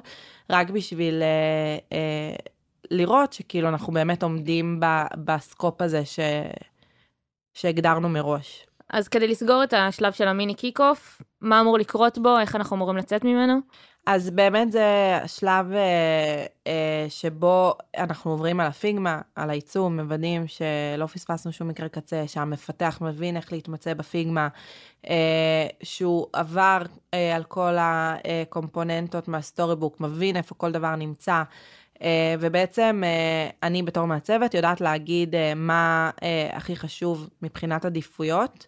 רק 0.50 0.70
בשביל 0.70 1.22
אה, 1.22 1.78
אה, 1.92 2.36
לראות 2.90 3.32
שכאילו 3.32 3.68
אנחנו 3.68 3.92
באמת 3.92 4.22
עומדים 4.22 4.80
ב, 4.80 4.84
ב 5.24 5.34
scope 5.34 5.82
הזה 5.82 6.04
ש, 6.04 6.18
שהגדרנו 7.54 8.08
מראש. 8.08 8.66
אז 8.90 9.08
כדי 9.08 9.28
לסגור 9.28 9.64
את 9.64 9.72
השלב 9.72 10.12
של 10.12 10.28
ה 10.28 10.33
mini 10.33 10.54
kick-off, 10.54 11.22
מה 11.40 11.60
אמור 11.60 11.78
לקרות 11.78 12.18
בו, 12.18 12.38
איך 12.38 12.56
אנחנו 12.56 12.76
אמורים 12.76 12.96
לצאת 12.96 13.24
ממנו? 13.24 13.58
אז 14.06 14.30
באמת 14.30 14.72
זה 14.72 15.18
השלב 15.22 15.72
אה, 15.72 16.46
אה, 16.66 17.06
שבו 17.08 17.74
אנחנו 17.98 18.30
עוברים 18.30 18.60
על 18.60 18.66
הפיגמה, 18.66 19.20
על 19.34 19.50
העיצוב, 19.50 19.92
מוודאים 19.92 20.44
שלא 20.46 21.06
פספסנו 21.06 21.52
שום 21.52 21.68
מקרה 21.68 21.88
קצה, 21.88 22.24
שהמפתח 22.26 22.98
מבין 23.00 23.36
איך 23.36 23.52
להתמצא 23.52 23.94
בפיגמה, 23.94 24.48
אה, 25.08 25.66
שהוא 25.82 26.26
עבר 26.32 26.82
אה, 27.14 27.36
על 27.36 27.44
כל 27.44 27.76
הקומפוננטות 27.78 29.28
מהסטורי 29.28 29.76
בוק, 29.76 30.00
מבין 30.00 30.36
איפה 30.36 30.54
כל 30.54 30.72
דבר 30.72 30.96
נמצא. 30.96 31.42
אה, 32.02 32.34
ובעצם 32.40 33.02
אה, 33.04 33.50
אני 33.62 33.82
בתור 33.82 34.04
מעצבת 34.04 34.54
יודעת 34.54 34.80
להגיד 34.80 35.34
אה, 35.34 35.52
מה 35.56 36.10
הכי 36.52 36.76
חשוב 36.76 37.28
מבחינת 37.42 37.84
עדיפויות. 37.84 38.66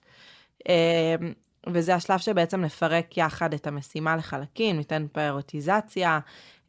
וזה 1.67 1.95
השלב 1.95 2.19
שבעצם 2.19 2.61
נפרק 2.61 3.17
יחד 3.17 3.55
את 3.55 3.67
המשימה 3.67 4.17
לחלקים, 4.17 4.77
ניתן 4.77 5.07
פריוריטיזציה, 5.13 6.19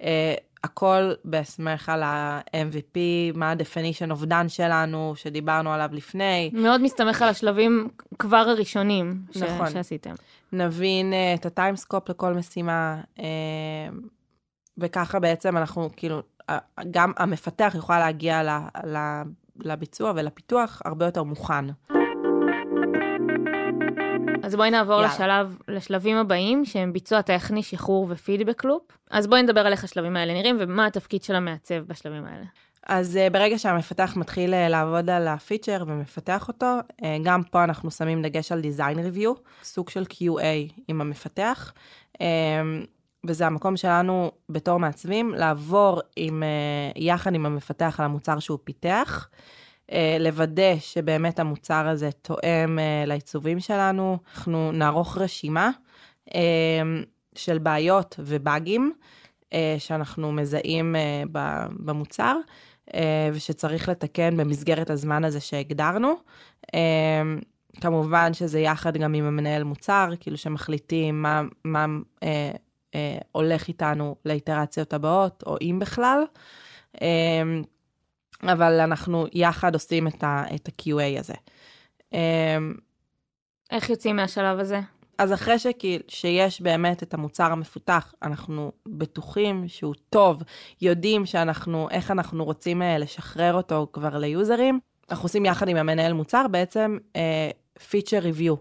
אה, 0.02 0.34
הכל 0.64 1.12
בהסמך 1.26 1.90
על 1.90 2.04
ה-MVP, 2.04 2.98
מה 3.34 3.52
ה-definition 3.52 4.12
of 4.12 4.26
done 4.30 4.48
שלנו, 4.50 5.14
שדיברנו 5.16 5.74
עליו 5.74 5.90
לפני. 5.94 6.52
מאוד 6.54 6.82
מסתמך 6.82 7.22
על 7.22 7.30
השלבים 7.30 7.90
כבר 8.20 8.38
הראשונים 8.38 9.22
ש- 9.32 9.38
נכון. 9.38 9.70
שעשיתם. 9.70 10.14
נבין 10.52 11.14
אה, 11.14 11.34
את 11.34 11.46
הטיימסקופ 11.46 12.10
לכל 12.10 12.34
משימה, 12.34 13.02
אה, 13.20 13.26
וככה 14.78 15.20
בעצם 15.20 15.58
אנחנו 15.58 15.90
כאילו, 15.96 16.22
גם 16.92 17.12
המפתח 17.18 17.72
יוכל 17.76 18.00
להגיע 18.00 18.44
ל, 18.44 18.50
ל, 18.88 19.22
לביצוע 19.60 20.14
ולפיתוח 20.16 20.82
הרבה 20.86 21.06
יותר 21.06 21.24
מוכן. 21.24 21.66
אז 24.44 24.56
בואי 24.56 24.72
נעבור 24.72 24.96
יאללה. 25.02 25.08
לשלב, 25.14 25.58
לשלבים 25.68 26.18
הבאים, 26.18 26.66
שהם 26.66 26.94
ביצוע 26.94 27.22
טכני, 27.22 27.64
שחרור 27.64 28.08
ופידבק 28.10 28.64
לופ. 28.64 28.84
אז 29.12 29.28
בואי 29.28 29.44
נדבר 29.44 29.66
על 29.66 29.72
איך 29.72 29.84
השלבים 29.84 30.16
האלה 30.16 30.34
נראים, 30.34 30.58
ומה 30.60 30.86
התפקיד 30.86 31.24
של 31.24 31.36
המעצב 31.36 31.76
בשלבים 31.76 32.26
האלה. 32.26 32.46
אז 32.88 33.20
uh, 33.28 33.34
ברגע 33.34 33.60
שהמפתח 33.60 34.14
מתחיל 34.16 34.54
uh, 34.54 34.70
לעבוד 34.70 35.10
על 35.10 35.28
הפיצ'ר 35.28 35.84
ומפתח 35.88 36.48
אותו, 36.48 36.80
uh, 36.90 37.06
גם 37.24 37.44
פה 37.44 37.64
אנחנו 37.64 37.92
שמים 37.92 38.22
דגש 38.22 38.52
על 38.52 38.62
design 38.62 38.96
review, 38.98 39.40
סוג 39.64 39.90
של 39.90 40.04
QA 40.14 40.74
עם 40.88 41.02
המפתח, 41.02 41.74
וזה 43.26 43.48
המקום 43.48 43.78
שלנו 43.78 44.32
בתור 44.50 44.78
מעצבים 44.80 45.34
לעבור 45.34 46.02
עם, 46.16 46.44
uh, 46.44 47.00
יחד 47.00 47.36
עם 47.36 47.46
המפתח 47.46 47.96
על 48.00 48.06
המוצר 48.06 48.40
שהוא 48.40 48.60
פיתח, 48.64 49.30
uh, 49.88 49.94
לוודא 50.20 50.78
שבאמת 50.80 51.40
המוצר 51.40 51.88
הזה 51.88 52.12
תואם 52.12 52.80
uh, 52.80 53.08
לעיצובים 53.08 53.60
שלנו, 53.60 54.18
אנחנו 54.36 54.72
נערוך 54.72 55.18
רשימה 55.18 55.70
של 57.36 57.58
בעיות 57.58 58.16
ובאגים. 58.20 58.94
שאנחנו 59.78 60.32
מזהים 60.32 60.96
במוצר, 61.72 62.36
אה, 62.94 63.30
ושצריך 63.34 63.90
לתקן 63.90 64.38
במסגרת 64.38 64.90
הזמן 64.90 65.24
הזה 65.24 65.40
שהגדרנו. 65.40 66.14
אה, 66.76 67.22
כמובן 67.82 68.34
שזה 68.34 68.60
יחד 68.60 68.98
גם 68.98 69.14
עם 69.14 69.26
המנהל 69.26 69.64
מוצר, 69.64 70.10
כאילו 70.20 70.38
שמחליטים 70.38 71.22
מה, 71.22 71.42
מה 71.66 71.86
אה, 72.96 73.00
אה, 73.00 73.18
הולך 73.32 73.68
איתנו 73.68 74.16
לאיטרציות 74.26 74.94
הבאות, 74.94 75.44
או 75.46 75.58
אם 75.62 75.80
בכלל. 75.82 76.24
אה, 77.02 77.42
אבל 78.44 78.80
אנחנו 78.80 79.26
יחד 79.34 79.74
עושים 79.74 80.08
את 80.08 80.24
ה- 80.24 80.44
את 80.56 80.68
ה-QA 80.68 81.20
הזה. 81.20 81.34
אה, 82.14 82.58
איך 83.72 83.90
יוצאים 83.90 84.16
מהשלב 84.16 84.60
הזה? 84.60 84.80
אז 85.18 85.34
אחרי 85.34 85.60
שכאילו, 85.60 86.04
שיש 86.08 86.62
באמת 86.62 87.04
את 87.04 87.14
המוצר 87.14 87.52
המפותח, 87.52 88.14
אנחנו 88.24 88.72
בטוחים 88.88 89.68
שהוא 89.68 89.96
טוב, 90.10 90.44
יודעים 90.82 91.26
שאנחנו, 91.26 91.88
איך 91.92 92.12
אנחנו 92.12 92.46
רוצים 92.46 92.82
אה, 92.82 92.98
לשחרר 92.98 93.54
אותו 93.54 93.88
כבר 93.94 94.18
ליוזרים, 94.18 94.80
אנחנו 95.10 95.26
עושים 95.26 95.46
יחד 95.46 95.68
עם 95.68 95.78
המנהל 95.78 96.14
מוצר 96.14 96.48
בעצם 96.52 96.98
פיצ'ר 97.90 98.18
uh, 98.18 98.24
ריוויו. 98.24 98.56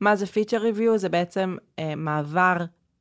מה 0.00 0.16
זה 0.16 0.26
פיצ'ר 0.26 0.56
ריוויו? 0.56 0.98
זה 0.98 1.08
בעצם 1.08 1.56
uh, 1.80 1.82
מעבר 1.96 2.56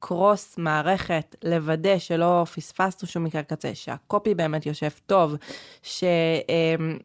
קרוס 0.05 0.57
מערכת, 0.57 1.35
לוודא 1.43 1.97
שלא 1.97 2.45
פספסנו 2.55 3.07
שום 3.07 3.23
מקרה 3.23 3.43
קצה, 3.43 3.75
שהקופי 3.75 4.35
באמת 4.35 4.65
יושב 4.65 4.89
טוב, 5.05 5.35
ש... 5.83 6.03
Uh, 6.47 7.03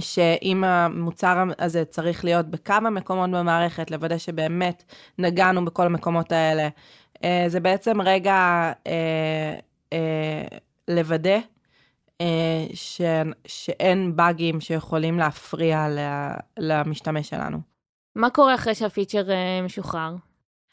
שאם 0.00 0.64
המוצר 0.64 1.44
הזה 1.58 1.84
צריך 1.84 2.24
להיות 2.24 2.46
בכמה 2.46 2.90
מקומות 2.90 3.30
במערכת, 3.30 3.90
לוודא 3.90 4.18
שבאמת 4.18 4.84
נגענו 5.18 5.64
בכל 5.64 5.86
המקומות 5.86 6.32
האלה. 6.32 6.68
אה, 7.24 7.44
זה 7.48 7.60
בעצם 7.60 8.00
רגע 8.00 8.34
אה, 8.86 9.54
אה, 9.92 10.58
לוודא 10.88 11.38
ש, 12.74 13.00
שאין 13.46 14.16
באגים 14.16 14.60
שיכולים 14.60 15.18
להפריע 15.18 15.86
למשתמש 16.58 17.28
שלנו. 17.28 17.58
מה 18.16 18.30
קורה 18.30 18.54
אחרי 18.54 18.74
שה 18.74 18.89
feature 18.89 19.24
משוחרר? 19.64 20.14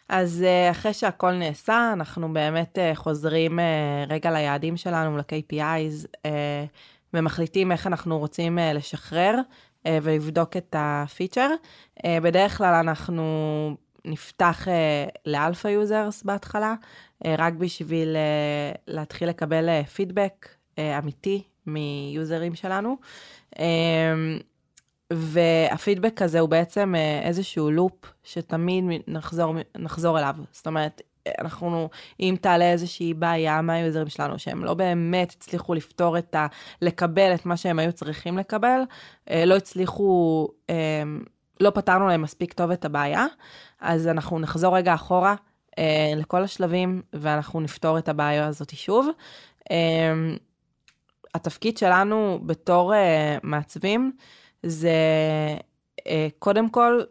אז 0.10 0.46
אחרי 0.72 0.94
שהכל 0.94 1.32
נעשה, 1.32 1.90
אנחנו 1.94 2.34
באמת 2.34 2.78
חוזרים 2.96 3.60
רגע 4.08 4.32
ליעדים 4.32 4.78
שלנו, 4.78 5.18
ל-KPIs, 5.18 6.28
ומחליטים 7.14 7.72
איך 7.72 7.88
אנחנו 7.88 8.20
רוצים 8.20 8.58
לשחרר 8.74 9.36
ולבדוק 9.88 10.58
את 10.58 10.76
ה 10.80 10.88
feature. 10.88 11.50
בדרך 12.06 12.58
כלל 12.58 12.74
אנחנו 12.74 13.76
נפתח 14.06 14.68
ל 15.26 15.33
alpha 15.33 15.68
users 15.68 16.24
בהתחלה, 16.24 16.74
רק 17.26 17.54
בשביל 17.54 18.18
להתחיל 18.88 19.30
לקבל 19.30 19.84
פידבק 19.84 20.48
אמיתי 20.80 21.44
מיוזרים 21.66 22.56
שלנו. 22.56 22.98
והפידבק 25.14 26.22
הזה 26.22 26.40
הוא 26.40 26.50
בעצם 26.50 26.94
איזשהו 27.24 27.72
לופ 27.72 28.14
שתמיד 28.24 28.84
נחזור, 29.08 29.56
נחזור 29.78 30.20
אליו. 30.20 30.36
זאת 30.52 30.68
אומרת, 30.68 31.02
אנחנו, 31.40 31.90
אם 32.20 32.36
תעלה 32.42 32.72
איזושהי 32.72 33.14
בעיה 33.14 33.62
מהיוזרים 33.62 34.10
שלנו, 34.10 34.40
שהם 34.40 34.64
לא 34.64 34.74
באמת 34.74 35.32
הצליחו 35.38 35.74
לפתור 35.74 36.18
את 36.18 36.36
ה... 36.36 36.48
לקבל 36.82 37.34
את 37.34 37.46
מה 37.46 37.58
שהם 37.58 37.80
היו 37.80 37.92
צריכים 37.92 38.38
לקבל, 38.38 38.82
אה, 39.30 39.46
לא 39.46 39.56
הצליחו, 39.56 40.48
אה, 40.70 41.04
לא 41.60 41.70
פתרנו 41.70 42.08
להם 42.08 42.22
מספיק 42.22 42.54
טוב 42.54 42.72
את 42.72 42.86
הבעיה, 42.86 43.26
אז 43.80 44.08
אנחנו 44.08 44.40
נחזור 44.40 44.78
רגע 44.78 44.94
אחורה 44.94 45.36
אה, 45.80 46.14
לכל 46.16 46.44
השלבים, 46.44 47.02
ואנחנו 47.14 47.62
נפתור 47.62 47.98
את 47.98 48.10
הבעיה 48.10 48.48
הזאת 48.48 48.76
שוב. 48.76 49.08
התפקיד 51.36 51.78
שלנו 51.78 52.40
בתור 52.46 52.94
מעצבים, 53.44 54.12
זה 54.64 54.92
קודם 56.40 56.70
כל 56.70 57.02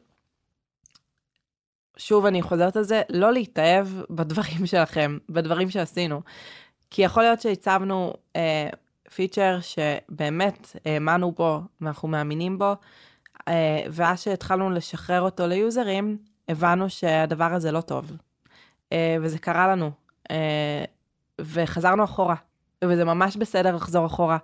שוב 1.98 2.26
אני 2.26 2.42
חוזרת 2.42 2.76
על 2.76 2.82
זה, 2.82 3.02
לא 3.10 3.32
להתאהב 3.32 3.86
בדברים 4.10 4.66
שלכם, 4.70 5.18
בדברים 5.28 5.70
שעשינו. 5.70 6.20
כי 6.90 7.02
יכול 7.02 7.22
להיות 7.22 7.40
שהצבנו 7.40 8.14
אה, 8.36 8.68
פיצ'ר 9.14 9.58
שבאמת 9.60 10.76
האמנו 10.84 11.32
בו 11.32 11.60
ואנחנו 11.80 12.08
מאמינים 12.08 12.58
בו, 12.58 12.74
אה, 13.48 13.82
ואז 13.90 14.22
שהתחלנו 14.22 14.70
לשחרר 14.70 15.22
אותו 15.22 15.46
ליוזרים, 15.46 16.18
הבנו 16.48 16.90
שהדבר 16.90 17.52
הזה 17.52 17.72
לא 17.72 17.80
טוב. 17.80 18.12
אה, 18.92 19.16
וזה 19.22 19.38
קרה 19.38 19.68
לנו, 19.68 19.90
אה, 20.30 20.84
וחזרנו 21.40 22.04
אחורה, 22.04 22.34
וזה 22.84 23.04
ממש 23.04 23.36
בסדר 23.36 23.76
לחזור 23.76 24.06
אחורה, 24.06 24.38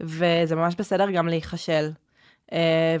וזה 0.00 0.56
ממש 0.56 0.74
בסדר 0.74 1.10
גם 1.10 1.28
להיכשל, 1.28 1.84
אה, 1.84 2.01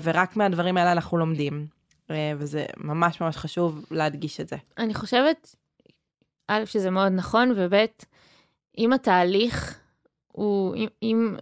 ורק 0.02 0.36
מהדברים 0.36 0.76
האלה 0.76 0.92
אנחנו 0.92 1.18
לומדים. 1.18 1.66
אה, 2.10 2.32
וזה 2.38 2.64
ממש 2.76 3.20
ממש 3.20 3.36
חשוב 3.36 3.84
להדגיש 3.90 4.40
את 4.40 4.48
זה. 4.48 4.56
אני 4.78 4.94
חושבת, 4.94 5.54
א', 6.48 6.64
שזה 6.64 6.90
מאוד 6.90 7.12
נכון, 7.12 7.52
וב', 7.56 7.74
אם 8.78 8.92
התהליך 8.92 9.78
הוא, 10.32 10.76
אם, 10.76 10.88
אם, 11.02 11.36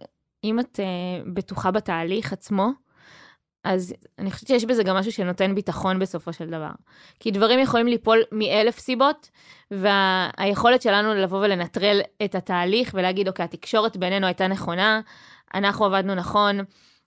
אם 0.45 0.61
את 0.61 0.81
uh, 0.81 1.29
בטוחה 1.35 1.71
בתהליך 1.71 2.33
עצמו, 2.33 2.71
אז 3.65 3.95
אני 4.19 4.31
חושבת 4.31 4.49
שיש 4.49 4.65
בזה 4.65 4.83
גם 4.83 4.97
משהו 4.97 5.13
שנותן 5.13 5.55
ביטחון 5.55 5.99
בסופו 5.99 6.33
של 6.33 6.51
דבר. 6.51 6.71
כי 7.21 7.31
דברים 7.31 7.59
יכולים 7.61 7.87
ליפול 7.87 8.23
מאלף 8.33 8.79
סיבות, 8.79 9.31
והיכולת 9.71 10.83
שלנו 10.83 11.15
לבוא 11.15 11.39
ולנטרל 11.39 12.01
את 12.25 12.35
התהליך 12.35 12.91
ולהגיד, 12.95 13.29
אוקיי, 13.29 13.45
התקשורת 13.45 13.97
בינינו 13.97 14.27
הייתה 14.27 14.49
נכונה, 14.49 15.01
אנחנו 15.55 15.85
עבדנו 15.85 16.15
נכון, 16.15 16.61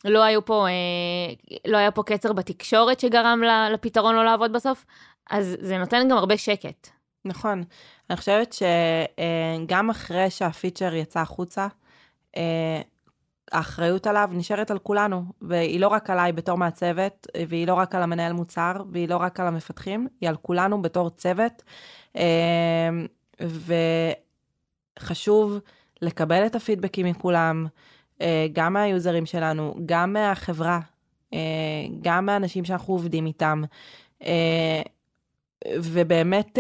לא 0.06 0.24
היו 0.24 0.46
פה, 0.46 0.68
אה, 0.68 1.34
לא 1.68 1.78
היה 1.78 1.92
פה 1.92 2.04
קצר 2.04 2.34
בתקשורת 2.34 3.00
שגרם 3.00 3.42
לפתרון 3.74 4.16
לא 4.16 4.26
לעבוד 4.26 4.54
בסוף, 4.54 4.86
אז 5.30 5.56
זה 5.60 5.78
נותן 5.78 6.08
גם 6.10 6.18
הרבה 6.18 6.38
שקט. 6.38 6.90
נכון. 7.26 7.64
אני 8.10 8.18
חושבת 8.18 8.56
שגם 9.66 9.90
אחרי 9.90 10.30
שהפיצ'ר 10.30 10.94
יצא 10.94 11.20
החוצה, 11.20 11.68
אה, 12.38 12.82
האחריות 13.52 14.08
עליו 14.08 14.30
נשארת 14.32 14.72
על 14.72 14.80
כולנו, 14.80 15.24
והיא 15.42 15.80
לא 15.80 15.88
רק 15.88 16.10
עליי 16.10 16.32
בתור 16.32 16.58
מעצבת, 16.58 17.28
והיא 17.48 17.68
לא 17.68 17.74
רק 17.74 17.96
על 17.96 18.04
המנהל 18.04 18.34
מוצר, 18.34 18.74
והיא 18.92 19.10
לא 19.10 19.18
רק 19.18 19.40
על 19.40 19.48
המפתחים, 19.48 20.08
היא 20.22 20.30
על 20.30 20.36
כולנו 20.36 20.82
בתור 20.82 21.10
צוות. 21.10 21.64
אה, 22.18 22.90
וחשוב 25.00 25.60
לקבל 26.02 26.46
את 26.46 26.56
הפידבקים 26.56 27.06
מכולם, 27.06 27.66
אה, 27.66 27.70
גם 28.54 28.74
מהיוזרים 28.74 29.26
שלנו, 29.26 29.76
גם 29.86 30.14
מהחברה, 30.14 30.80
אה, 31.34 31.40
גם 32.02 32.26
מהאנשים 32.26 32.66
שאנחנו 32.66 32.94
עובדים 32.94 33.26
איתם. 33.26 33.64
אה, 34.24 34.82
ובאמת, 35.76 36.60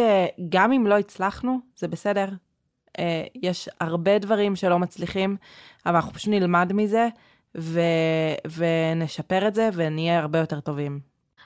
גם 0.49 0.71
אם 0.71 0.87
לא 0.87 0.97
הצלחנו, 0.97 1.59
זה 1.75 1.87
בסדר. 1.87 2.27
יש 3.35 3.69
הרבה 3.79 4.19
דברים 4.19 4.55
שלא 4.55 4.79
מצליחים, 4.79 5.37
אבל 5.85 5.95
אנחנו 5.95 6.13
פשוט 6.13 6.33
נלמד 6.33 6.73
מזה, 6.73 7.07
ו... 7.57 7.79
ונשפר 8.57 9.47
את 9.47 9.55
זה, 9.55 9.69
ונהיה 9.73 10.19
הרבה 10.19 10.39
יותר 10.39 10.59
טובים. 10.59 10.99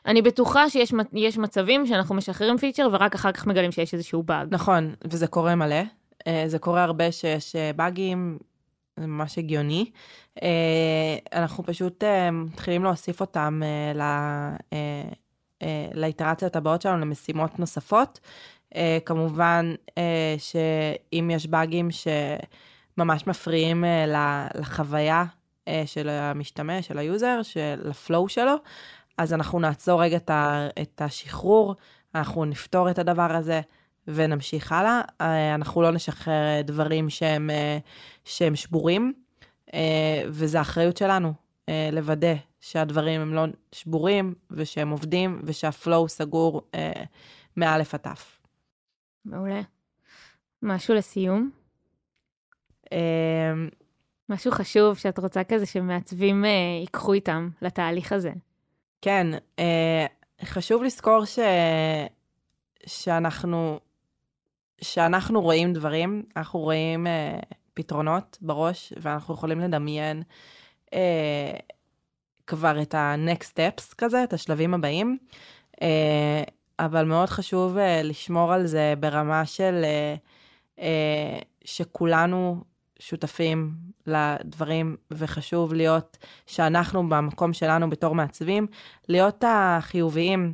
אני 0.05 0.21
בטוחה 0.21 0.69
שיש 0.69 1.37
מצבים 1.37 1.85
שאנחנו 1.85 2.15
משחררים 2.15 2.57
פיצ'ר, 2.57 2.87
ורק 2.91 3.15
אחר 3.15 3.31
כך 3.31 3.47
מגלים 3.47 3.71
שיש 3.71 3.93
איזשהו 3.93 4.23
באג. 4.23 4.47
נכון, 4.51 4.93
וזה 5.03 5.27
קורה 5.27 5.55
מלא. 5.55 5.81
זה 6.47 6.59
קורה 6.59 6.83
הרבה 6.83 7.11
שיש 7.11 7.55
באגים, 7.75 8.37
זה 8.97 9.07
ממש 9.07 9.37
הגיוני. 9.37 9.91
אה, 10.43 11.17
אנחנו 11.33 11.63
פשוט 11.63 12.03
אה, 12.03 12.31
מתחילים 12.31 12.83
להוסיף 12.83 13.21
אותם 13.21 13.61
אה, 13.63 15.03
לאיטרציות 15.93 16.55
הבאות 16.55 16.81
שלנו, 16.81 16.97
למשימות 16.97 17.59
נוספות. 17.59 18.19
כמובן 19.05 19.73
שאם 20.37 21.29
יש 21.33 21.47
באגים 21.47 21.89
שממש 21.91 23.27
מפריעים 23.27 23.83
לחוויה 24.55 25.25
של 25.85 26.09
המשתמש, 26.09 26.87
של 26.87 26.97
ה 26.97 27.04
user, 27.04 27.39
של 27.43 27.87
ה 27.89 27.97
flow 27.97 28.29
שלו, 28.29 28.55
אז 29.17 29.33
אנחנו 29.33 29.59
נעצור 29.59 30.03
רגע 30.03 30.17
את 30.81 31.01
השחרור, 31.01 31.75
אנחנו 32.15 32.45
נפתור 32.45 32.89
את 32.89 32.99
הדבר 32.99 33.35
הזה. 33.35 33.61
ונמשיך 34.07 34.71
הלאה. 34.71 35.01
אה, 35.21 35.55
אנחנו 35.55 35.81
לא 35.81 35.91
נשחרר 35.91 36.61
דברים 36.63 37.09
שהם, 37.09 37.49
שהם 38.28 38.55
שבורים, 38.55 39.13
אה, 39.73 40.23
וזו 40.28 40.61
אחריות 40.61 40.97
שלנו 40.97 41.34
לוודא 41.91 42.34
שהדברים 42.59 43.21
הם 43.21 43.34
לא 43.34 43.45
שבורים 43.71 44.34
ושהם 44.51 44.89
עובדים 44.89 45.41
ושה 45.43 45.76
flow 45.76 46.09
סגור 46.09 46.61
מאלף 47.57 47.93
עד 47.93 47.99
תף. 47.99 48.39
מעולה. 49.25 49.61
משהו 50.61 50.95
לסיום? 50.95 51.51
משהו 54.30 54.51
חשוב 54.51 54.97
שאת 54.97 55.19
רוצה 55.19 55.43
כזה 55.43 55.65
שמעצבים 55.65 56.45
ייקחו 56.82 57.13
איתם 57.13 57.49
לתהליך 57.61 58.11
הזה. 58.11 58.32
כן, 59.01 59.28
חשוב 60.43 60.84
לזכור 60.84 61.25
ש... 61.25 61.39
שאנחנו 62.86 63.80
שאנחנו 64.82 65.41
רואים 65.41 65.73
דברים, 65.73 66.23
אנחנו 66.36 66.59
רואים 66.59 67.07
אה, 67.07 67.39
פתרונות 67.78 68.38
בראש, 68.41 68.93
ואנחנו 69.01 69.34
יכולים 69.34 69.59
לדמיין 69.59 70.23
אה, 70.93 71.53
כבר 72.47 72.82
את 72.82 72.95
ה-next 72.95 73.43
steps 73.43 73.95
כזה, 73.97 74.23
את 74.23 74.34
השלבים 74.34 74.73
הבאים, 74.73 75.17
אה, 75.82 76.43
אבל 76.80 77.05
מאוד 77.05 77.30
חשוב 77.30 77.78
אה, 77.78 78.01
לשמור 78.03 78.53
על 78.53 78.65
זה 78.65 78.93
ברמה 78.99 79.45
של 79.45 79.82
אה, 79.84 80.15
אה, 80.80 81.39
שכולנו 81.65 82.63
שותפים 82.99 83.71
לדברים, 84.07 84.95
וחשוב 85.11 85.73
להיות, 85.73 86.17
שאנחנו 86.45 87.09
במקום 87.09 87.53
שלנו 87.53 87.89
בתור 87.89 88.15
מעצבים, 88.15 88.67
להיות 89.07 89.43
החיוביים. 89.47 90.53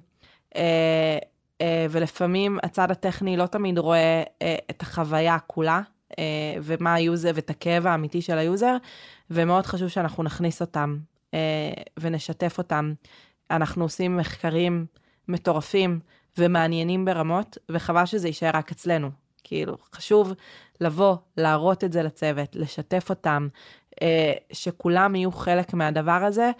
אה, 0.55 1.17
אה, 1.61 1.85
ולפעמים 1.89 2.57
הצד 2.63 2.91
הטכני 2.91 3.37
לא 3.37 3.45
תמיד 3.45 3.77
רואה 3.77 4.23
אה, 4.41 4.55
את 4.69 4.81
החוויה 4.81 5.37
כולה, 5.47 5.81
ומה 6.63 6.93
ה 6.93 7.01
user 7.01 7.31
ואת 7.35 7.49
הכאב 7.49 7.87
האמיתי 7.87 8.21
של 8.21 8.37
ה 8.37 8.44
user, 8.44 8.77
ומאוד 9.31 9.65
חשוב 9.65 9.87
שאנחנו 9.87 10.23
נכניס 10.23 10.61
אותם 10.61 10.97
אה, 11.33 11.73
ונשתף 11.99 12.57
אותם. 12.57 12.93
אנחנו 13.51 13.83
עושים 13.83 14.17
מחקרים 14.17 14.85
מטורפים 15.27 15.99
ומעניינים 16.37 17.05
ברמות, 17.05 17.57
וחבל 17.69 18.05
שזה 18.05 18.27
יישאר 18.27 18.51
רק 18.53 18.71
אצלנו. 18.71 19.09
כאילו, 19.43 19.77
חשוב 19.93 20.33
לבוא, 20.81 21.15
להראות 21.37 21.83
את 21.83 21.93
זה 21.93 22.03
לצוות, 22.03 22.55
לשתף 22.55 23.09
אותם, 23.09 23.47
אה, 24.01 24.33
שכולם 24.51 25.15
יהיו 25.15 25.31
חלק 25.31 25.73
מהדבר 25.73 26.11
הזה, 26.11 26.51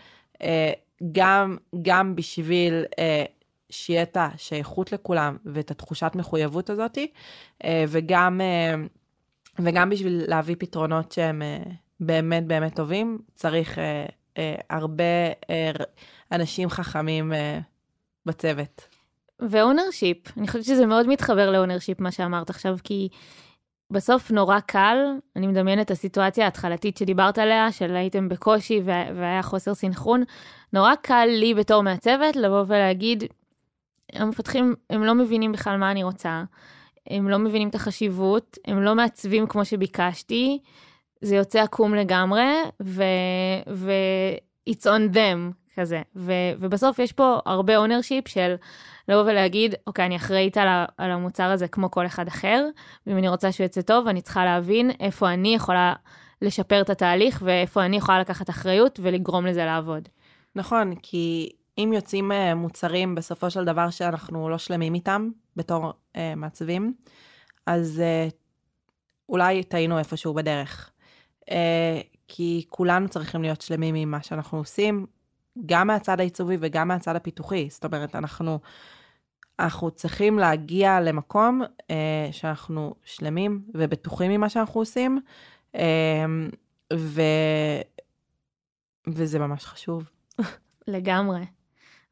אה, 0.42 0.72
גם, 1.12 1.58
גם 1.82 2.16
בשביל 2.16 2.86
אה, 3.00 3.26
שיהיה 3.70 4.04
את 4.04 4.18
השייכות 4.20 4.92
לכולם 4.92 5.38
ואת 5.46 5.72
התחושת 5.72 6.12
מחויבות 6.16 6.70
הזאת, 6.70 6.98
אה, 7.64 7.86
וגם, 7.88 8.42
אה, 8.42 8.76
וגם 9.60 9.90
בשביל 9.90 10.24
להביא 10.28 10.56
פתרונות 10.60 11.12
שהם 11.12 11.42
אה, 11.42 11.58
באמת 12.00 12.48
באמת 12.48 12.76
טובים, 12.76 13.20
צריך 13.36 13.80
אה, 13.80 14.06
אה, 14.38 14.56
הרבה 14.70 15.04
אנשים 16.32 16.70
חכמים 16.70 17.34
בצוות. 18.26 18.88
ו 19.50 19.58
ownership, 19.58 20.38
אני 20.38 20.48
חושבת 20.48 20.64
שזה 20.64 20.86
מאוד 20.86 21.08
מתחבר 21.08 21.52
ל 21.52 21.57
ownership 21.57 22.00
מה 22.00 22.12
שאמרת 22.12 22.50
עכשיו, 22.50 22.78
כי 22.84 23.10
בסוף 23.92 24.32
נורא 24.32 24.60
קל, 24.60 24.98
אני 25.36 25.48
מדמיינת 25.48 25.86
את 25.86 25.92
הסיטואציה 25.92 26.46
ההתחלתית 26.46 26.98
שדיברת 26.98 27.38
עליה, 27.38 27.72
של 27.72 27.96
הייתם 27.96 28.30
בקושי 28.30 28.82
וה- 28.86 29.10
והיה 29.16 29.44
חוסר 29.44 29.74
סינכרון, 29.74 30.24
נורא 30.74 30.96
קל 30.96 31.26
לי 31.26 31.54
בתור 31.54 31.84
מעצבת 31.84 32.36
לבוא 32.36 32.64
ולהגיד, 32.68 33.24
המפתחים, 34.14 34.76
הם 34.90 35.04
לא 35.04 35.16
מבינים 35.16 35.52
בכלל 35.52 35.78
מה 35.78 35.92
אני 35.92 36.04
רוצה, 36.04 36.44
הם 37.10 37.30
לא 37.30 37.40
מבינים 37.40 37.70
את 37.70 37.76
החשיבות, 37.76 38.58
הם 38.68 38.84
לא 38.84 38.96
מעצבים 38.96 39.48
כמו 39.48 39.66
שביקשתי, 39.66 40.60
זה 41.22 41.36
יוצא 41.36 41.62
עקום 41.62 41.96
לגמרי, 41.96 42.54
ו... 42.84 43.04
ו... 43.70 43.92
it's 44.70 44.84
on 44.84 45.16
them 45.16 45.54
כזה. 45.76 46.02
ו... 46.16 46.32
ובסוף 46.60 47.00
יש 47.00 47.12
פה 47.12 47.40
הרבה 47.46 47.78
ownership 47.78 48.28
של 48.28 48.56
לבוא 49.08 49.22
ולהגיד, 49.22 49.76
אוקיי, 49.88 50.06
אני 50.06 50.16
אחראית 50.16 50.58
על, 50.58 50.68
ה... 50.68 50.86
על 50.98 51.12
המוצר 51.12 51.44
הזה 51.52 51.68
כמו 51.68 51.92
כל 51.92 52.06
אחד 52.06 52.28
אחר, 52.28 52.68
ואם 53.08 53.18
אני 53.18 53.30
רוצה 53.30 53.52
שהוא 53.52 53.66
יצא 53.66 53.82
טוב, 53.82 54.08
אני 54.08 54.22
צריכה 54.22 54.46
להבין 54.46 54.92
איפה 55.00 55.30
אני 55.34 55.56
יכולה 55.56 55.94
לשפר 56.42 56.82
את 56.82 56.90
התהליך, 56.90 57.42
ואיפה 57.46 57.86
אני 57.86 57.98
יכולה 57.98 58.20
לקחת 58.20 58.50
אחריות 58.50 59.00
ולגרום 59.04 59.46
לזה 59.46 59.66
לעבוד. 59.66 60.10
נכון, 60.56 60.96
כי 61.02 61.50
אם 61.78 61.92
יוצאים 61.94 62.32
אה, 62.32 62.56
מוצרים 62.56 63.16
בסופו 63.16 63.50
של 63.50 63.66
דבר 63.66 63.90
שאנחנו 63.90 64.50
לא 64.50 64.58
שלמים 64.58 64.94
איתם 64.94 65.30
בתור 65.56 65.94
אה, 66.16 66.36
מעצבים, 66.36 66.94
אז 67.66 68.00
אה, 68.00 68.28
אולי 69.30 69.64
טעינו 69.64 70.00
איפשהו 70.00 70.34
בדרך. 70.34 70.92
אה, 71.50 72.02
כי 72.28 72.66
כולנו 72.70 73.10
צריכים 73.10 73.42
להיות 73.42 73.62
שלמים 73.62 73.96
עם 73.96 74.12
מה 74.12 74.24
שאנחנו 74.24 74.58
עושים, 74.58 75.06
גם 75.66 75.88
מהצד 75.88 76.20
העיצובי 76.20 76.58
וגם 76.60 76.88
מהצד 76.88 77.16
הפיתוחי. 77.16 77.68
זאת 77.70 77.86
אומרת, 77.86 78.16
אנחנו, 78.16 78.60
אנחנו 79.60 79.92
צריכים 79.92 80.40
להגיע 80.40 81.02
למקום 81.02 81.62
אה, 81.92 82.30
שאנחנו 82.32 82.96
שלמים 83.04 83.62
ובטוחים 83.74 84.32
ממה 84.32 84.50
שאנחנו 84.50 84.82
עושים, 84.82 85.22
אה, 85.76 86.26
ו, 86.94 87.22
וזה 89.08 89.40
ממש 89.40 89.66
חשוב. 89.66 90.10
לגמרי. 90.88 91.42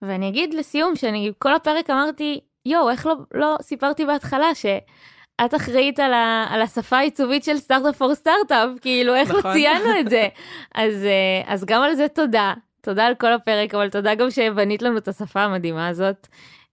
ואני 0.02 0.30
אגיד 0.30 0.54
לסיום, 0.54 0.95
שאני 0.95 1.32
כל 1.39 1.56
הפרק 1.56 1.89
אמרתי, 1.89 2.39
יואו, 2.66 2.89
איך 2.89 3.06
לא, 3.06 3.16
לא 3.34 3.56
סיפרתי 3.62 4.06
בהתחלה 4.06 4.56
שאת 4.56 5.56
אחראית 5.56 5.99
על, 5.99 6.14
ה, 6.14 6.45
על 6.49 6.62
השפה 6.62 6.97
העיצובית 6.97 7.43
של 7.43 7.58
סטארט-אפ 7.58 7.95
פור 7.95 8.16
סטארט-אפ, 8.16 8.70
כאילו, 8.82 9.16
איך 9.16 9.30
נכון. 9.30 9.52
לא 9.52 9.54
ציינו 9.54 9.99
את 9.99 10.10
זה? 10.10 10.28
אז, 10.76 11.06
אה, 11.06 11.54
אז 11.54 11.66
גם 11.66 11.84
על 11.84 11.95
זה 11.95 12.08
תודה. 12.08 12.54
תודה 12.82 13.06
על 13.06 13.16
כל 13.16 13.34
הפרק, 13.34 13.76
אבל 13.76 13.89
תודה 13.89 14.16
גם 14.16 14.32
שבנית 14.32 14.82
לנו 14.82 14.97
את 14.97 15.08
השפה 15.08 15.41
המדהימה 15.41 15.88
הזאת. 15.88 16.28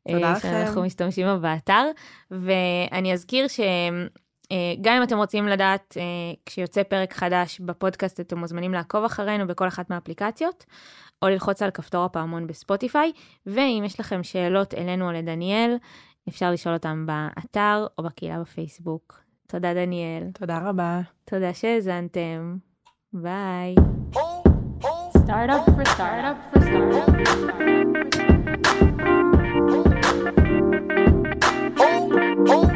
תודה 0.08 0.26
אה, 0.26 0.32
לכם. 0.32 0.48
שאנחנו 0.48 0.82
משתמשים 0.82 1.26
בה 1.26 1.36
באתר. 1.36 1.84
ואני 2.30 3.12
אזכיר 3.12 3.48
ש... 3.48 3.60
אה, 4.52 4.74
גם 4.80 4.96
אם 4.96 5.02
אתם 5.02 5.16
רוצים 5.16 5.48
לדעת, 5.48 5.96
כשיוצא 6.46 6.82
פרק 6.82 7.12
חדש 7.12 7.60
בפודקאסט, 7.60 8.20
אתם 8.20 8.38
מוזמנים 8.38 8.72
לעקוב 8.72 9.04
אחרינו 9.04 9.46
בכל 9.46 9.68
אחת 9.68 9.90
מהאפליקציות, 9.90 10.64
או 11.22 11.28
ללחוץ 11.28 11.62
על 11.62 11.70
כפתור 11.70 12.04
הפעמון 12.04 12.46
בספוטיפיי, 12.46 13.12
ואם 13.46 13.82
יש 13.86 14.00
לכם 14.00 14.22
שאלות 14.22 14.74
אלינו 14.74 15.06
או 15.08 15.12
לדניאל, 15.12 15.76
אפשר 16.28 16.50
לשאול 16.50 16.74
אותם 16.74 17.06
באתר 17.06 17.86
או 17.98 18.02
בקהילה 18.02 18.40
בפייסבוק. 18.40 19.20
תודה, 19.48 19.74
דניאל. 19.74 20.22
תודה 20.34 20.58
רבה. 20.64 21.00
תודה 21.24 21.54
שהאזנתם. 21.54 22.56
ביי. 23.12 23.74
Startup 25.28 25.64
Oh, 31.80 32.08
oh. 32.48 32.68